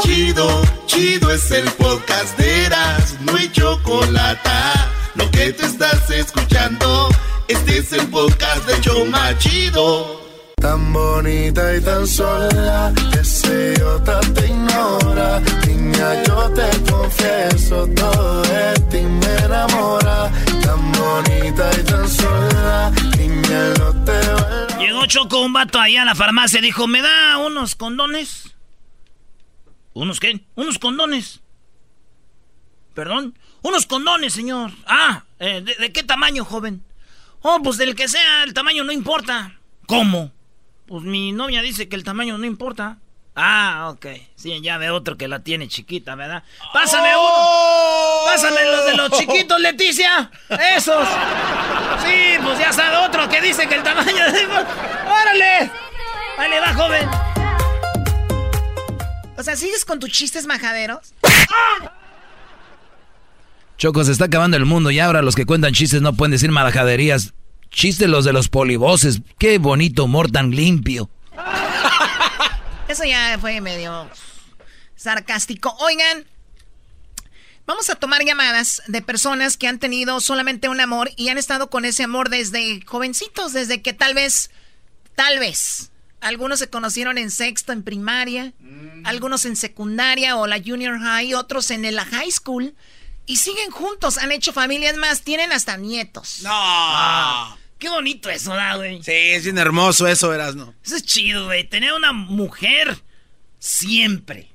[0.00, 0.46] Chido,
[0.86, 4.50] chido es el podcast de Eras, no hay chocolate.
[5.14, 7.08] Lo que te estás escuchando,
[7.48, 10.20] este es el podcast de Choma Chido.
[10.56, 15.40] Tan bonita y tan sola, ese idiota te ignora.
[15.66, 20.30] Niña, yo te confieso, todo de ti me enamora.
[20.66, 24.78] Tan bonita y tan sola, niña, no te.
[24.80, 26.60] Llegó Choco un vato allá a la farmacia.
[26.60, 28.56] Dijo, ¿me da unos condones?
[29.92, 30.44] ¿Unos qué?
[30.56, 31.40] Unos condones.
[32.94, 33.38] ¿Perdón?
[33.62, 34.72] Unos condones, señor.
[34.86, 36.82] Ah, eh, ¿de, ¿de qué tamaño, joven?
[37.42, 39.60] Oh, pues del que sea, el tamaño no importa.
[39.86, 40.32] ¿Cómo?
[40.86, 42.98] Pues mi novia dice que el tamaño no importa.
[43.38, 44.06] Ah, ok.
[44.34, 46.42] Sí, ya ve otro que la tiene chiquita, ¿verdad?
[46.72, 48.24] Pásame uno.
[48.24, 50.30] Pásame los de los chiquitos, Leticia.
[50.74, 51.06] Esos.
[52.02, 54.46] Sí, pues ya sabe otro que dice que el tamaño de...
[54.46, 55.70] ¡Órale!
[56.38, 57.08] Ahí le va, joven.
[59.36, 61.12] O sea, ¿sigues con tus chistes majaderos?
[63.76, 66.50] Choco, se está acabando el mundo y ahora los que cuentan chistes no pueden decir
[66.50, 67.34] malajaderías.
[67.68, 69.20] Chistes los de los polivoces.
[69.38, 71.10] Qué bonito humor tan limpio.
[72.88, 74.08] Eso ya fue medio
[74.94, 75.74] sarcástico.
[75.80, 76.24] Oigan,
[77.66, 81.68] vamos a tomar llamadas de personas que han tenido solamente un amor y han estado
[81.68, 84.50] con ese amor desde jovencitos, desde que tal vez,
[85.16, 85.90] tal vez,
[86.20, 88.52] algunos se conocieron en sexto, en primaria,
[89.04, 92.74] algunos en secundaria o la junior high, otros en la high school.
[93.26, 96.40] Y siguen juntos, han hecho familias más, tienen hasta nietos.
[96.42, 96.50] No.
[96.52, 99.02] Ah, qué bonito eso, ¿da, güey?
[99.02, 100.74] Sí, es bien hermoso eso, Erasno.
[100.84, 101.64] Eso es chido, güey.
[101.68, 102.98] Tener una mujer
[103.58, 104.50] siempre.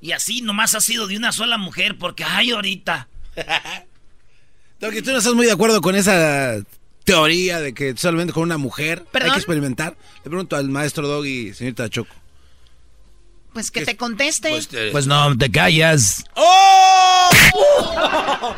[0.00, 3.08] Y así nomás ha sido de una sola mujer, porque ay, ahorita.
[4.80, 6.56] Toki, ¿tú no estás muy de acuerdo con esa
[7.04, 9.96] teoría de que solamente con una mujer hay que experimentar?
[10.24, 12.14] Le pregunto al maestro Doggy, señorita Choco.
[13.54, 14.50] Pues que te conteste.
[14.50, 16.24] Pues, te- Pues no, te callas.
[16.34, 17.30] ¡Oh!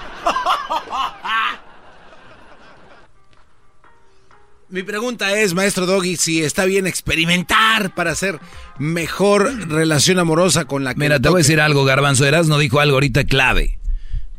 [4.69, 8.41] Mi pregunta es, maestro Doggy, si está bien experimentar para hacer
[8.79, 12.81] mejor relación amorosa con la que Mira, te voy a decir algo, Garbanzo no dijo
[12.81, 13.79] algo ahorita clave.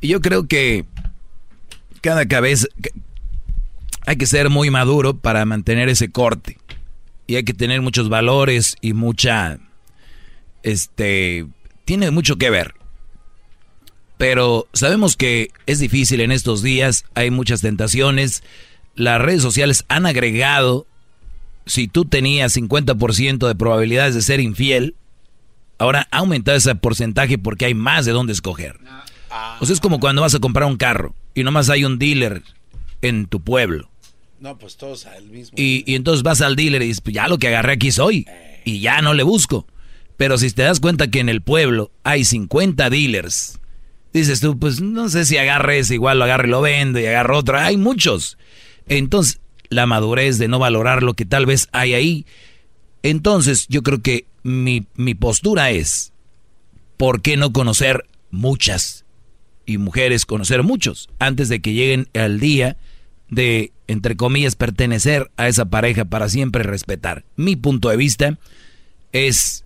[0.01, 0.85] Y yo creo que
[2.01, 2.67] cada cabeza
[4.05, 6.57] hay que ser muy maduro para mantener ese corte.
[7.25, 9.59] Y hay que tener muchos valores y mucha
[10.63, 11.45] este
[11.85, 12.75] tiene mucho que ver.
[14.17, 18.43] Pero sabemos que es difícil en estos días, hay muchas tentaciones.
[18.97, 20.87] Las redes sociales han agregado
[21.67, 24.95] si tú tenías 50% de probabilidades de ser infiel,
[25.77, 28.79] ahora ha aumentado ese porcentaje porque hay más de dónde escoger.
[29.59, 32.41] O sea, es como cuando vas a comprar un carro y nomás hay un dealer
[33.01, 33.89] en tu pueblo.
[34.39, 35.55] No, pues todos al mismo.
[35.57, 38.25] Y, y entonces vas al dealer y dices, pues ya lo que agarré aquí soy.
[38.65, 39.67] Y ya no le busco.
[40.15, 43.59] Pero si te das cuenta que en el pueblo hay 50 dealers,
[44.13, 47.05] dices tú, pues no sé si agarre ese, igual lo agarre y lo vendo y
[47.05, 47.57] agarro otro.
[47.57, 48.37] Hay muchos.
[48.87, 49.39] Entonces,
[49.69, 52.25] la madurez de no valorar lo que tal vez hay ahí.
[53.03, 56.13] Entonces, yo creo que mi, mi postura es,
[56.97, 59.05] ¿por qué no conocer muchas?
[59.65, 62.77] Y mujeres conocer muchos, antes de que lleguen al día
[63.29, 67.25] de, entre comillas, pertenecer a esa pareja para siempre respetar.
[67.35, 68.39] Mi punto de vista
[69.11, 69.65] es,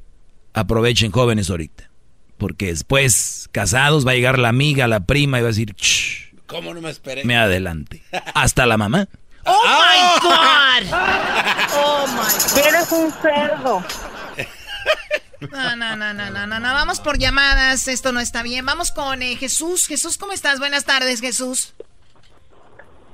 [0.53, 1.91] aprovechen jóvenes ahorita.
[2.38, 6.20] Porque después, casados, va a llegar la amiga, la prima y va a decir, "Shh,
[6.51, 7.23] ¿Cómo no me esperé?
[7.23, 8.03] me adelante.
[8.35, 9.07] Hasta la mamá.
[9.45, 10.97] ¡Oh, my God!
[11.75, 12.67] ¡Oh, my God!
[12.67, 13.83] Eres un cerdo.
[15.49, 16.73] No, no, no, no, no, no, no.
[16.73, 17.87] Vamos por llamadas.
[17.87, 18.65] Esto no está bien.
[18.65, 19.87] Vamos con eh, Jesús.
[19.87, 20.59] Jesús, ¿cómo estás?
[20.59, 21.73] Buenas tardes, Jesús.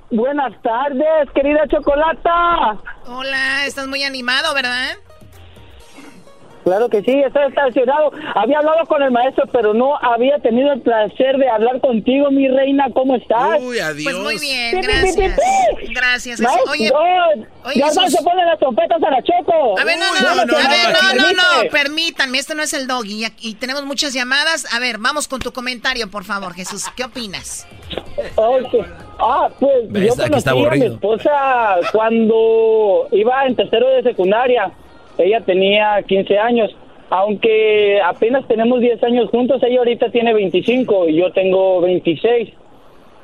[0.10, 2.82] Buenas tardes, querida Chocolata.
[3.08, 4.96] Hola, estás muy animado, ¿verdad?
[6.68, 8.12] Claro que sí, estoy estacionado.
[8.36, 12.50] Había hablado con el maestro, pero no había tenido el placer de hablar contigo, mi
[12.50, 12.88] reina.
[12.94, 13.62] ¿Cómo estás?
[13.62, 14.04] Uy, adiós.
[14.04, 15.40] Pues muy bien, Pi, pi, pi, gracias.
[15.80, 15.94] pi.
[15.94, 16.42] Gracias.
[16.42, 16.92] Maestro, Oye,
[17.64, 18.12] oye, ya Jesús.
[18.12, 19.80] se pone las trompetas a la Choco.
[19.80, 21.36] A ver, no, Uy, no, no, que a ver, no, no, permite.
[21.36, 24.66] no, permítanme, este no es el doggy y- y tenemos muchas llamadas.
[24.74, 26.84] A ver, vamos con tu comentario, por favor, Jesús.
[26.98, 27.66] ¿Qué opinas?
[28.36, 28.86] Ok.
[29.20, 30.16] Ah, pues ¿Ves?
[30.18, 34.70] yo Aquí está conocí a mi esposa cuando iba en tercero de secundaria.
[35.18, 36.76] Ella tenía 15 años.
[37.10, 42.50] Aunque apenas tenemos 10 años juntos, ella ahorita tiene 25 y yo tengo 26.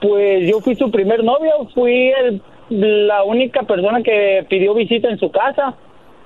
[0.01, 5.19] Pues yo fui su primer novio, fui el- la única persona que pidió visita en
[5.19, 5.75] su casa.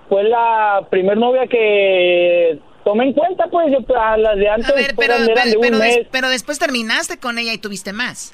[0.08, 4.74] Fue la primer novia que tomé en cuenta, pues yo, a las de antes A
[4.76, 8.34] ver, pero, de un pero, des- pero después terminaste con ella y tuviste más.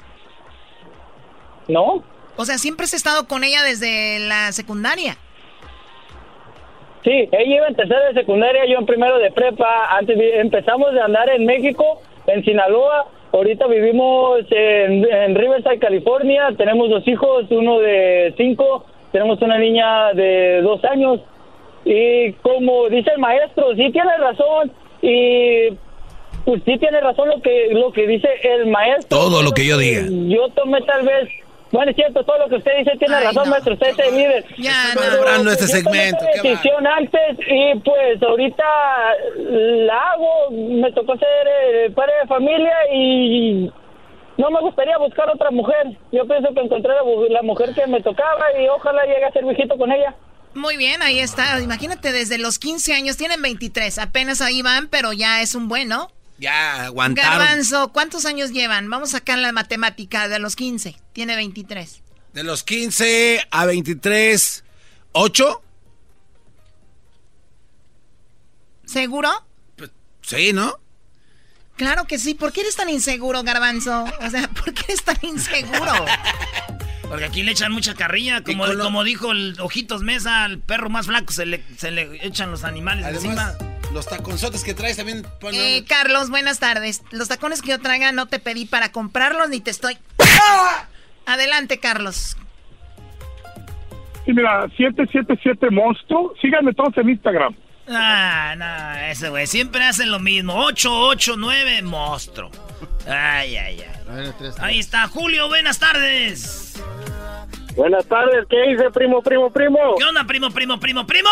[1.66, 2.04] ¿No?
[2.36, 5.16] O sea, siempre has estado con ella desde la secundaria.
[7.04, 9.94] Sí, ella iba en tercero de secundaria, yo en primero de prepa.
[9.94, 13.06] Antes empezamos de andar en México, en Sinaloa.
[13.32, 16.48] Ahorita vivimos en, en Riverside, California.
[16.56, 18.86] Tenemos dos hijos, uno de cinco.
[19.12, 21.20] Tenemos una niña de dos años.
[21.84, 24.72] Y como dice el maestro, sí tiene razón.
[25.02, 25.68] Y
[26.46, 29.18] pues sí tiene razón lo que lo que dice el maestro.
[29.18, 30.02] Todo lo que yo diga.
[30.08, 31.28] Yo tomé tal vez...
[31.74, 33.50] Bueno, es cierto, todo lo que usted dice tiene Ay, razón, no.
[33.50, 33.74] maestro.
[33.74, 34.44] Usted es el líder.
[34.58, 35.00] Ya, no.
[35.02, 38.64] Este yo tomé segmento, esa qué decisión antes y pues ahorita
[39.50, 40.50] la hago.
[40.52, 43.72] Me tocó ser eh, padre de familia y
[44.38, 45.98] no me gustaría buscar otra mujer.
[46.12, 47.02] Yo pienso que encontré la,
[47.34, 50.14] la mujer que me tocaba y ojalá llegue a ser viejito con ella.
[50.54, 51.60] Muy bien, ahí está.
[51.60, 56.12] Imagínate, desde los 15 años, tienen 23, apenas ahí van, pero ya es un bueno.
[56.38, 57.38] Ya, aguantaron.
[57.38, 58.90] Garbanzo, ¿cuántos años llevan?
[58.90, 60.96] Vamos a sacar la matemática de los 15.
[61.12, 62.02] Tiene 23.
[62.32, 64.64] De los 15 a 23,
[65.12, 65.60] ¿8?
[68.84, 69.30] ¿Seguro?
[70.22, 70.78] Sí, ¿no?
[71.76, 72.34] Claro que sí.
[72.34, 74.04] ¿Por qué eres tan inseguro, Garbanzo?
[74.20, 75.92] O sea, ¿por qué eres tan inseguro?
[77.08, 81.06] Porque aquí le echan mucha carrilla, como, como dijo el Ojitos Mesa, al perro más
[81.06, 83.56] flaco se le, se le echan los animales Además,
[83.94, 85.24] Los taconzotes que traes también.
[85.52, 87.04] Eh, Carlos, buenas tardes.
[87.12, 89.96] Los tacones que yo traiga no te pedí para comprarlos ni te estoy...
[91.26, 92.36] Adelante, Carlos.
[94.24, 96.34] Sí, mira, 777 Monstruo.
[96.42, 97.54] Síganme todos en Instagram.
[97.88, 99.46] Ah, no, ese güey.
[99.46, 100.54] Siempre hacen lo mismo.
[100.54, 102.50] 889 Monstruo.
[103.06, 104.32] Ay, ay, ay.
[104.58, 106.82] Ahí está, Julio, buenas tardes.
[107.76, 109.78] Buenas tardes, ¿qué dice, primo, primo, primo?
[109.98, 111.30] ¿Qué onda, primo, primo, primo, primo?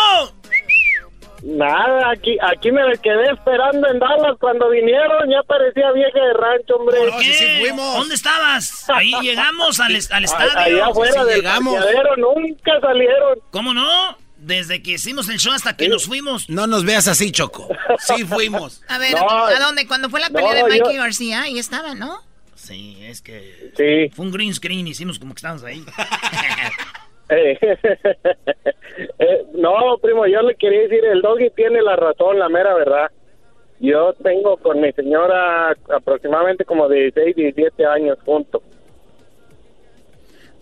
[1.45, 6.75] Nada, aquí, aquí me quedé esperando en Dallas cuando vinieron, ya parecía vieja de rancho,
[6.77, 6.97] hombre.
[6.99, 7.73] ¿Por qué?
[7.75, 8.89] ¿Dónde estabas?
[8.89, 10.57] Ahí llegamos al, al estadio.
[10.57, 11.75] Allá afuera Sí, del llegamos.
[12.17, 13.39] nunca salieron.
[13.51, 14.17] ¿Cómo no?
[14.37, 16.49] Desde que hicimos el show hasta que nos fuimos.
[16.49, 17.67] No nos veas así, Choco.
[17.99, 18.81] Sí fuimos.
[18.87, 19.85] A ver, No, ¿a dónde?
[19.87, 22.21] Cuando fue la pelea no, de Mikey yo- García, ahí estaba, ¿no?
[22.55, 24.15] Sí, es que Sí.
[24.15, 25.83] fue un green screen, hicimos como que estábamos ahí.
[27.29, 27.57] Eh,
[29.19, 33.11] eh, no, primo, yo le quería decir, el doggy tiene la razón, la mera verdad.
[33.79, 38.61] Yo tengo con mi señora aproximadamente como 16, 17 años juntos.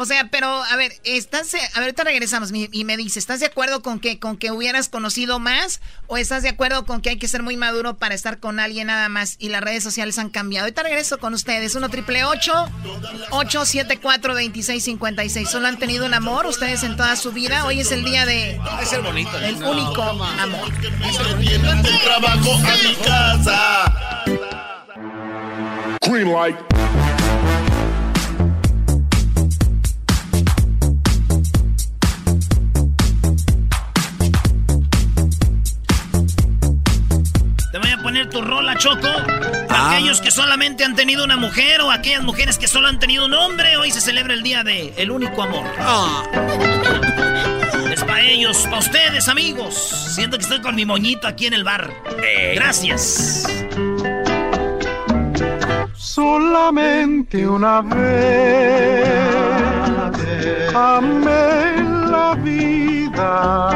[0.02, 3.45] O sea, pero, a ver, estás, a ver, ahorita regresamos y me dice, ¿estás de
[3.45, 5.80] acuerdo con que, con que hubieras conocido más?
[6.07, 8.88] ¿O estás de acuerdo con que hay que ser muy maduro para estar con alguien
[8.88, 10.65] nada más y las redes sociales han cambiado?
[10.65, 16.98] Ahorita regreso con ustedes, 1 triple 874 2656 ¿Solo han tenido un amor ustedes en
[16.98, 17.64] toda su vida?
[17.65, 18.60] Hoy es el día de...
[18.82, 19.38] Es el bonito.
[19.38, 20.72] El único amor.
[20.82, 23.94] Del trabajo a mi casa.
[26.02, 26.57] Green light.
[38.82, 39.08] Choco.
[39.70, 39.91] Ah.
[39.91, 43.34] Aquellos que solamente han tenido una mujer o aquellas mujeres que solo han tenido un
[43.36, 45.66] hombre, hoy se celebra el día de el único amor.
[45.78, 46.24] Ah.
[47.94, 49.76] Es para ellos, para ustedes, amigos.
[50.16, 51.94] Siento que estoy con mi moñito aquí en el bar.
[52.56, 53.48] Gracias.
[55.94, 59.22] Solamente una vez
[60.74, 63.70] amé la vida.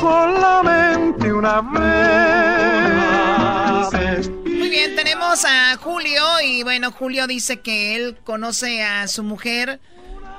[0.00, 2.83] Solamente una vez.
[4.84, 9.78] Bien, tenemos a Julio y bueno, Julio dice que él conoce a su mujer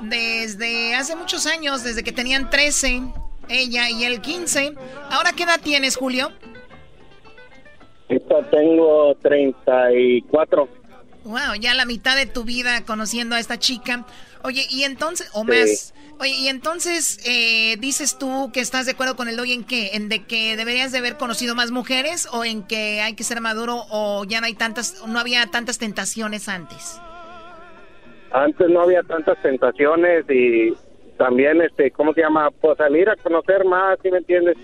[0.02, 3.02] desde hace muchos años, desde que tenían 13,
[3.50, 4.76] ella y él 15.
[5.10, 6.32] Ahora, ¿qué edad tienes, Julio?
[8.08, 10.70] Ahorita tengo 34.
[11.26, 14.06] Wow, ya la mitad de tu vida conociendo a esta chica.
[14.44, 15.48] Oye, y entonces, o Sí.
[15.48, 15.94] más.
[16.20, 19.90] Oye, y entonces, eh, dices tú que estás de acuerdo con el doggy en qué?
[19.96, 23.42] ¿En de que deberías de haber conocido más mujeres o en que hay que ser
[23.42, 27.02] maduro o ya no hay tantas, no había tantas tentaciones antes?
[28.32, 30.74] Antes no había tantas tentaciones y
[31.18, 32.50] también, este, ¿cómo se llama?
[32.62, 34.58] Pues salir a conocer más, ¿sí me entiendes?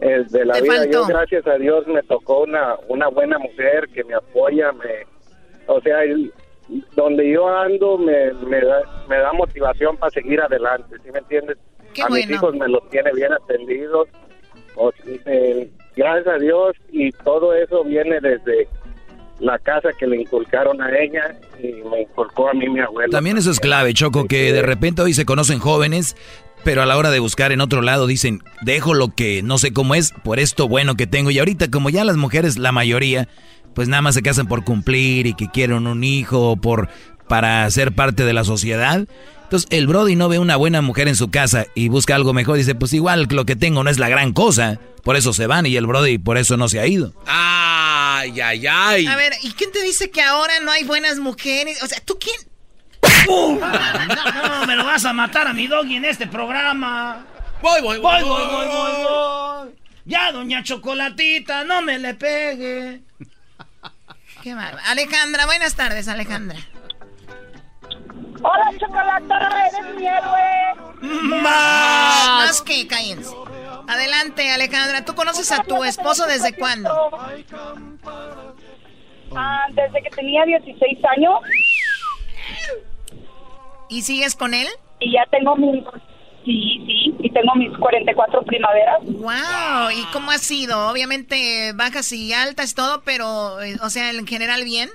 [0.00, 0.74] Eh, de la Te vida.
[0.76, 0.90] faltó.
[0.92, 5.06] Yo, gracias a Dios, me tocó una, una buena mujer que me apoya, me,
[5.66, 6.32] o sea, el-
[6.96, 11.56] donde yo ando me, me, da, me da motivación para seguir adelante, ¿sí me entiendes?
[11.94, 14.08] Qué a mis hijos me los tiene bien atendidos,
[14.74, 14.92] o-
[15.26, 18.66] eh, gracias a Dios, y todo eso viene desde
[19.38, 23.10] la casa que le inculcaron a ella y me inculcó a mí mi abuelo.
[23.12, 26.16] También eso es clave, Choco, que de repente hoy se conocen jóvenes,
[26.64, 29.72] pero a la hora de buscar en otro lado dicen, dejo lo que no sé
[29.72, 31.30] cómo es por esto bueno que tengo.
[31.30, 33.28] Y ahorita como ya las mujeres, la mayoría,
[33.76, 36.88] pues nada más se casan por cumplir y que quieren un hijo, por
[37.28, 39.06] para ser parte de la sociedad.
[39.42, 42.56] Entonces el Brody no ve una buena mujer en su casa y busca algo mejor.
[42.56, 44.80] Dice, pues igual lo que tengo no es la gran cosa.
[45.04, 47.12] Por eso se van y el Brody por eso no se ha ido.
[47.26, 49.06] Ay, ay, ay.
[49.06, 51.82] A ver, ¿y quién te dice que ahora no hay buenas mujeres?
[51.82, 52.36] O sea, ¿tú quién?
[53.28, 57.26] No, no, me lo vas a matar a mi doggy en este programa.
[57.60, 59.68] Voy, voy, voy, voy, voy, voy, voy.
[60.06, 63.02] Ya, doña Chocolatita, no me le pegue.
[64.46, 64.52] Qué.
[64.52, 66.56] Alejandra, buenas tardes, Alejandra.
[68.44, 71.42] Hola, Chocolata, eres mi héroe.
[71.42, 73.34] Más que cállense.
[73.88, 75.04] Adelante, Alejandra.
[75.04, 76.88] ¿Tú conoces a tu esposo desde cuándo?
[79.34, 81.40] Ah, desde que tenía 16 años.
[83.88, 84.68] ¿Y sigues con él?
[85.00, 85.82] Y ya tengo mis...
[86.46, 88.98] Sí, sí, y tengo mis 44 primaveras.
[89.02, 90.88] Wow, ¿y cómo ha sido?
[90.88, 94.88] Obviamente bajas y altas todo, pero, eh, o sea, en general bien.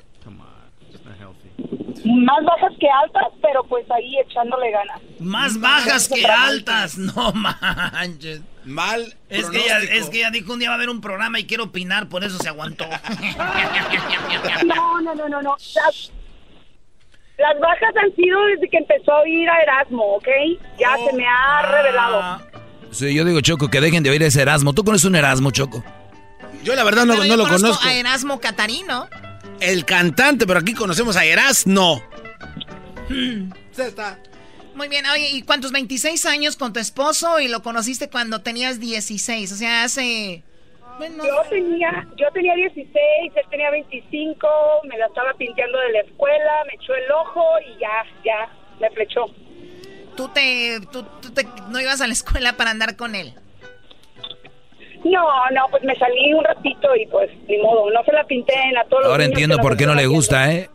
[2.03, 5.01] Más bajas que altas, pero pues ahí echándole ganas.
[5.19, 8.41] Más bajas que altas, no manches.
[8.63, 9.13] Mal.
[9.29, 11.45] Es que, ella, es que ella dijo un día va a haber un programa y
[11.45, 12.85] quiere opinar, por eso se aguantó.
[14.65, 15.55] no, no, no, no, no.
[17.41, 20.27] Las, bajas han sido desde que empezó a oír a Erasmo, ¿ok?
[20.79, 22.41] Ya se me ha revelado.
[22.91, 24.73] Sí, yo digo, Choco, que dejen de oír ese Erasmo.
[24.73, 25.83] ¿Tú conoces un Erasmo, Choco?
[26.63, 27.87] Yo la verdad no, no lo conozco.
[27.87, 29.07] a Erasmo Catarino.
[29.59, 32.03] El cantante, pero aquí conocemos a Erasmo.
[33.71, 34.19] Se está.
[34.75, 35.71] Muy bien, oye, ¿y cuántos?
[35.71, 40.43] 26 años con tu esposo y lo conociste cuando tenías 16, o sea, hace...
[40.97, 42.93] Bueno, yo tenía, yo tenía 16,
[43.35, 44.47] él tenía 25,
[44.83, 48.49] me la estaba pinteando de la escuela, me echó el ojo y ya, ya,
[48.79, 49.25] me flechó.
[50.15, 53.33] ¿Tú te, tú, tú te, no ibas a la escuela para andar con él?
[55.03, 58.53] No, no, pues me salí un ratito y pues ni modo, no se la pinté
[58.53, 60.69] en a todos Ahora entiendo por qué no le gusta, ¿eh?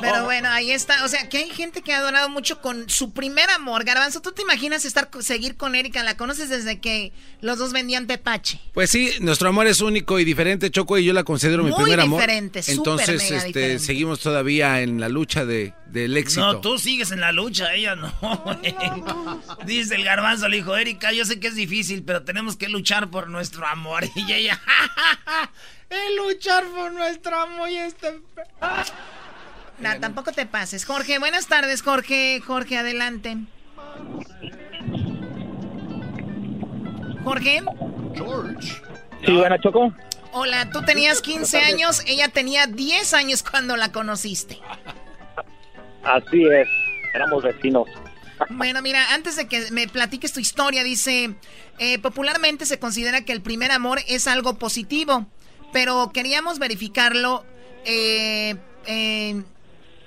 [0.00, 3.12] Pero bueno, ahí está, o sea, que hay gente que ha adorado mucho con su
[3.12, 3.84] primer amor.
[3.84, 6.02] Garbanzo, ¿tú te imaginas estar seguir con Erika?
[6.02, 8.60] ¿La conoces desde que los dos vendían tepache?
[8.74, 12.00] Pues sí, nuestro amor es único y diferente, Choco, y yo la considero mi primer
[12.00, 12.20] amor.
[12.20, 13.78] diferente, Entonces, este, diferente.
[13.78, 16.40] seguimos todavía en la lucha de, del éxito.
[16.40, 18.12] No, tú sigues en la lucha, ella no.
[19.66, 23.10] Dice el garbanzo, le dijo, Erika, yo sé que es difícil, pero tenemos que luchar
[23.10, 24.04] por nuestro amor.
[24.18, 24.60] Y ella,
[25.90, 28.20] el luchar por nuestro amor y este...
[29.78, 30.84] No, tampoco te pases.
[30.84, 32.40] Jorge, buenas tardes, Jorge.
[32.44, 33.36] Jorge, adelante.
[37.22, 37.62] Jorge.
[38.14, 38.82] George.
[39.24, 39.92] Sí, buena Choco.
[40.32, 44.58] Hola, tú tenías 15 años, ella tenía 10 años cuando la conociste.
[46.02, 46.68] Así es,
[47.14, 47.88] éramos vecinos.
[48.50, 51.34] Bueno, mira, antes de que me platiques tu historia, dice,
[51.78, 55.26] eh, popularmente se considera que el primer amor es algo positivo,
[55.72, 57.44] pero queríamos verificarlo
[57.84, 59.42] eh, eh,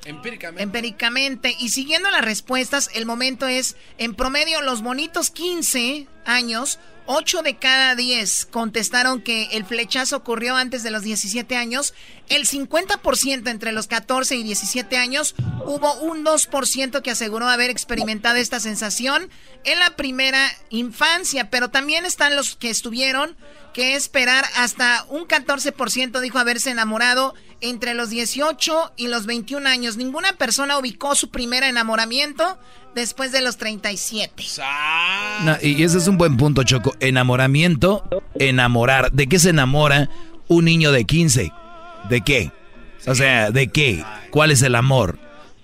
[0.06, 0.64] Empíricamente.
[0.64, 1.56] Empíricamente.
[1.60, 7.58] Y siguiendo las respuestas, el momento es, en promedio, los bonitos 15 años, 8 de
[7.58, 11.94] cada 10 contestaron que el flechazo ocurrió antes de los 17 años.
[12.30, 15.36] El 50% entre los 14 y 17 años,
[15.66, 19.30] hubo un 2% que aseguró haber experimentado esta sensación
[19.66, 21.52] en la primera infancia.
[21.52, 23.36] Pero también están los que estuvieron
[23.74, 29.98] que esperar hasta un 14% dijo haberse enamorado entre los 18 y los 21 años.
[29.98, 32.58] Ninguna persona ubicó su primer enamoramiento
[32.96, 34.44] después de los 37.
[35.62, 36.96] y ese es un buen punto, Choco.
[37.00, 38.04] Enamoramiento,
[38.40, 39.12] enamorar.
[39.12, 40.10] ¿De qué se enamora
[40.48, 41.52] un niño de 15?
[42.10, 42.52] ¿De qué?
[43.08, 44.04] O sea, ¿de qué?
[44.32, 45.18] ¿Cuál es el amor?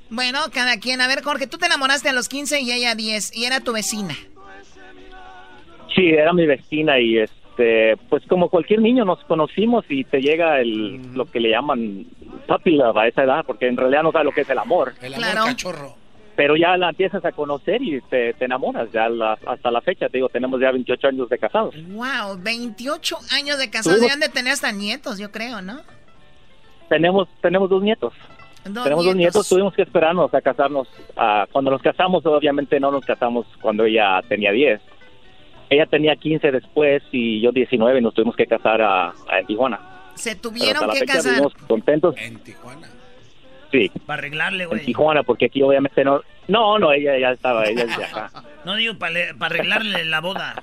[0.10, 1.02] Bueno, cada quien.
[1.02, 3.60] A ver, Jorge, tú te enamoraste a los 15 y ella a 10 y era
[3.60, 4.16] tu vecina.
[5.96, 10.22] Sí, era mi vecina y es este, pues como cualquier niño nos conocimos y te
[10.22, 12.06] llega el lo que le llaman
[12.48, 14.94] puppy love a esa edad, porque en realidad no sabes lo que es el amor.
[15.02, 15.96] El amor cachorro.
[16.36, 19.08] Pero ya la empiezas a conocer y te, enamoras, ya
[19.48, 21.74] hasta la fecha, te digo, tenemos ya 28 años de casados.
[21.90, 25.82] Wow, 28 años de casados, deben de tener hasta nietos, yo creo, ¿no?
[26.90, 28.14] Tenemos, tenemos dos nietos.
[28.64, 30.88] tenemos dos nietos, tuvimos que esperarnos a casarnos.
[31.52, 34.80] Cuando nos casamos, obviamente no nos casamos cuando ella tenía 10
[35.70, 39.80] ella tenía 15 después y yo 19 y nos tuvimos que casar a, en Tijuana.
[40.16, 41.42] ¿Se tuvieron que casar?
[41.68, 42.16] contentos.
[42.18, 42.90] ¿En Tijuana?
[43.72, 43.92] Sí.
[44.06, 44.80] Para arreglarle, güey.
[44.80, 46.22] En Tijuana, porque aquí obviamente no...
[46.48, 48.32] No, no, ella ya estaba, ella es de acá.
[48.66, 50.62] No digo para arreglarle la boda.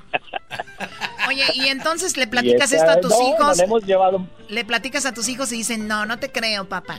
[1.28, 3.59] Oye, y entonces le platicas esto a tus hijos.
[3.60, 4.26] hemos llevado...
[4.51, 6.98] Le platicas a tus hijos y dicen, no, no te creo, papá.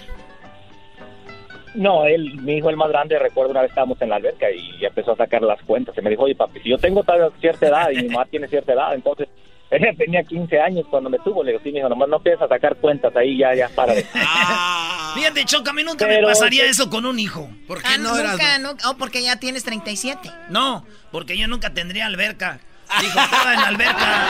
[1.75, 4.83] No, él, mi hijo el más grande, recuerdo una vez estábamos en la alberca y
[4.83, 5.95] empezó a sacar las cuentas.
[5.97, 7.03] Y me dijo, oye papi, si yo tengo
[7.39, 9.27] cierta edad y mi mamá tiene cierta edad, entonces
[9.71, 11.43] ella tenía 15 años cuando me tuvo.
[11.43, 13.93] Le digo, sí, mi hijo, nomás no a sacar cuentas ahí, ya, ya, para.
[14.15, 15.13] Ah.
[15.15, 17.49] Fíjate, Choca, a mí nunca me pasaría eso con un hijo.
[17.67, 20.29] ¿Por qué ah, no nunca, nunca, oh, porque ya tienes 37.
[20.49, 22.59] No, porque yo nunca tendría alberca.
[22.99, 24.27] Dijo, estaba en la alberca.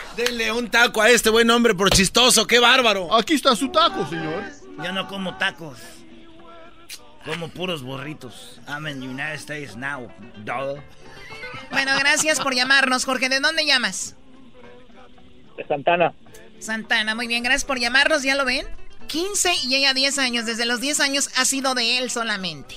[0.16, 3.14] Denle un taco a este buen hombre por chistoso, qué bárbaro.
[3.14, 4.42] Aquí está su taco, señor.
[4.82, 5.78] Yo no como tacos.
[7.24, 8.60] Como puros burritos.
[8.66, 10.08] I'm in United States now,
[10.44, 10.78] dog.
[11.70, 13.28] Bueno, gracias por llamarnos, Jorge.
[13.28, 14.16] ¿De dónde llamas?
[15.56, 16.14] De Santana.
[16.58, 18.66] Santana, muy bien, gracias por llamarnos, ¿ya lo ven?
[19.06, 20.46] 15 y ella 10 años.
[20.46, 22.76] Desde los 10 años ha sido de él solamente.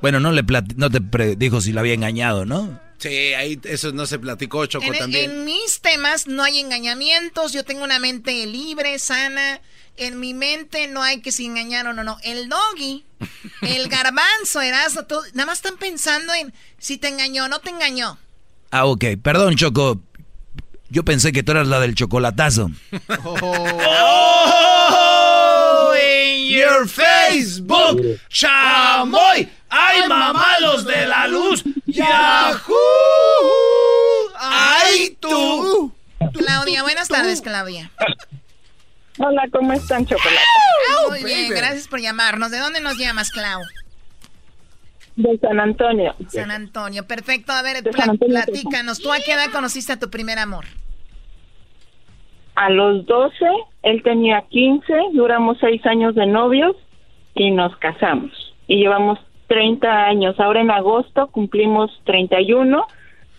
[0.00, 0.42] Bueno, no, le
[0.76, 2.80] no te dijo si lo había engañado, ¿no?
[2.98, 5.30] Sí, ahí eso no se platicó, Choco, también.
[5.30, 9.60] En mis temas no hay engañamientos, yo tengo una mente libre, sana
[9.96, 12.18] en mi mente no hay que se engañar o no, no.
[12.22, 13.04] El doggy
[13.62, 17.70] El garbanzo, Erasmo, tú, nada más están pensando en si te engañó o no te
[17.70, 18.18] engañó.
[18.70, 19.04] Ah, ok.
[19.22, 20.00] Perdón, Choco.
[20.88, 22.70] Yo pensé que tú eras la del chocolatazo.
[23.24, 23.54] Oh,
[25.96, 31.64] in your Facebook, chamoy, ay mamalos de la luz,
[31.96, 32.72] yahoo,
[34.38, 35.92] ay tú.
[36.32, 37.90] Claudia, buenas tardes, Claudia.
[39.18, 40.44] Hola, ¿cómo están, Chocolate?
[41.08, 42.50] Muy bien, gracias por llamarnos.
[42.50, 43.62] ¿De dónde nos llamas, Clau?
[45.16, 46.14] De San Antonio.
[46.28, 47.52] San Antonio, perfecto.
[47.52, 48.98] A ver, Antonio, platícanos.
[48.98, 50.66] ¿Tú a qué edad conociste a tu primer amor?
[52.54, 53.34] A los 12,
[53.82, 56.76] él tenía 15, duramos 6 años de novios
[57.34, 58.30] y nos casamos.
[58.66, 60.38] Y llevamos 30 años.
[60.40, 62.86] Ahora en agosto cumplimos 31.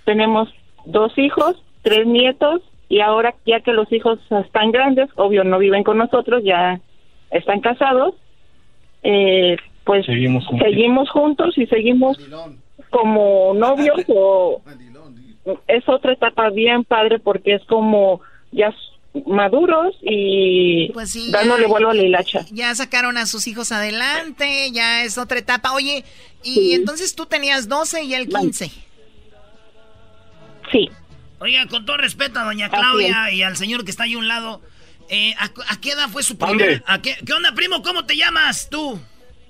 [0.06, 0.50] Tenemos
[0.86, 5.84] dos hijos, tres nietos y ahora ya que los hijos están grandes, obvio no viven
[5.84, 6.80] con nosotros, ya
[7.32, 8.16] están casados,
[9.04, 10.68] eh, pues Seguimos juntos.
[10.68, 12.18] seguimos juntos y seguimos
[12.90, 14.62] como novios o
[15.68, 18.22] es otra etapa bien padre porque es como
[18.52, 18.74] ya
[19.26, 22.46] maduros y Pues sí, dándole ya- vuelo a la hilacha.
[22.52, 25.74] Ya sacaron a sus hijos adelante, ya es otra etapa.
[25.74, 26.04] Oye,
[26.44, 28.72] y entonces tú tenías 12 y él 15.
[30.72, 30.90] Sí.
[31.40, 34.28] Oiga, con todo respeto a doña Claudia y al señor que está ahí a un
[34.28, 34.62] lado,
[35.10, 36.64] eh, ¿a, a qué edad fue su ¿Dónde?
[36.66, 36.84] primera?
[36.88, 37.82] ¿A qué, ¿Qué onda, primo?
[37.84, 39.00] ¿Cómo te llamas tú?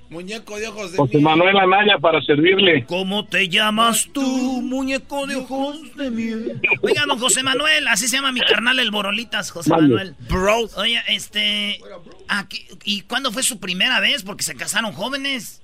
[0.09, 2.85] Muñeco de ojos de José Manuel Anaya para servirle.
[2.85, 4.21] ¿Cómo te llamas tú,
[4.61, 6.61] muñeco de ojos de miel?
[6.81, 9.69] Oiga, don José Manuel, así se llama mi carnal el Borolitas, José.
[9.69, 10.15] Manuel.
[10.29, 10.69] Bro.
[10.77, 11.81] Oye, este...
[12.29, 14.23] ¿a qué- ¿Y cuándo fue su primera vez?
[14.23, 15.61] Porque se casaron jóvenes.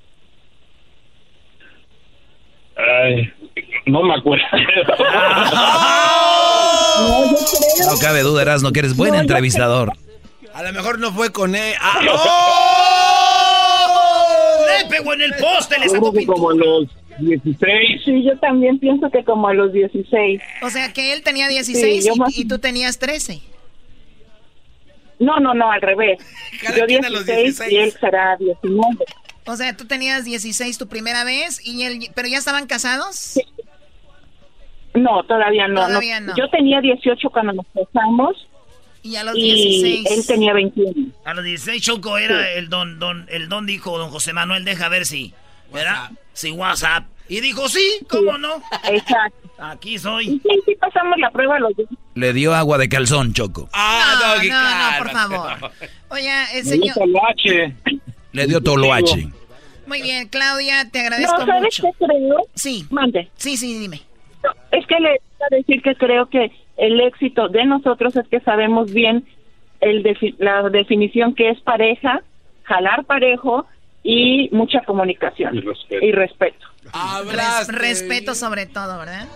[2.75, 3.31] Ay,
[3.85, 4.43] no me acuerdo.
[7.89, 9.93] No cabe duda, Erasmo, que eres buen entrevistador.
[10.53, 11.73] A lo mejor no fue con él.
[11.81, 11.99] ¡Ah!
[12.01, 12.11] ¡Le
[14.97, 15.79] pegó en el poste!
[15.79, 16.87] ¡Le sacó que como a los
[17.19, 18.01] 16.
[18.05, 20.41] Sí, yo también pienso que como a los 16.
[20.61, 23.41] O sea que él tenía 16 Sí, y- más- y, tú tenías 13.
[25.19, 26.19] No, no, no, al revés.
[26.61, 29.05] Cada yo quien a los 16 y él será 19.
[29.45, 33.39] O sea, tú tenías 16 tu primera vez y él, pero ya estaban casados.
[34.93, 35.85] No, todavía no.
[35.87, 36.33] Todavía no.
[36.37, 38.47] Yo tenía 18 cuando nos casamos
[39.03, 40.11] Y a los y 16.
[40.11, 41.11] él tenía 21.
[41.25, 44.87] A los 16 Choco era el don, don, el don dijo, don José Manuel, deja
[44.89, 45.33] ver si,
[45.73, 46.11] ¿verdad?
[46.33, 47.05] Si WhatsApp.
[47.29, 48.61] Y dijo, sí, ¿cómo no?
[48.89, 49.37] Exacto.
[49.57, 50.25] Aquí soy.
[50.25, 51.85] sí, sí pasamos la prueba los dos.
[52.15, 53.69] Le dio agua de calzón, Choco.
[53.73, 55.61] Ah, no, Doggy, no, no, por favor.
[55.61, 55.71] no.
[56.09, 56.95] Oye, el señor.
[57.01, 57.75] el H.
[58.33, 59.29] Le dio toloache.
[59.85, 61.83] Muy bien, Claudia, te agradezco No, ¿sabes mucho.
[61.83, 62.37] qué creo?
[62.55, 63.29] Sí, Mande.
[63.35, 64.01] sí, sí, dime.
[64.71, 65.19] Es que le voy
[65.51, 69.25] a decir que creo que el éxito de nosotros es que sabemos bien
[69.81, 72.21] el defi- la definición que es pareja,
[72.63, 73.65] jalar parejo
[74.03, 76.05] y mucha comunicación Y respeto.
[76.05, 76.67] y respeto.
[77.31, 79.27] Res- respeto sobre todo, ¿verdad?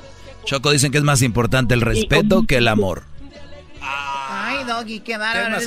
[0.45, 3.03] Choco dicen que es más importante el respeto que el amor.
[3.81, 5.57] Ay, Doggy, qué bárbaro.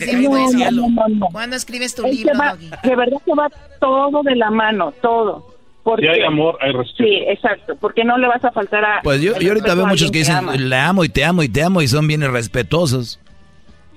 [0.72, 1.26] No, no, no.
[1.32, 2.70] ¿Cuándo escribes tu Es libro, va- Doggy?
[2.82, 3.48] de verdad que va
[3.78, 5.54] todo de la mano, todo.
[5.82, 7.04] Porque, Si hay amor, hay respeto.
[7.04, 9.00] Sí, exacto, porque no le vas a faltar a...
[9.02, 10.54] Pues yo, yo ahorita veo muchos que dicen, ama.
[10.56, 13.18] le amo y te amo y te amo y son bien irrespetuosos.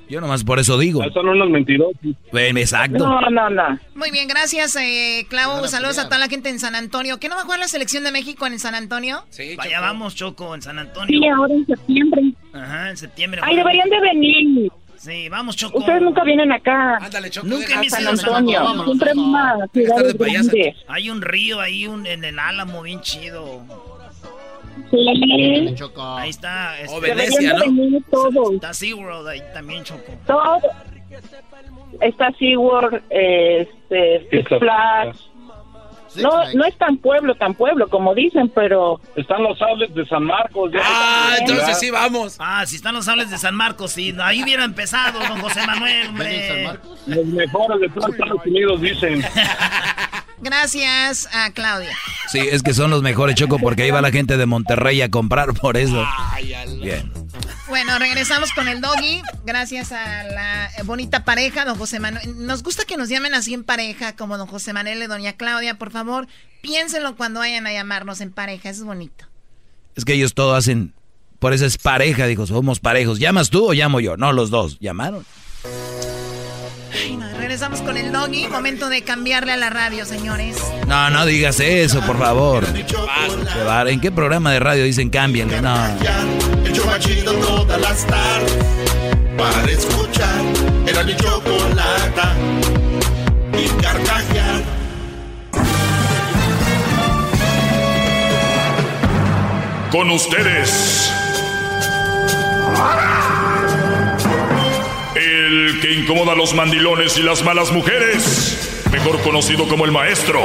[0.10, 1.02] Yo nomás por eso digo.
[1.12, 1.96] Son unos mentirosos.
[2.32, 3.00] Ven, exacto.
[3.00, 3.80] No, no, no.
[3.96, 5.66] Muy bien, gracias, eh, Clau.
[5.68, 7.20] Saludos a toda la gente en San Antonio.
[7.20, 9.24] ¿Qué no va a jugar la selección de México en San Antonio?
[9.30, 9.82] Sí, allá Choco.
[9.82, 11.20] vamos, Choco, en San Antonio.
[11.20, 12.22] Sí, ahora en septiembre.
[12.54, 13.42] Ajá, en septiembre.
[13.44, 14.72] Ay, deberían de venir.
[15.04, 15.80] Sí, vamos, Choco.
[15.80, 16.96] Ustedes nunca vienen acá.
[16.96, 17.46] Ándale, Choco.
[17.46, 18.62] Nunca a San Antonio.
[19.74, 20.76] Siempre de grande.
[20.88, 23.64] Hay un río ahí un, en el Álamo bien chido.
[24.92, 25.76] Sí.
[25.98, 26.80] Ahí está.
[26.80, 28.00] este, Deberían Venecia, ¿no?
[28.10, 28.54] todos.
[28.54, 30.14] Está SeaWorld ahí también, Choco.
[30.26, 30.60] Todo.
[32.00, 35.33] Está SeaWorld, eh, este, Six Flags.
[36.18, 40.24] No, no es tan pueblo, tan pueblo, como dicen, pero Están los sables de San
[40.24, 40.72] Marcos.
[40.72, 40.80] ya.
[40.84, 42.36] Ah, entonces sí, vamos.
[42.40, 44.14] Ah, si están los sables de San Marcos, sí.
[44.22, 46.70] Ahí hubiera empezado, don José Manuel, hombre.
[47.08, 49.24] Los mejores de todos Estados Unidos dicen.
[50.42, 51.96] Gracias a Claudia.
[52.28, 55.10] Sí, es que son los mejores, Choco, porque ahí va la gente de Monterrey a
[55.10, 56.06] comprar por eso.
[56.82, 57.12] Bien.
[57.94, 59.22] Bueno, regresamos con el doggy.
[59.46, 62.44] Gracias a la bonita pareja, don José Manuel.
[62.44, 65.78] Nos gusta que nos llamen así en pareja, como don José Manuel y doña Claudia.
[65.78, 66.26] Por favor,
[66.62, 68.72] piénsenlo cuando vayan a llamarnos en pareja.
[68.72, 69.26] Eso es bonito.
[69.96, 70.96] Es que ellos todo hacen,
[71.38, 73.20] por eso es pareja, dijo, somos parejos.
[73.20, 74.18] ¿Llamas tú o llamo yo?
[74.18, 74.80] No, los dos.
[74.80, 75.24] ¿Llamaron?
[77.10, 78.48] Bueno, regresamos con el doggy.
[78.48, 80.58] Momento de cambiarle a la radio, señores.
[80.88, 82.66] No, no digas eso, por favor.
[83.88, 85.62] ¿En qué programa de radio dicen cámbienle?
[85.62, 86.53] No
[86.94, 88.58] más chido todas las tardes.
[89.38, 90.42] Para escuchar.
[90.86, 92.36] Era mi chocolata.
[93.58, 94.62] Y carcajear.
[99.92, 101.12] Con ustedes.
[105.16, 108.84] El que incomoda a los mandilones y las malas mujeres.
[108.92, 110.42] Mejor conocido como el maestro.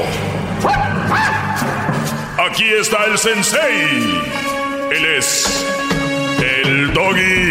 [2.51, 4.23] Aquí está el sensei.
[4.91, 5.78] Él es
[6.89, 7.51] el doggy.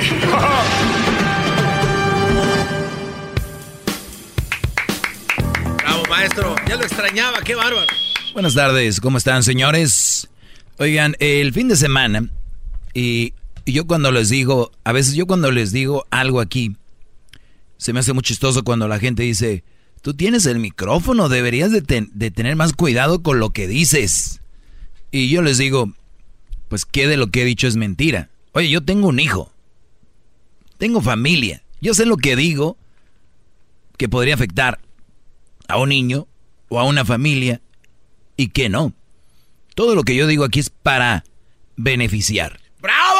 [5.78, 6.56] Bravo, maestro.
[6.68, 7.88] Ya lo extrañaba, qué bárbaro.
[8.34, 10.28] Buenas tardes, ¿cómo están, señores?
[10.78, 12.30] Oigan, el fin de semana,
[12.94, 13.34] y,
[13.66, 16.76] yo cuando les digo, a veces yo cuando les digo algo aquí,
[17.78, 19.64] se me hace muy chistoso cuando la gente dice,
[20.02, 24.40] tú tienes el micrófono, deberías de, de tener más cuidado con lo que dices.
[25.12, 25.92] Y yo les digo,
[26.70, 28.30] pues qué de lo que he dicho es mentira.
[28.58, 29.52] Oye, yo tengo un hijo,
[30.80, 32.76] tengo familia, yo sé lo que digo
[33.98, 34.80] que podría afectar
[35.68, 36.28] a un niño
[36.68, 37.62] o a una familia
[38.36, 38.94] y que no.
[39.76, 41.24] Todo lo que yo digo aquí es para
[41.76, 42.60] beneficiar.
[42.82, 43.20] ¡Bravo!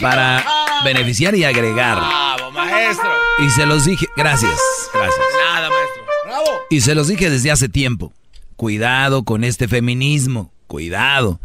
[0.00, 0.42] Para
[0.82, 1.98] beneficiar y agregar.
[1.98, 3.10] ¡Bravo, maestro!
[3.38, 4.58] Y se los dije, gracias,
[4.94, 5.26] gracias.
[5.44, 6.02] Nada, maestro.
[6.24, 6.46] ¡Bravo!
[6.70, 8.14] Y se los dije desde hace tiempo.
[8.56, 11.38] Cuidado con este feminismo, cuidado.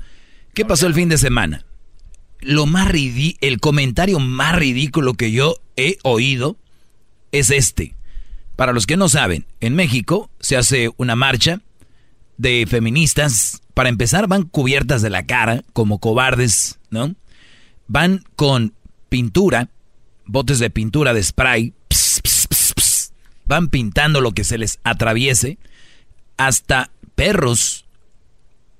[0.54, 1.66] ¿Qué pasó el fin de semana?
[2.40, 2.92] Lo más
[3.42, 6.58] el comentario más ridículo que yo he oído
[7.32, 7.96] es este.
[8.56, 11.62] Para los que no saben, en México se hace una marcha
[12.38, 13.62] de feministas.
[13.74, 17.16] Para empezar, van cubiertas de la cara, como cobardes, ¿no?
[17.88, 18.74] Van con
[19.10, 19.70] pintura,
[20.26, 21.74] botes de pintura de spray.
[23.46, 25.58] van pintando lo que se les atraviese.
[26.38, 27.87] Hasta perros.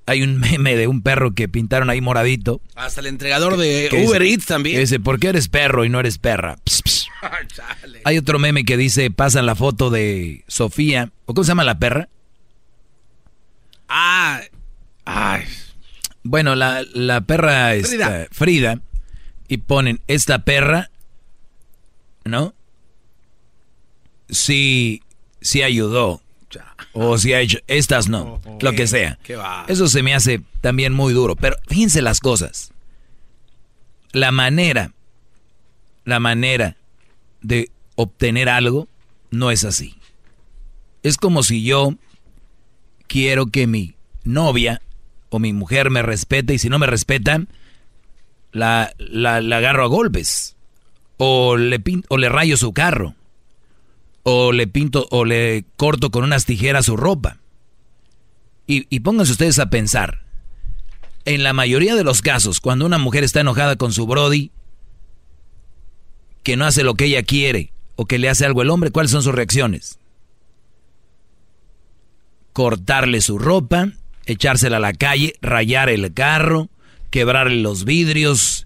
[0.08, 2.62] Hay un meme de un perro que pintaron ahí moradito.
[2.76, 4.80] Hasta el entregador de Uber Eats también.
[4.80, 6.58] dice, ¿por qué eres perro y no eres perra?
[8.06, 11.12] Hay otro meme que dice, pasan la foto de Sofía.
[11.26, 12.08] ¿O cómo se llama la perra?
[13.90, 14.42] Ah,
[15.04, 15.44] ay.
[16.24, 18.28] Bueno, la, la perra es Frida.
[18.32, 18.82] Frida.
[19.50, 20.90] Y ponen, esta perra,
[22.24, 22.54] ¿no?
[24.30, 25.02] Sí,
[25.42, 26.22] sí ayudó.
[27.00, 29.20] O si ha hecho, estas no, lo que sea.
[29.68, 31.36] Eso se me hace también muy duro.
[31.36, 32.74] Pero fíjense las cosas.
[34.14, 34.94] La manera,
[36.06, 36.76] la manera
[37.42, 38.88] de obtener algo
[39.30, 39.96] no es así.
[41.04, 41.94] Es como si yo
[43.06, 44.82] quiero que mi novia
[45.30, 47.48] o mi mujer me respete y si no me respetan,
[48.52, 50.56] la, la, agarro a golpes.
[51.18, 51.80] O le,
[52.10, 53.14] o le rayo su carro.
[54.30, 57.38] O le pinto o le corto con unas tijeras su ropa.
[58.66, 60.26] Y, y pónganse ustedes a pensar.
[61.24, 64.52] En la mayoría de los casos, cuando una mujer está enojada con su Brody,
[66.44, 69.12] que no hace lo que ella quiere, o que le hace algo el hombre, ¿cuáles
[69.12, 70.00] son sus reacciones?
[72.58, 73.92] cortarle su ropa,
[74.26, 76.72] echársela a la calle, rayar el carro,
[77.12, 78.66] quebrarle los vidrios.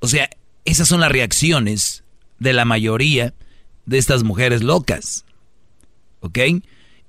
[0.00, 0.28] O sea,
[0.64, 2.02] esas son las reacciones
[2.40, 3.32] de la mayoría
[3.90, 5.24] de estas mujeres locas.
[6.20, 6.38] ¿Ok?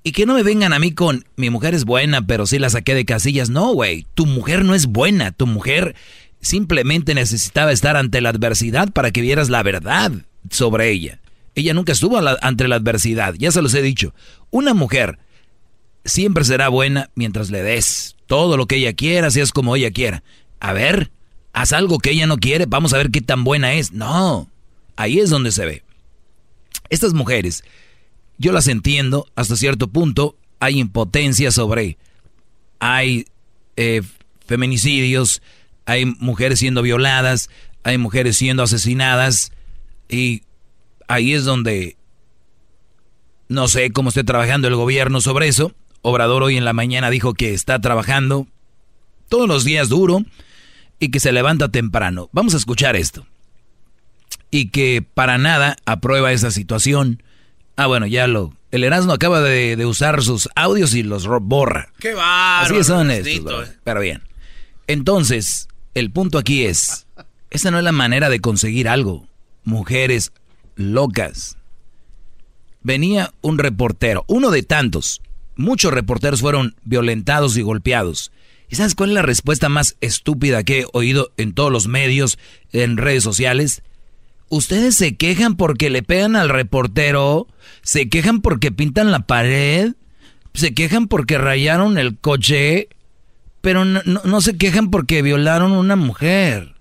[0.02, 2.70] Y que no me vengan a mí con, mi mujer es buena, pero sí la
[2.70, 3.50] saqué de casillas.
[3.50, 5.94] No, güey, tu mujer no es buena, tu mujer
[6.40, 10.10] simplemente necesitaba estar ante la adversidad para que vieras la verdad
[10.50, 11.20] sobre ella.
[11.54, 14.12] Ella nunca estuvo ante la adversidad, ya se los he dicho.
[14.50, 15.20] Una mujer
[16.04, 19.92] siempre será buena mientras le des todo lo que ella quiera, si es como ella
[19.92, 20.24] quiera.
[20.58, 21.12] A ver,
[21.52, 23.92] haz algo que ella no quiere, vamos a ver qué tan buena es.
[23.92, 24.50] No,
[24.96, 25.84] ahí es donde se ve.
[26.92, 27.64] Estas mujeres,
[28.36, 31.96] yo las entiendo hasta cierto punto, hay impotencia sobre,
[32.80, 33.24] hay
[33.76, 34.02] eh,
[34.46, 35.40] feminicidios,
[35.86, 37.48] hay mujeres siendo violadas,
[37.82, 39.52] hay mujeres siendo asesinadas
[40.10, 40.42] y
[41.08, 41.96] ahí es donde
[43.48, 47.32] no sé cómo esté trabajando el gobierno sobre eso, Obrador hoy en la mañana dijo
[47.32, 48.46] que está trabajando
[49.30, 50.26] todos los días duro
[50.98, 52.28] y que se levanta temprano.
[52.32, 53.26] Vamos a escuchar esto.
[54.52, 57.24] Y que para nada aprueba esa situación.
[57.74, 58.54] Ah, bueno, ya lo...
[58.70, 61.88] El Erasmo acaba de, usar sus audios y los borra.
[61.98, 62.60] ¡Qué va!
[62.60, 63.68] Así son estos.
[63.68, 63.72] Eh.
[63.82, 64.22] Pero bien.
[64.86, 67.08] Entonces, el punto aquí es...
[67.50, 69.26] Esta no es la manera de conseguir algo.
[69.64, 70.32] Mujeres
[70.76, 71.56] locas.
[72.82, 75.22] Venía un reportero, uno de tantos,
[75.54, 78.32] muchos reporteros fueron violentados y golpeados.
[78.68, 82.38] ¿Y sabes cuál es la respuesta más estúpida que he oído en todos los medios,
[82.72, 83.82] en redes sociales?
[84.52, 87.48] Ustedes se quejan porque le pegan al reportero,
[87.80, 89.94] se quejan porque pintan la pared,
[90.52, 92.90] se quejan porque rayaron el coche,
[93.62, 96.74] pero no, se quejan porque violaron una mujer.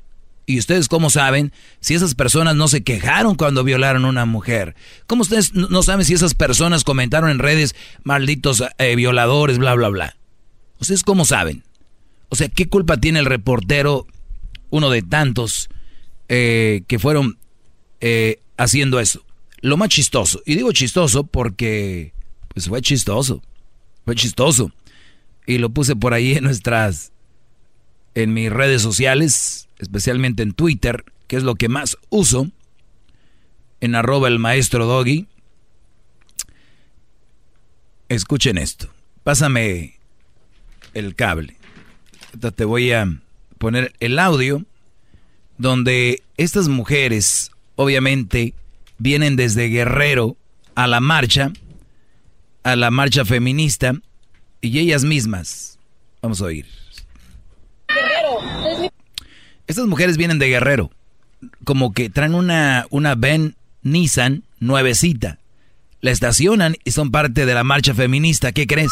[0.46, 4.76] ¿Y ustedes cómo saben si esas personas no se quejaron cuando violaron a una mujer?
[5.08, 7.74] ¿Cómo ustedes no saben si esas personas comentaron en redes
[8.04, 10.18] malditos eh, violadores, bla, bla, bla?
[10.82, 11.64] ¿Ustedes cómo saben?
[12.28, 14.08] O sea, ¿qué culpa tiene el reportero,
[14.72, 15.70] uno de tantos,
[16.28, 17.38] eh, que fueron
[18.02, 19.24] eh, haciendo eso?
[19.62, 22.14] Lo más chistoso, y digo chistoso porque,
[22.54, 23.42] pues fue chistoso,
[24.06, 24.72] fue chistoso.
[25.46, 27.12] Y lo puse por ahí en nuestras,
[28.16, 32.50] en mis redes sociales, especialmente en Twitter, que es lo que más uso,
[33.82, 35.28] en arroba el maestro Doggy.
[38.10, 38.90] Escuchen esto.
[39.24, 40.00] Pásame
[40.94, 41.58] el cable.
[42.56, 43.06] Te voy a
[43.58, 44.66] poner el audio
[45.58, 47.52] donde estas mujeres,
[47.82, 48.54] obviamente,
[48.98, 50.38] vienen desde Guerrero
[50.76, 51.52] a la marcha,
[52.64, 53.94] a la marcha feminista,
[54.62, 55.80] y ellas mismas.
[56.22, 56.68] Vamos a oír.
[59.68, 60.92] Estas mujeres vienen de Guerrero,
[61.64, 65.40] como que traen una, una Ben Nissan nuevecita.
[66.02, 68.52] La estacionan y son parte de la marcha feminista.
[68.52, 68.92] ¿Qué crees?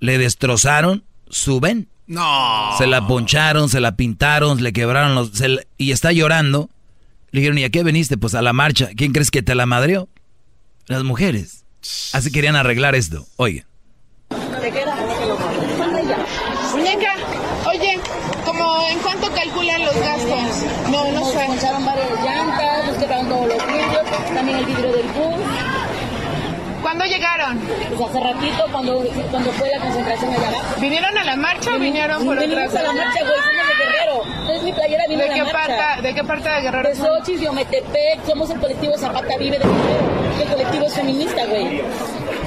[0.00, 1.88] Le destrozaron su Ben.
[2.06, 2.74] No.
[2.78, 5.32] Se la poncharon, se la pintaron, le quebraron los...
[5.76, 6.70] y está llorando.
[7.30, 8.16] Le dijeron, ¿y a qué veniste?
[8.16, 8.88] Pues a la marcha.
[8.96, 10.08] ¿Quién crees que te la madreó?
[10.86, 11.64] Las mujeres.
[12.12, 13.26] Así querían arreglar esto.
[13.36, 13.66] Oye.
[16.72, 17.14] Muñeca,
[17.66, 18.00] oye,
[18.44, 20.64] ¿cómo en cuánto calculan los gastos?
[20.90, 21.48] No, no sé.
[21.48, 25.44] Nos varias llantas, nos quebraron todos los vidrios, también el vidrio del bus.
[26.82, 27.58] ¿Cuándo llegaron?
[27.58, 30.80] Pues hace ratito, cuando, cuando fue la concentración allá abajo.
[30.80, 33.67] ¿Vinieron a la marcha o vinieron por Vinimos a la marcha, güey.
[34.50, 35.76] Es mi playera vino ¿De qué la marcha.
[35.76, 36.88] parte, ¿De qué parte de Guerrero?
[36.88, 40.42] De Xochitl, de Ometepec, somos el colectivo Zapata Vive de Guerrero.
[40.42, 41.82] El colectivo es feminista, güey.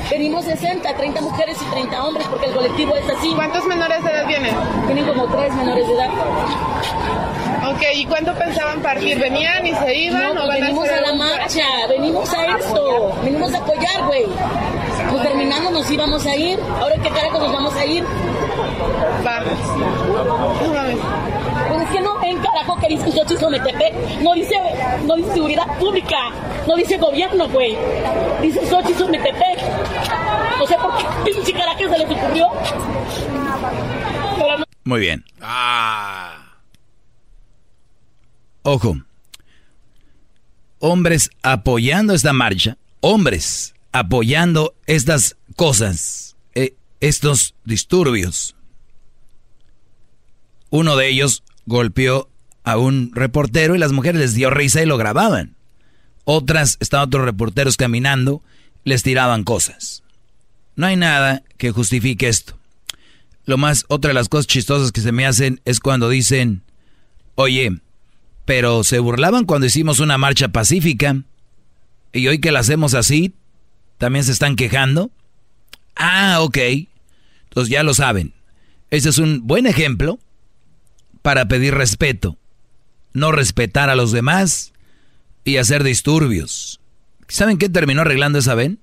[0.09, 3.31] Venimos 60, 30 mujeres y 30 hombres porque el colectivo es así.
[3.35, 4.55] ¿Cuántos menores de edad vienen?
[4.87, 6.09] Vienen como tres menores de edad.
[7.69, 9.19] Ok, ¿y cuándo pensaban partir?
[9.19, 10.35] ¿Venían y se iban?
[10.35, 14.25] No, o van venimos a la marcha, venimos a esto, venimos a apoyar, güey.
[15.11, 18.03] Pues terminando nos íbamos a ir, ahora qué carajo nos vamos a ir.
[19.25, 19.43] Va.
[21.81, 23.41] Es que no ven carajo que dice Xochitl
[24.21, 24.55] no dice,
[25.05, 26.17] no dice seguridad pública,
[26.67, 27.75] no dice gobierno, güey.
[28.41, 29.59] Dice Xochitl Ometepec.
[30.61, 32.47] O sea, ¿por qué pinche carajo se les ocurrió?
[34.37, 35.25] Pero no- Muy bien.
[38.63, 38.97] Ojo.
[40.79, 48.55] Hombres apoyando esta marcha, hombres apoyando estas cosas, eh, estos disturbios.
[50.71, 52.29] Uno de ellos golpeó
[52.63, 55.55] a un reportero y las mujeres les dio risa y lo grababan.
[56.23, 58.43] Otras estaban otros reporteros caminando,
[58.83, 60.03] les tiraban cosas.
[60.75, 62.57] No hay nada que justifique esto.
[63.45, 66.61] Lo más, otra de las cosas chistosas que se me hacen es cuando dicen,
[67.35, 67.71] oye,
[68.45, 71.23] pero se burlaban cuando hicimos una marcha pacífica
[72.13, 73.33] y hoy que la hacemos así,
[73.97, 75.11] también se están quejando.
[75.95, 76.57] Ah, ok.
[77.49, 78.33] Entonces ya lo saben.
[78.89, 80.19] Ese es un buen ejemplo
[81.21, 82.37] para pedir respeto.
[83.13, 84.73] No respetar a los demás
[85.43, 86.79] y hacer disturbios.
[87.27, 88.79] ¿Saben qué terminó arreglando esa ven?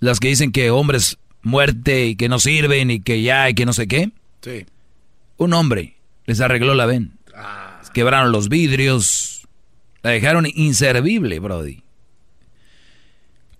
[0.00, 3.66] Las que dicen que hombres muerte y que no sirven y que ya y que
[3.66, 4.12] no sé qué.
[4.40, 4.66] Sí.
[5.36, 5.96] Un hombre
[6.26, 7.18] les arregló la ven.
[7.92, 9.46] Quebraron los vidrios.
[10.02, 11.82] La dejaron inservible, Brody.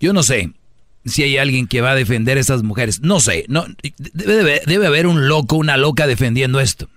[0.01, 0.53] Yo no sé
[1.05, 3.01] si hay alguien que va a defender a estas mujeres.
[3.01, 3.45] No sé.
[3.49, 3.67] No,
[3.99, 6.89] debe, debe haber un loco, una loca defendiendo esto.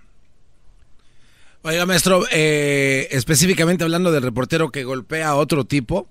[1.68, 6.08] Oiga, maestro, eh, específicamente hablando del reportero que golpea a otro tipo.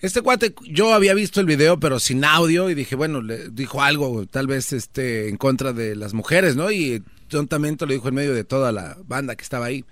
[0.00, 3.84] Este cuate, yo había visto el video, pero sin audio, y dije, bueno, le dijo
[3.84, 6.72] algo, tal vez este, en contra de las mujeres, ¿no?
[6.72, 9.84] Y tontamente lo dijo en medio de toda la banda que estaba ahí.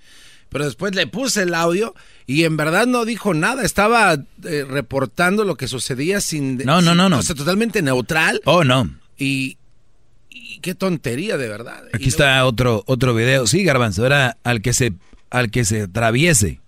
[0.49, 1.95] Pero después le puse el audio
[2.27, 6.57] y en verdad no dijo nada, estaba eh, reportando lo que sucedía sin...
[6.59, 7.20] No, no, no, no.
[7.20, 8.41] O sea, totalmente neutral.
[8.47, 8.91] Oh, no.
[9.16, 9.59] Y
[10.65, 11.85] qué tontería, de verdad.
[11.93, 13.47] Aquí está otro, otro video.
[13.47, 14.95] Sí, Garbanzo, era al que se,
[15.28, 16.62] al que se atraviese.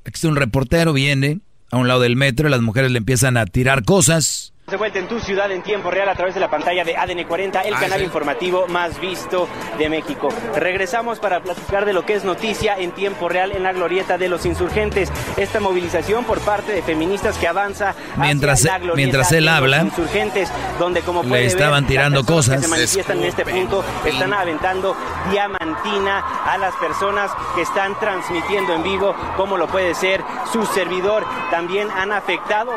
[0.00, 1.38] Aquí está un reportero, viene
[1.70, 4.54] a un lado del metro y las mujeres le empiezan a tirar cosas.
[4.70, 7.24] De vuelta en tu ciudad en tiempo real a través de la pantalla de ADN
[7.26, 8.04] 40, el Ah, canal sí.
[8.04, 10.28] informativo más visto de México.
[10.56, 14.28] Regresamos para platicar de lo que es noticia en tiempo real en la glorieta de
[14.28, 15.10] los insurgentes.
[15.38, 19.50] Esta movilización por parte de feministas que avanza hacia Mientras- la glorieta mientras él de
[19.50, 22.56] los habla, insurgentes, donde como le puede ver, estaban las tirando cosas.
[22.56, 24.94] Que se manifiestan en este punto están aventando
[25.30, 30.22] diamantina a las personas que están transmitiendo en vivo, como lo puede ser
[30.52, 31.24] su servidor.
[31.50, 32.72] También han afectado,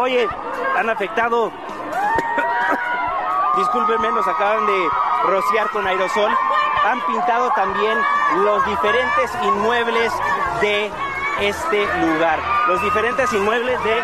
[0.00, 0.26] oye,
[0.76, 1.03] han afectado
[3.56, 4.88] Discúlpenme, nos acaban de
[5.28, 6.30] rociar con aerosol.
[6.84, 7.96] Han pintado también
[8.44, 10.12] los diferentes inmuebles
[10.60, 10.90] de
[11.40, 12.40] este lugar.
[12.68, 14.02] Los diferentes inmuebles de...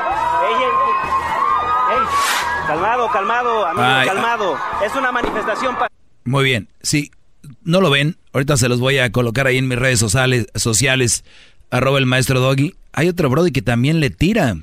[2.66, 4.56] Calmado, calmado, amigo, Ay, calmado.
[4.84, 5.88] Es una manifestación para...
[6.24, 7.10] Muy bien, sí.
[7.64, 11.24] no lo ven, ahorita se los voy a colocar ahí en mis redes sociales, sociales
[11.70, 12.76] arroba el maestro Doggy.
[12.92, 14.54] Hay otro Brody que también le tira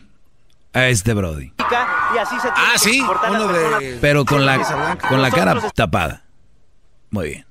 [0.77, 1.51] a este Brody.
[1.57, 3.97] ah, sí, uno de...
[3.99, 6.23] Pero con la, con la cara tapada.
[7.09, 7.45] Muy bien.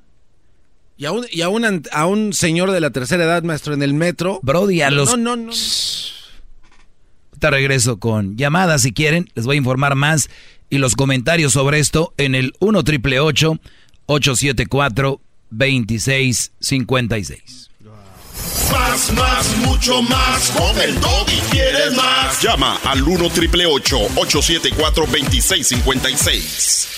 [0.96, 3.82] Y a un, y a, un, a un señor de la tercera edad, maestro, en
[3.82, 4.38] el metro.
[4.42, 5.10] Brody, a los...
[5.10, 5.52] No, no, no.
[7.38, 9.28] Te regreso con llamadas si quieren.
[9.34, 10.30] Les voy a informar más
[10.70, 15.20] y los comentarios sobre esto en el 1 triple 874
[15.50, 17.65] 2656.
[18.72, 20.50] Más, más, mucho más.
[20.50, 22.42] Con el y quieres más.
[22.42, 26.88] Llama al 1 triple 874 2656.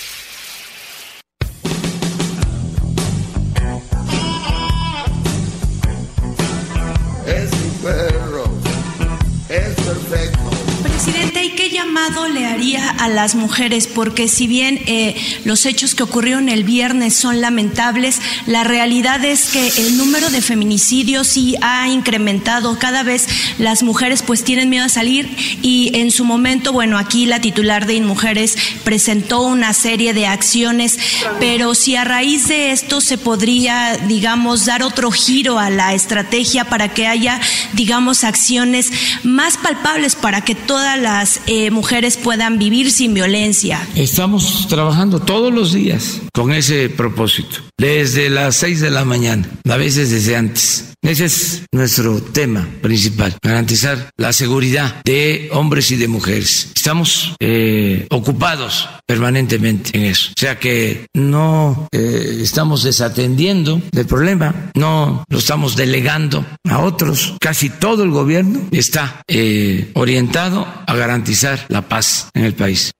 [11.79, 13.87] Llamado le haría a las mujeres?
[13.87, 15.15] Porque si bien eh,
[15.45, 20.41] los hechos que ocurrieron el viernes son lamentables, la realidad es que el número de
[20.41, 22.77] feminicidios sí ha incrementado.
[22.79, 23.27] Cada vez
[23.59, 25.29] las mujeres pues tienen miedo a salir
[25.61, 30.99] y en su momento, bueno, aquí la titular de InMujeres presentó una serie de acciones,
[31.39, 36.65] pero si a raíz de esto se podría, digamos, dar otro giro a la estrategia
[36.65, 37.39] para que haya,
[37.71, 38.91] digamos, acciones
[39.23, 43.87] más palpables para que todas las eh, mujeres puedan vivir sin violencia.
[43.95, 49.77] Estamos trabajando todos los días con ese propósito, desde las seis de la mañana, a
[49.77, 50.85] veces desde antes.
[51.01, 56.71] Ese es nuestro tema principal, garantizar la seguridad de hombres y de mujeres.
[56.75, 60.31] Estamos eh, ocupados permanentemente en eso.
[60.31, 67.35] O sea que no eh, estamos desatendiendo el problema, no lo estamos delegando a otros.
[67.39, 72.91] Casi todo el gobierno está eh, orientado a garantizar la paz en el país.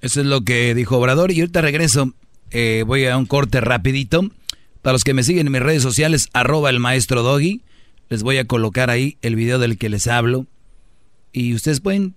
[0.00, 2.14] Eso es lo que dijo Obrador y ahorita regreso.
[2.86, 4.30] voy a un corte rapidito.
[4.82, 7.60] Para los que me siguen en mis redes sociales, arroba el maestro Doggy,
[8.08, 10.46] les voy a colocar ahí el video del que les hablo.
[11.32, 12.14] Y ustedes pueden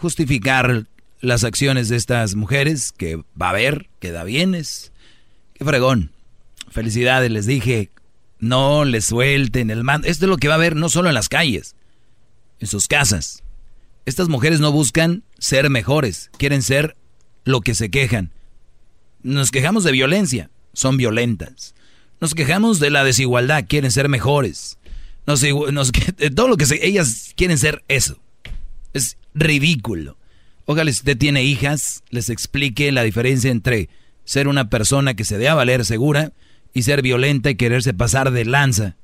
[0.00, 0.86] justificar
[1.20, 4.92] las acciones de estas mujeres, que va a haber, que da bienes.
[5.54, 6.10] Qué fregón.
[6.70, 7.90] Felicidades, les dije,
[8.38, 10.08] no les suelten el mando.
[10.08, 11.74] Esto es lo que va a haber no solo en las calles,
[12.60, 13.42] en sus casas.
[14.06, 16.96] Estas mujeres no buscan ser mejores, quieren ser
[17.44, 18.30] lo que se quejan.
[19.22, 21.74] Nos quejamos de violencia, son violentas.
[22.20, 24.78] Nos quejamos de la desigualdad, quieren ser mejores.
[25.24, 28.18] Todo lo que ellas quieren ser eso.
[28.92, 30.16] Es ridículo.
[30.66, 33.88] Ojalá si usted tiene hijas, les explique la diferencia entre
[34.24, 36.32] ser una persona que se dé a valer segura
[36.72, 38.96] y ser violenta y quererse pasar de lanza.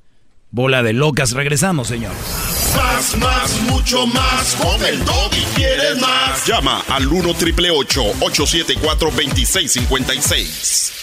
[0.52, 2.61] Bola de locas, regresamos, señores.
[2.76, 4.56] Más, más, mucho más.
[4.56, 6.46] Con el y quieres más.
[6.46, 11.02] Llama al 1 triple 874 2656.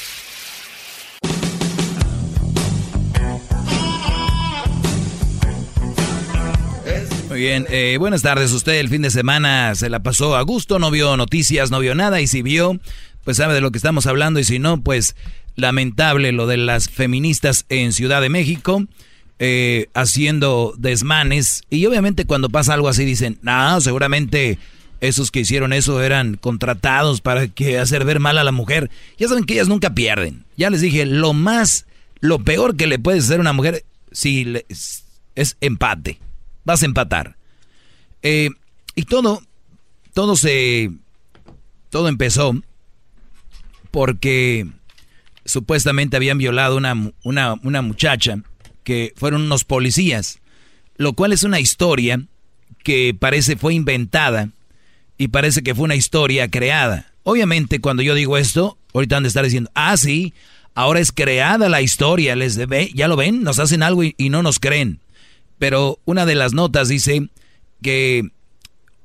[7.40, 8.52] bien, eh, buenas tardes.
[8.52, 11.96] Usted el fin de semana se la pasó a gusto, no vio noticias, no vio
[11.96, 12.78] nada y si vio,
[13.24, 15.16] pues sabe de lo que estamos hablando y si no, pues
[15.56, 18.84] lamentable lo de las feministas en Ciudad de México.
[19.42, 24.60] Eh, haciendo desmanes y obviamente cuando pasa algo así dicen, no, seguramente
[25.00, 28.92] esos que hicieron eso eran contratados para que hacer ver mal a la mujer.
[29.18, 30.44] Ya saben que ellas nunca pierden.
[30.58, 31.86] Ya les dije, lo más,
[32.20, 34.56] lo peor que le puede hacer a una mujer si
[35.36, 36.20] es empate
[36.70, 37.36] vas a empatar.
[38.22, 38.50] Eh,
[38.96, 39.42] y todo,
[40.14, 40.92] todo se,
[41.90, 42.54] todo empezó
[43.90, 44.68] porque
[45.46, 48.44] supuestamente habían violado una, una, una muchacha
[48.84, 50.40] que fueron unos policías,
[50.98, 52.22] lo cual es una historia
[52.84, 54.50] que parece fue inventada
[55.18, 57.14] y parece que fue una historia creada.
[57.24, 60.34] Obviamente cuando yo digo esto, ahorita han de estar diciendo, ah, sí,
[60.76, 64.44] ahora es creada la historia, les debe, ya lo ven, nos hacen algo y no
[64.44, 65.00] nos creen
[65.60, 67.30] pero una de las notas dice
[67.84, 68.30] que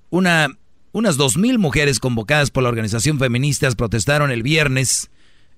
[0.08, 0.56] una,
[0.92, 5.10] unas 2.000 mujeres convocadas por la organización feministas protestaron el viernes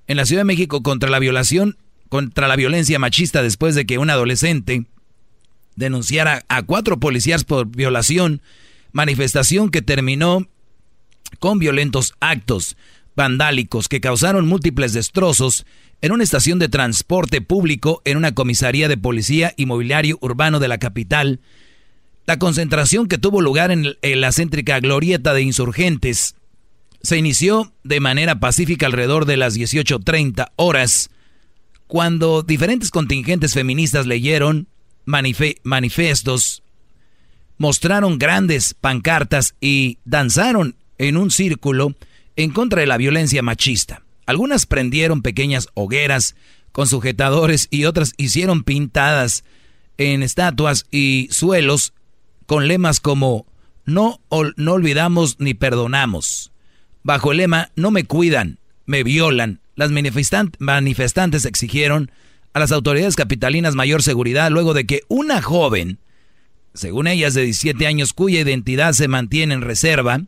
[0.08, 1.76] en la Ciudad de México contra la violación,
[2.08, 4.86] contra la violencia machista después de que un adolescente
[5.74, 8.40] denunciara a cuatro policías por violación,
[8.92, 10.46] manifestación que terminó
[11.38, 12.76] con violentos actos
[13.16, 15.66] vandálicos que causaron múltiples destrozos
[16.02, 20.78] en una estación de transporte público en una comisaría de policía inmobiliario urbano de la
[20.78, 21.40] capital.
[22.26, 26.36] La concentración que tuvo lugar en, la céntrica glorieta de insurgentes
[27.02, 31.10] se inició de manera pacífica alrededor de las 18.30 horas,
[31.86, 34.68] cuando diferentes contingentes feministas leyeron
[35.04, 36.62] manifiestos,
[37.58, 41.94] mostraron grandes pancartas y danzaron en un círculo
[42.34, 44.02] en contra de la violencia machista.
[44.26, 46.34] Algunas prendieron pequeñas hogueras
[46.72, 49.44] con sujetadores y otras hicieron pintadas
[49.96, 51.94] en estatuas y suelos
[52.46, 53.46] con lemas como
[53.84, 54.20] no,
[54.56, 56.52] no olvidamos ni perdonamos.
[57.02, 62.10] Bajo el lema no me cuidan, me violan, las manifestantes exigieron
[62.52, 65.98] a las autoridades capitalinas mayor seguridad luego de que una joven,
[66.74, 70.22] según ellas de 17 años cuya identidad se mantiene en reserva,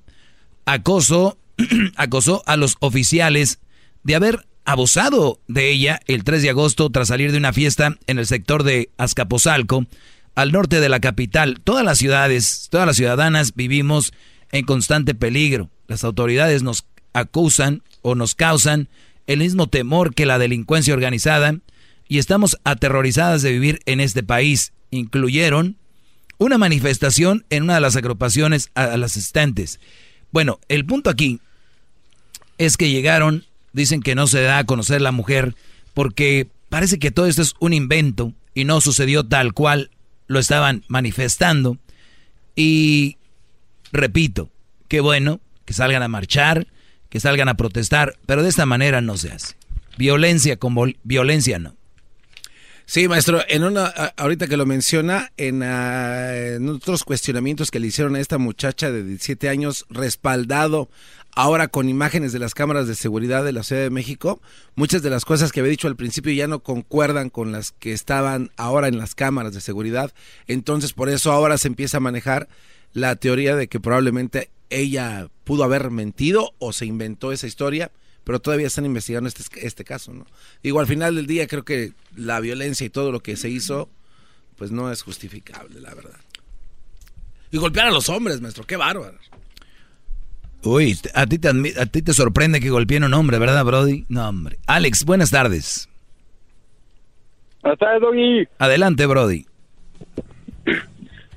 [0.66, 1.38] acosó,
[1.96, 3.58] acosó a los oficiales
[4.04, 8.18] de haber abusado de ella el 3 de agosto tras salir de una fiesta en
[8.18, 9.86] el sector de Azcapotzalco,
[10.34, 11.60] al norte de la capital.
[11.64, 14.12] Todas las ciudades, todas las ciudadanas vivimos
[14.52, 15.70] en constante peligro.
[15.86, 16.84] Las autoridades nos
[17.14, 18.90] acusan o nos causan
[19.28, 21.54] el mismo temor que la delincuencia organizada
[22.08, 24.72] y estamos aterrorizadas de vivir en este país.
[24.90, 25.76] Incluyeron
[26.38, 29.80] una manifestación en una de las agrupaciones a las asistentes.
[30.32, 31.40] Bueno, el punto aquí
[32.56, 33.44] es que llegaron,
[33.74, 35.54] dicen que no se da a conocer la mujer
[35.92, 39.90] porque parece que todo esto es un invento y no sucedió tal cual
[40.26, 41.76] lo estaban manifestando.
[42.56, 43.18] Y
[43.92, 44.50] repito,
[44.88, 46.66] qué bueno que salgan a marchar,
[47.08, 49.54] que salgan a protestar, pero de esta manera no se hace.
[49.96, 51.74] Violencia como violencia no.
[52.90, 53.86] Sí, maestro, en una,
[54.16, 59.04] ahorita que lo menciona, en, en, otros cuestionamientos que le hicieron a esta muchacha de
[59.04, 60.88] 17 años, respaldado
[61.34, 64.40] ahora con imágenes de las cámaras de seguridad de la Ciudad de México,
[64.74, 67.92] muchas de las cosas que había dicho al principio ya no concuerdan con las que
[67.92, 70.14] estaban ahora en las cámaras de seguridad.
[70.46, 72.48] Entonces, por eso ahora se empieza a manejar
[72.94, 77.90] la teoría de que probablemente ella pudo haber mentido o se inventó esa historia,
[78.24, 80.26] pero todavía están investigando este, este caso, ¿no?
[80.62, 83.88] Digo, al final del día creo que la violencia y todo lo que se hizo,
[84.56, 86.20] pues no es justificable, la verdad.
[87.50, 89.18] Y golpear a los hombres, maestro, qué bárbaro.
[90.62, 94.04] Uy, a ti, te, a ti te sorprende que golpeen a un hombre, ¿verdad, Brody?
[94.08, 94.58] No, hombre.
[94.66, 95.88] Alex, buenas tardes.
[97.62, 98.48] Buenas tardes, Doggy.
[98.58, 99.46] Adelante, Brody.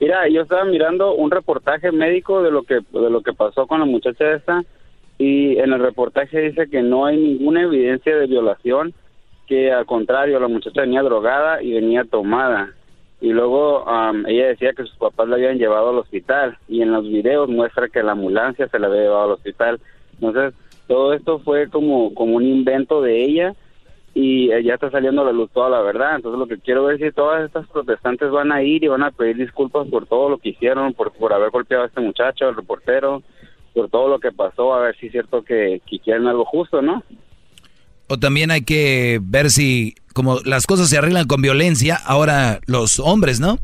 [0.01, 3.81] Mira, yo estaba mirando un reportaje médico de lo que de lo que pasó con
[3.81, 4.63] la muchacha esta
[5.19, 8.95] y en el reportaje dice que no hay ninguna evidencia de violación,
[9.45, 12.73] que al contrario la muchacha venía drogada y venía tomada
[13.21, 13.85] y luego
[14.25, 17.87] ella decía que sus papás la habían llevado al hospital y en los videos muestra
[17.87, 19.79] que la ambulancia se la había llevado al hospital.
[20.13, 20.55] Entonces
[20.87, 23.53] todo esto fue como como un invento de ella
[24.13, 26.15] y ya está saliendo a la luz toda la verdad.
[26.15, 29.03] Entonces lo que quiero ver es si todas estas protestantes van a ir y van
[29.03, 32.47] a pedir disculpas por todo lo que hicieron, por, por haber golpeado a este muchacho,
[32.47, 33.23] al reportero,
[33.73, 36.81] por todo lo que pasó, a ver si es cierto que, que quieren algo justo,
[36.81, 37.03] ¿no?
[38.07, 42.99] O también hay que ver si, como las cosas se arreglan con violencia, ahora los
[42.99, 43.59] hombres, ¿no?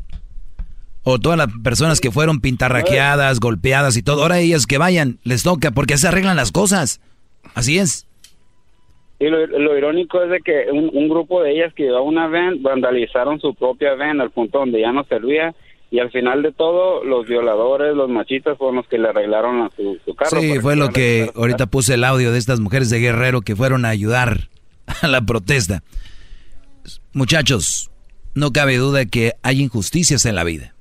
[1.02, 5.42] O todas las personas que fueron pintarraqueadas, golpeadas y todo, ahora ellas que vayan, les
[5.42, 7.00] toca, porque se arreglan las cosas.
[7.54, 8.07] Así es.
[9.20, 13.40] Y lo, irónico es de que un, grupo de ellas que llevaba una van vandalizaron
[13.40, 15.54] su propia van al punto donde ya no servía
[15.90, 19.70] y al final de todo los violadores, los machistas fueron los que le arreglaron a
[19.74, 20.40] su, carro.
[20.40, 23.84] Sí, fue lo que ahorita puse el audio de estas mujeres de Guerrero que fueron
[23.84, 24.48] a ayudar
[25.02, 25.82] a la protesta.
[27.12, 27.90] Muchachos,
[28.34, 30.74] no cabe duda que hay injusticias en la vida.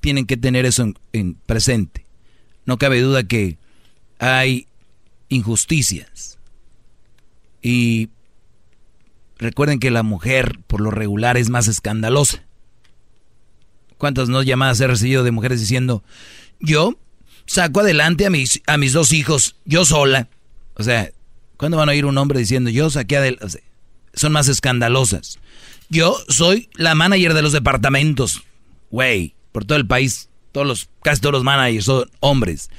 [0.00, 2.04] Tienen que tener eso en presente.
[2.64, 3.58] No cabe duda que
[4.18, 4.66] hay
[5.28, 6.35] injusticias
[7.68, 8.10] y
[9.38, 12.44] recuerden que la mujer por lo regular es más escandalosa.
[13.98, 16.04] ¿Cuántas no llamadas he recibido de mujeres diciendo,
[16.60, 16.96] yo
[17.44, 20.28] saco adelante a mis, a mis dos hijos, yo sola?
[20.74, 21.10] O sea,
[21.56, 23.64] ¿cuándo van a oír un hombre diciendo, yo saqué adelante?
[24.14, 25.40] son más escandalosas.
[25.88, 28.44] Yo soy la manager de los departamentos.
[28.92, 32.70] Güey, por todo el país, todos los, casi todos los managers son hombres.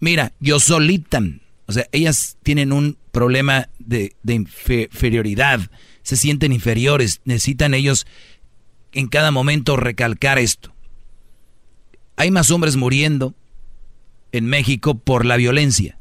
[0.00, 1.22] Mira, yo solita
[1.66, 5.60] o sea, ellas tienen un problema de, inferioridad,
[6.02, 8.06] se sienten inferiores, necesitan ellos
[8.92, 10.74] en cada momento recalcar esto.
[12.16, 13.34] Hay más hombres muriendo
[14.32, 15.98] en México por la violencia.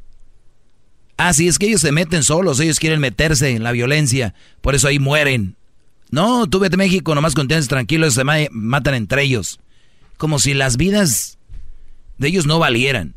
[1.17, 4.73] Ah, sí, es que ellos se meten solos, ellos quieren meterse en la violencia, por
[4.73, 5.55] eso ahí mueren.
[6.09, 9.59] No, tú vete a México, nomás contentes, tranquilos, se matan entre ellos.
[10.17, 11.37] Como si las vidas
[12.17, 13.15] de ellos no valieran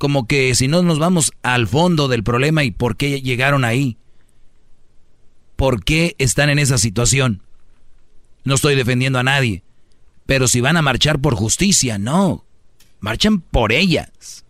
[0.00, 3.98] como que si no nos vamos al fondo del problema y por qué llegaron ahí,
[5.56, 7.42] por qué están en esa situación.
[8.42, 9.62] No estoy defendiendo a nadie,
[10.24, 12.46] pero si van a marchar por justicia, no,
[13.00, 14.46] marchan por ellas.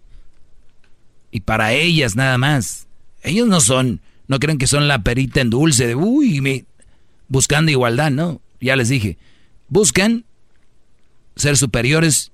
[1.32, 2.86] Y para ellas nada más.
[3.24, 6.64] Ellos no son, no creen que son la perita en dulce de, uy, me,
[7.26, 8.40] buscando igualdad, no.
[8.60, 9.18] Ya les dije,
[9.68, 10.24] buscan
[11.34, 12.30] ser superiores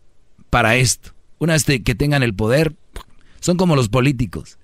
[0.51, 1.15] para esto.
[1.39, 2.75] Una vez que tengan el poder,
[3.41, 4.59] son como los políticos.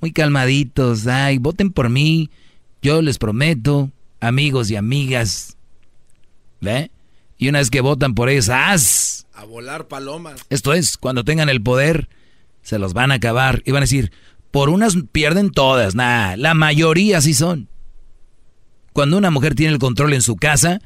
[0.00, 2.30] Muy calmaditos, ay, voten por mí.
[2.82, 3.90] Yo les prometo,
[4.20, 5.56] amigos y amigas,
[6.60, 6.90] ¿ve?
[7.38, 9.26] Y una vez que votan por ellos, ¡as!
[9.34, 10.40] A volar palomas.
[10.48, 12.08] Esto es, cuando tengan el poder,
[12.62, 13.62] se los van a acabar.
[13.66, 14.12] Y van a decir,
[14.50, 15.94] por unas pierden todas.
[15.94, 17.68] Nah, la mayoría sí son.
[18.92, 20.80] Cuando una mujer tiene el control en su casa,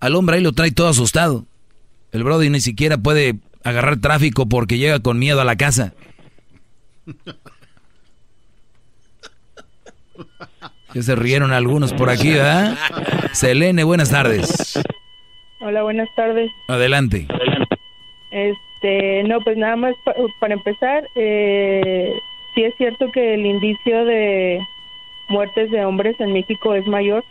[0.00, 1.46] al hombre ahí lo trae todo asustado.
[2.12, 5.94] El Brody ni siquiera puede agarrar tráfico porque llega con miedo a la casa.
[10.94, 12.76] Ya se rieron algunos por aquí, ¿verdad?
[13.32, 14.80] Selene, buenas tardes.
[15.60, 16.50] Hola, buenas tardes.
[16.68, 17.26] Adelante.
[18.30, 19.94] Este, no, pues nada más
[20.40, 22.12] para empezar, eh,
[22.54, 24.60] sí es cierto que el indicio de
[25.28, 27.24] muertes de hombres en México es mayor,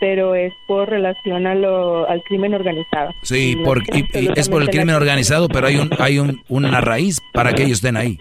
[0.00, 3.12] pero es por relación a lo, al crimen organizado.
[3.22, 4.04] Sí, porque
[4.36, 7.78] es por el crimen organizado, pero hay un hay un, una raíz para que ellos
[7.78, 8.18] estén ahí.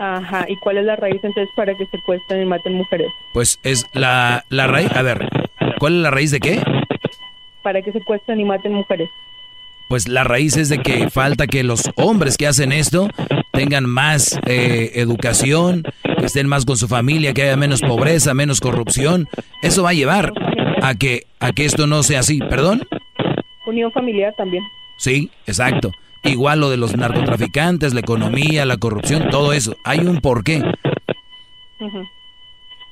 [0.00, 3.08] Ajá, ¿y cuál es la raíz entonces para que secuestren y maten mujeres?
[3.34, 5.28] Pues es la, la raíz, a ver,
[5.78, 6.62] ¿cuál es la raíz de qué?
[7.62, 9.10] Para que secuestren y maten mujeres.
[9.90, 13.10] Pues la raíz es de que falta que los hombres que hacen esto
[13.52, 15.82] tengan más eh, educación,
[16.18, 19.28] que estén más con su familia, que haya menos pobreza, menos corrupción.
[19.62, 20.32] Eso va a llevar
[20.80, 22.38] a que, a que esto no sea así.
[22.38, 22.88] ¿Perdón?
[23.66, 24.64] Unión familiar también.
[24.96, 25.92] Sí, exacto.
[26.22, 29.76] Igual lo de los narcotraficantes, la economía, la corrupción, todo eso.
[29.84, 30.62] Hay un porqué.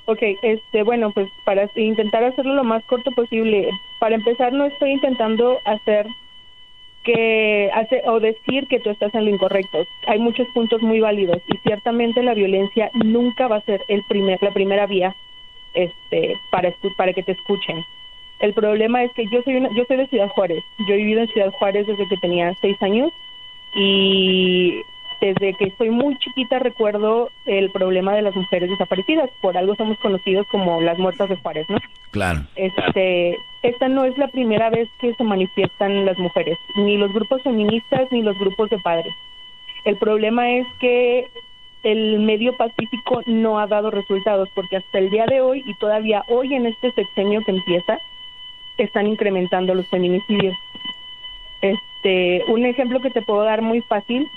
[0.06, 3.68] Ok, este, bueno, pues para intentar hacerlo lo más corto posible.
[4.00, 6.06] Para empezar, no estoy intentando hacer
[7.04, 9.78] que hace o decir que tú estás en lo incorrecto.
[10.06, 14.42] Hay muchos puntos muy válidos y ciertamente la violencia nunca va a ser el primer
[14.42, 15.14] la primera vía
[15.74, 17.84] este para para que te escuchen.
[18.38, 20.64] El problema es que yo soy una, yo soy de Ciudad Juárez.
[20.86, 23.12] Yo he vivido en Ciudad Juárez desde que tenía seis años
[23.74, 24.82] y
[25.20, 29.30] desde que soy muy chiquita recuerdo el problema de las mujeres desaparecidas.
[29.40, 31.78] Por algo somos conocidos como las muertas de Juárez, ¿no?
[32.12, 32.40] Claro.
[32.54, 37.42] Este, esta no es la primera vez que se manifiestan las mujeres, ni los grupos
[37.42, 39.14] feministas ni los grupos de padres.
[39.84, 41.28] El problema es que
[41.82, 46.24] el medio pacífico no ha dado resultados porque hasta el día de hoy y todavía
[46.28, 47.98] hoy en este sexenio que empieza
[48.84, 50.54] están incrementando los feminicidios.
[51.60, 54.28] Este, un ejemplo que te puedo dar muy fácil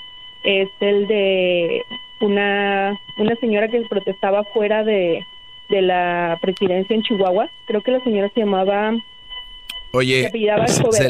[0.44, 1.84] es el de
[2.20, 5.24] una una señora que protestaba fuera de,
[5.68, 7.48] de la presidencia en Chihuahua.
[7.66, 8.92] Creo que la señora se llamaba
[9.94, 10.30] Oye,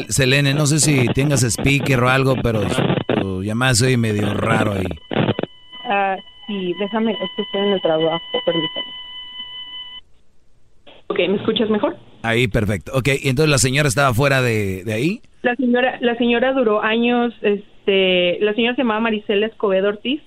[0.09, 2.61] Selene, no sé si tengas speaker o algo, pero
[3.21, 4.87] tu llamada soy medio raro ahí.
[5.85, 8.85] Ah, sí, déjame, estoy en el trabajo, permítame.
[11.07, 11.95] Ok, ¿me escuchas mejor?
[12.23, 12.93] Ahí, perfecto.
[12.95, 15.21] Ok, ¿y entonces la señora estaba fuera de, ahí?
[15.41, 20.21] La señora, la señora duró años, este, la señora se llamaba Maricela Escobedo Ortiz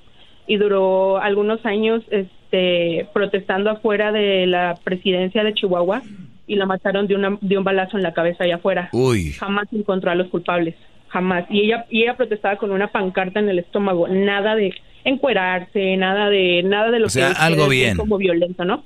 [0.47, 6.03] y duró algunos años este, protestando afuera de la presidencia de Chihuahua
[6.47, 8.91] y la mataron de, una, de un balazo en la cabeza allá afuera.
[8.93, 9.33] Uy.
[9.33, 10.75] Jamás encontró a los culpables,
[11.09, 11.47] jamás.
[11.49, 14.75] Y ella, y ella protestaba con una pancarta en el estómago, nada de
[15.05, 17.97] encuerarse, nada de nada de lo o sea, algo bien.
[17.97, 18.85] como violento, ¿no?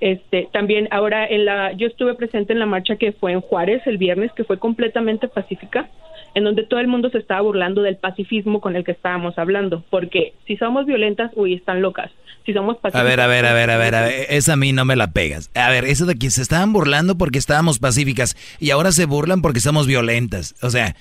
[0.00, 3.82] Este, también ahora en la, yo estuve presente en la marcha que fue en Juárez
[3.86, 5.88] el viernes, que fue completamente pacífica,
[6.34, 9.82] en donde todo el mundo se estaba burlando del pacifismo con el que estábamos hablando,
[9.90, 12.12] porque si somos violentas, uy, están locas.
[12.46, 14.56] Si somos pacíficas, a ver, a ver, a ver, a ver, a ver, esa a
[14.56, 15.50] mí no me la pegas.
[15.54, 19.42] A ver, eso de que se estaban burlando porque estábamos pacíficas y ahora se burlan
[19.42, 20.54] porque estamos violentas.
[20.62, 20.96] O sea,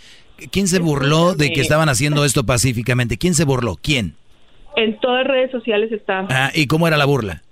[0.51, 3.17] ¿quién se burló de que estaban haciendo esto pacíficamente?
[3.17, 3.77] ¿Quién se burló?
[3.81, 4.15] ¿Quién?
[4.75, 6.27] En todas las redes sociales está.
[6.29, 7.43] Ah, ¿y cómo era la burla?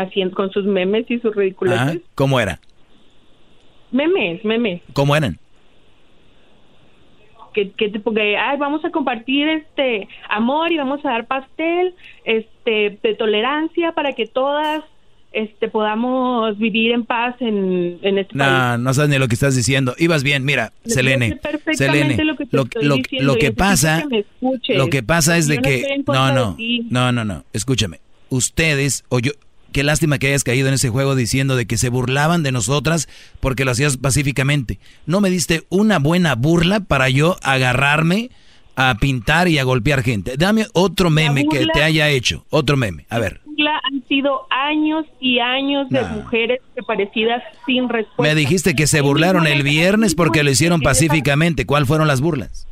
[0.00, 1.98] Haciendo con sus memes y sus ridículas.
[2.14, 2.60] ¿Cómo era?
[3.90, 4.80] Memes, memes.
[4.92, 5.38] ¿Cómo eran?
[7.52, 11.94] Que, que tipo que ay vamos a compartir este amor y vamos a dar pastel
[12.24, 14.82] este de tolerancia para que todas
[15.32, 19.56] este podamos vivir en paz en, en este no, No sabes ni lo que estás
[19.56, 19.94] diciendo.
[19.98, 21.38] Ibas bien, mira, Selene.
[21.72, 22.36] Selene, lo
[22.66, 24.04] que, lo, que pasa,
[24.40, 26.56] lo que pasa es de que no, no,
[26.90, 28.00] no, no, no, escúchame.
[28.28, 29.32] Ustedes o yo
[29.72, 33.08] Qué lástima que hayas caído en ese juego diciendo de que se burlaban de nosotras
[33.40, 34.78] porque lo hacías pacíficamente.
[35.06, 38.30] No me diste una buena burla para yo agarrarme
[38.76, 40.36] a pintar y a golpear gente.
[40.36, 42.44] Dame otro meme que te haya hecho.
[42.50, 43.06] Otro meme.
[43.08, 43.40] A ver.
[43.84, 48.22] Han sido años y años de mujeres parecidas sin respuesta.
[48.22, 51.66] Me dijiste que se burlaron el viernes porque lo hicieron pacíficamente.
[51.66, 52.66] ¿Cuál fueron las burlas?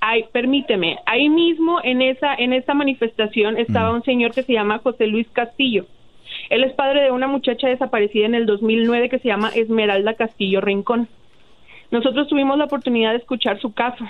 [0.00, 0.98] Ay, permíteme.
[1.06, 3.94] Ahí mismo en esa en esa manifestación estaba mm.
[3.96, 5.86] un señor que se llama José Luis Castillo
[6.52, 10.60] él es padre de una muchacha desaparecida en el 2009 que se llama Esmeralda Castillo
[10.60, 11.08] Rincón.
[11.90, 14.04] Nosotros tuvimos la oportunidad de escuchar su caso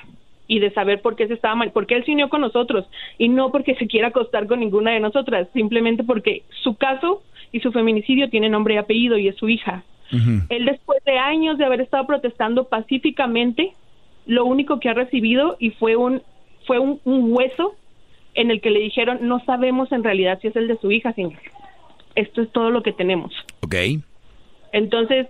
[0.48, 2.84] y de saber por qué se estaba mal, porque él se unió con nosotros
[3.16, 7.60] y no porque se quiera acostar con ninguna de nosotras, simplemente porque su caso y
[7.60, 9.84] su feminicidio tiene nombre y apellido y es su hija.
[10.48, 13.72] Él después de años de haber estado protestando pacíficamente,
[14.26, 16.22] lo único que ha recibido y fue un
[16.66, 17.76] fue un, hueso
[18.34, 21.12] en el que le dijeron no sabemos en realidad si es el de su hija,
[21.12, 21.38] señor.
[22.14, 23.32] Esto es todo lo que tenemos.
[23.60, 23.74] Ok.
[24.72, 25.26] Entonces,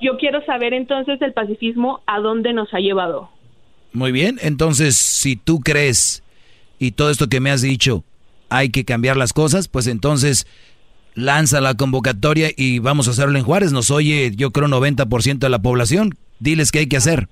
[0.00, 3.30] yo quiero saber entonces el pacifismo a dónde nos ha llevado.
[3.92, 6.22] Muy bien, entonces si tú crees
[6.78, 8.04] y todo esto que me has dicho
[8.48, 10.46] hay que cambiar las cosas, pues entonces
[11.14, 13.72] lanza la convocatoria y vamos a hacerlo en Juárez.
[13.72, 16.16] Nos oye, yo creo, 90% de la población.
[16.38, 17.28] Diles qué hay que hacer.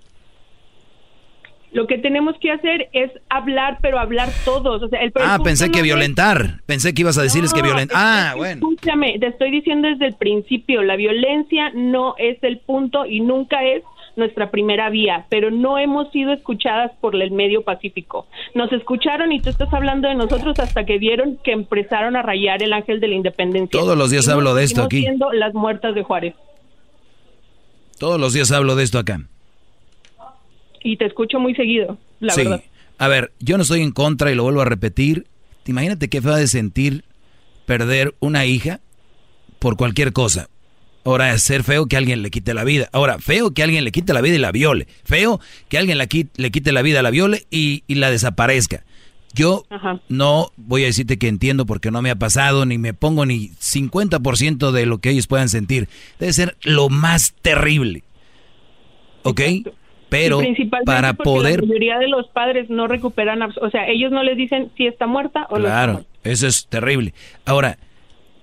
[1.74, 4.80] Lo que tenemos que hacer es hablar, pero hablar todos.
[4.80, 6.60] O sea, el ah, pensé que violentar.
[6.66, 7.96] Pensé que ibas a decirles que violentar.
[8.00, 8.60] Ah, bueno.
[8.68, 13.64] Escúchame, te estoy diciendo desde el principio, la violencia no es el punto y nunca
[13.64, 13.82] es
[14.14, 18.28] nuestra primera vía, pero no hemos sido escuchadas por el medio pacífico.
[18.54, 22.62] Nos escucharon y tú estás hablando de nosotros hasta que vieron que empezaron a rayar
[22.62, 23.80] el ángel de la independencia.
[23.80, 25.04] Todos los días hablo de esto aquí.
[25.32, 26.36] Las muertas de Juárez.
[27.98, 29.18] Todos los días hablo de esto acá.
[30.84, 32.46] Y te escucho muy seguido, la sí.
[32.98, 35.26] A ver, yo no estoy en contra y lo vuelvo a repetir.
[35.66, 37.04] Imagínate qué feo de sentir
[37.66, 38.80] perder una hija
[39.58, 40.48] por cualquier cosa.
[41.04, 42.88] Ahora, es ser feo que alguien le quite la vida.
[42.92, 44.86] Ahora, feo que alguien le quite la vida y la viole.
[45.04, 48.84] Feo que alguien le quite, la vida, la viole y, la desaparezca.
[49.34, 49.66] Yo
[50.08, 53.48] no voy a decirte que entiendo porque no me ha pasado, ni me pongo ni
[53.50, 55.88] 50% de lo que ellos puedan sentir.
[56.20, 58.04] Debe ser lo más terrible.
[59.24, 59.40] ¿Ok?
[60.14, 60.40] Pero
[60.84, 61.60] para poder...
[61.60, 65.08] La mayoría de los padres no recuperan, o sea, ellos no les dicen si está
[65.08, 65.64] muerta o no.
[65.64, 67.14] Claro, eso es terrible.
[67.44, 67.78] Ahora,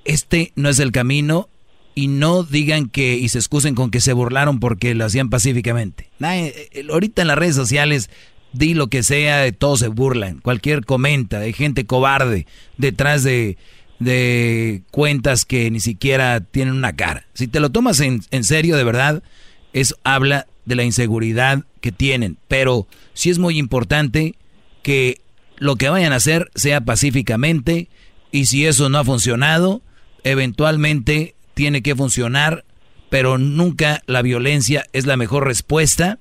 [0.03, 1.47] este no es el camino
[1.95, 6.09] y no digan que y se excusen con que se burlaron porque lo hacían pacíficamente.
[6.19, 8.09] Eh, eh, ahorita en las redes sociales
[8.51, 13.55] di lo que sea, todos se burlan, cualquier comenta, hay gente cobarde detrás de,
[13.99, 17.27] de cuentas que ni siquiera tienen una cara.
[17.33, 19.23] Si te lo tomas en, en serio, de verdad,
[19.73, 22.37] eso habla de la inseguridad que tienen.
[22.47, 24.35] Pero sí es muy importante
[24.83, 25.21] que
[25.57, 27.87] lo que vayan a hacer sea pacíficamente
[28.31, 29.81] y si eso no ha funcionado,
[30.23, 32.65] eventualmente tiene que funcionar,
[33.09, 36.19] pero nunca la violencia es la mejor respuesta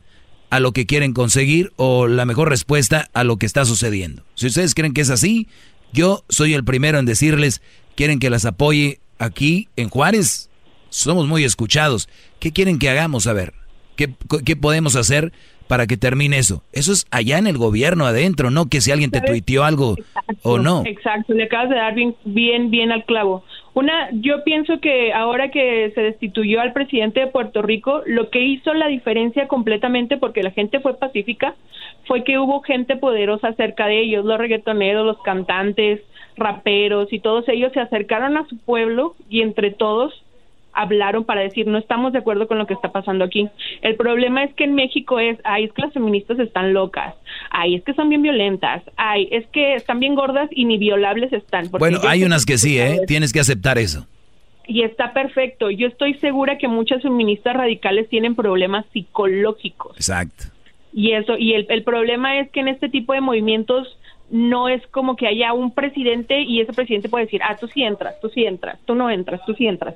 [0.51, 4.25] a lo que quieren conseguir o la mejor respuesta a lo que está sucediendo.
[4.35, 5.47] Si ustedes creen que es así,
[5.93, 7.63] yo soy el primero en decirles,
[7.95, 10.50] quieren que las apoye aquí en Juárez.
[10.91, 12.09] Somos muy escuchados.
[12.39, 13.27] ¿Qué quieren que hagamos?
[13.27, 13.55] A ver,
[13.97, 14.11] ¿qué,
[14.45, 15.33] qué podemos hacer
[15.69, 16.63] para que termine eso?
[16.73, 19.95] Eso es allá en el gobierno, adentro, no que si alguien te tuiteó algo
[20.43, 20.83] o no.
[20.85, 23.45] Exacto, le acabas de dar bien, bien, bien al clavo.
[23.73, 28.41] Una, yo pienso que ahora que se destituyó al presidente de Puerto Rico, lo que
[28.41, 31.55] hizo la diferencia completamente, porque la gente fue pacífica,
[32.07, 36.01] fue que hubo gente poderosa cerca de ellos, los reggaetoneros, los cantantes,
[36.37, 40.25] raperos y todos ellos se acercaron a su pueblo y entre todos
[40.73, 43.49] hablaron para decir no estamos de acuerdo con lo que está pasando aquí.
[43.83, 47.15] El problema es que en México es, ay, es que las feministas están locas,
[47.51, 51.33] ay, es que son bien violentas, ay, es que están bien gordas y ni violables
[51.33, 51.71] están.
[51.71, 53.01] Bueno, hay unas que sí, ¿eh?
[53.07, 54.07] Tienes que aceptar eso.
[54.67, 55.71] Y está perfecto.
[55.71, 59.97] Yo estoy segura que muchas feministas radicales tienen problemas psicológicos.
[59.97, 60.45] Exacto.
[60.93, 63.97] Y eso, y el, el problema es que en este tipo de movimientos
[64.31, 67.83] no es como que haya un presidente y ese presidente puede decir, ah, tú sí
[67.83, 69.95] entras, tú sí entras, tú no entras, tú sí entras.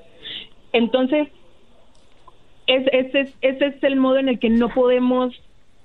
[0.74, 1.28] Entonces,
[2.66, 5.32] ese, ese es el modo en el que no podemos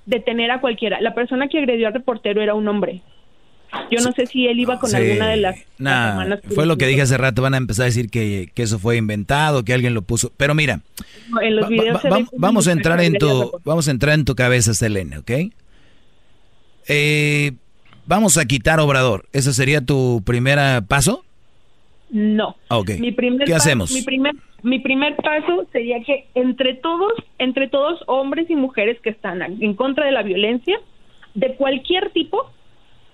[0.07, 0.99] detener a cualquiera.
[0.99, 3.01] La persona que agredió al reportero era un hombre.
[3.91, 5.59] Yo no sé si él iba con alguna de las...
[5.77, 8.97] Nah, fue lo que dije hace rato, van a empezar a decir que, eso fue
[8.97, 10.31] inventado, que alguien lo puso.
[10.37, 10.81] Pero mira,
[12.35, 15.31] vamos a entrar en tu, vamos a entrar en tu cabeza, Selene, ¿ok?
[16.87, 17.51] Eh,
[18.07, 19.27] vamos a quitar Obrador.
[19.33, 21.23] ¿Ese sería tu primer paso?
[22.09, 22.55] No.
[22.69, 22.89] Ok.
[23.45, 23.91] ¿Qué hacemos?
[23.91, 24.33] Mi primer
[24.63, 29.73] mi primer paso sería que entre todos, entre todos hombres y mujeres que están en
[29.73, 30.79] contra de la violencia
[31.33, 32.51] de cualquier tipo,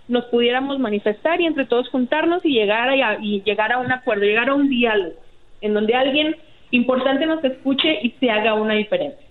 [0.08, 4.24] nos pudiéramos manifestar y entre todos juntarnos y llegar a, y llegar a un acuerdo,
[4.24, 5.16] llegar a un diálogo
[5.62, 6.36] en donde alguien
[6.72, 9.26] importante nos escuche y se haga una diferencia.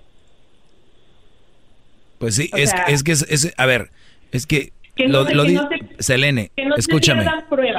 [2.18, 3.90] Pues sí, es, es, que es, a ver,
[4.32, 5.26] es que lo,
[5.98, 7.26] Selene, escúchame,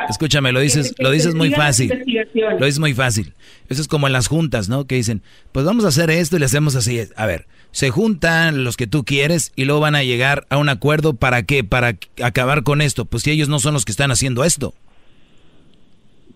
[0.09, 3.33] escúchame, lo dices, lo dices muy fácil, lo dices muy fácil.
[3.69, 4.85] Eso es como en las juntas, ¿no?
[4.85, 5.21] Que dicen,
[5.51, 7.01] pues vamos a hacer esto y le hacemos así.
[7.15, 10.69] A ver, se juntan los que tú quieres y luego van a llegar a un
[10.69, 13.05] acuerdo para qué, para acabar con esto.
[13.05, 14.73] Pues si ellos no son los que están haciendo esto.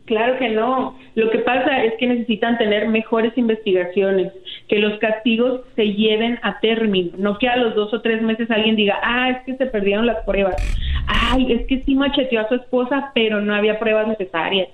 [0.10, 0.98] Claro que no.
[1.14, 4.34] Lo que pasa es que necesitan tener mejores investigaciones,
[4.68, 8.49] que los castigos se lleven a término, no que a los dos o tres meses
[8.49, 10.56] alguien diga, ah, es que se perdieron las pruebas,
[11.06, 14.69] ay, es que sí macheteó a su esposa, pero no había pruebas necesarias.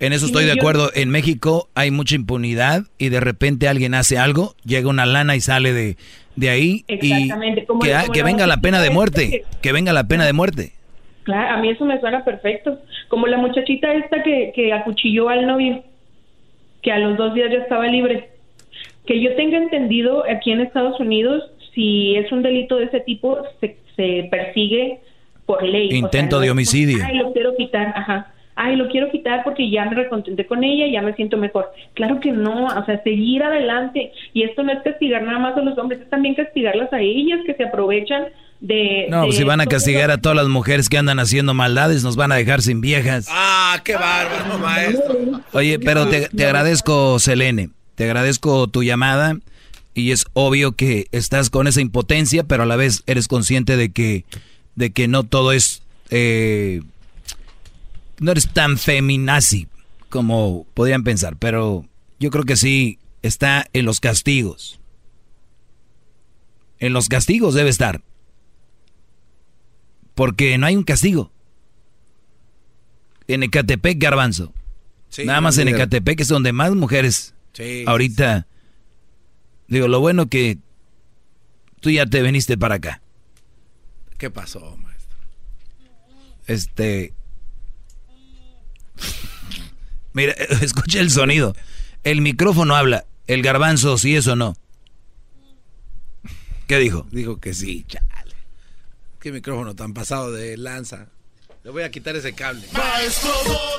[0.00, 0.90] En eso estoy de acuerdo.
[0.94, 5.42] En México hay mucha impunidad y de repente alguien hace algo, llega una lana y
[5.42, 5.98] sale de,
[6.36, 7.28] de ahí y que,
[8.14, 10.72] que venga la pena de muerte, que venga la pena de muerte.
[11.24, 12.78] Claro, a mí eso me suena perfecto.
[13.08, 15.82] Como la muchachita esta que, que acuchilló al novio,
[16.82, 18.30] que a los dos días ya estaba libre.
[19.06, 23.38] Que yo tenga entendido, aquí en Estados Unidos, si es un delito de ese tipo,
[23.60, 25.00] se, se persigue
[25.46, 25.90] por ley.
[25.92, 27.04] Intento de homicidio.
[27.04, 28.32] Ay, lo quiero quitar, ajá.
[28.54, 31.70] Ay, lo quiero quitar porque ya me recontenté con ella, ya me siento mejor.
[31.94, 34.12] Claro que no, o sea, seguir adelante.
[34.34, 37.40] Y esto no es castigar nada más a los hombres, es también castigarlas a ellas
[37.46, 38.26] que se aprovechan
[38.62, 39.06] de...
[39.10, 42.16] No, pues si van a castigar a todas las mujeres que andan haciendo maldades, nos
[42.16, 43.26] van a dejar sin viejas.
[43.28, 45.42] Ah, qué bárbaro, maestro.
[45.52, 49.36] Oye, pero te, te agradezco, Selene, te agradezco tu llamada
[49.94, 53.90] y es obvio que estás con esa impotencia, pero a la vez eres consciente de
[53.90, 54.24] que,
[54.76, 55.82] de que no todo es...
[56.10, 56.82] Eh,
[58.20, 59.66] no eres tan feminazi
[60.08, 61.84] como podrían pensar, pero
[62.20, 64.78] yo creo que sí está en los castigos.
[66.78, 68.00] En los castigos debe estar.
[70.14, 71.32] Porque no hay un castigo.
[73.28, 74.52] En Ecatepec, Garbanzo.
[75.24, 77.34] Nada más en Ecatepec es donde más mujeres
[77.86, 78.46] ahorita
[79.72, 80.58] Digo, lo bueno que
[81.80, 83.00] tú ya te veniste para acá.
[84.18, 85.16] ¿Qué pasó, maestro?
[86.46, 87.14] Este.
[90.12, 91.56] Mira, escucha el sonido.
[92.04, 93.06] El micrófono habla.
[93.26, 94.56] El garbanzo, sí es o no.
[96.66, 97.06] ¿Qué dijo?
[97.10, 98.31] Dijo que sí, chale.
[99.22, 101.06] Qué micrófono tan pasado de lanza.
[101.62, 102.66] Le voy a quitar ese cable.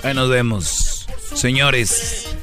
[0.02, 1.06] Ahí nos vemos.
[1.36, 2.34] Señores,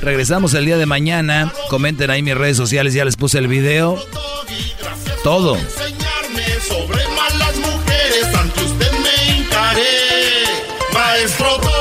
[0.00, 1.52] regresamos el día de mañana.
[1.68, 4.00] Comenten ahí mis redes sociales, ya les puse el video.
[5.24, 5.56] Todo.
[5.56, 10.44] sobre malas mujeres, ante usted me encaré.
[10.92, 11.77] Maestro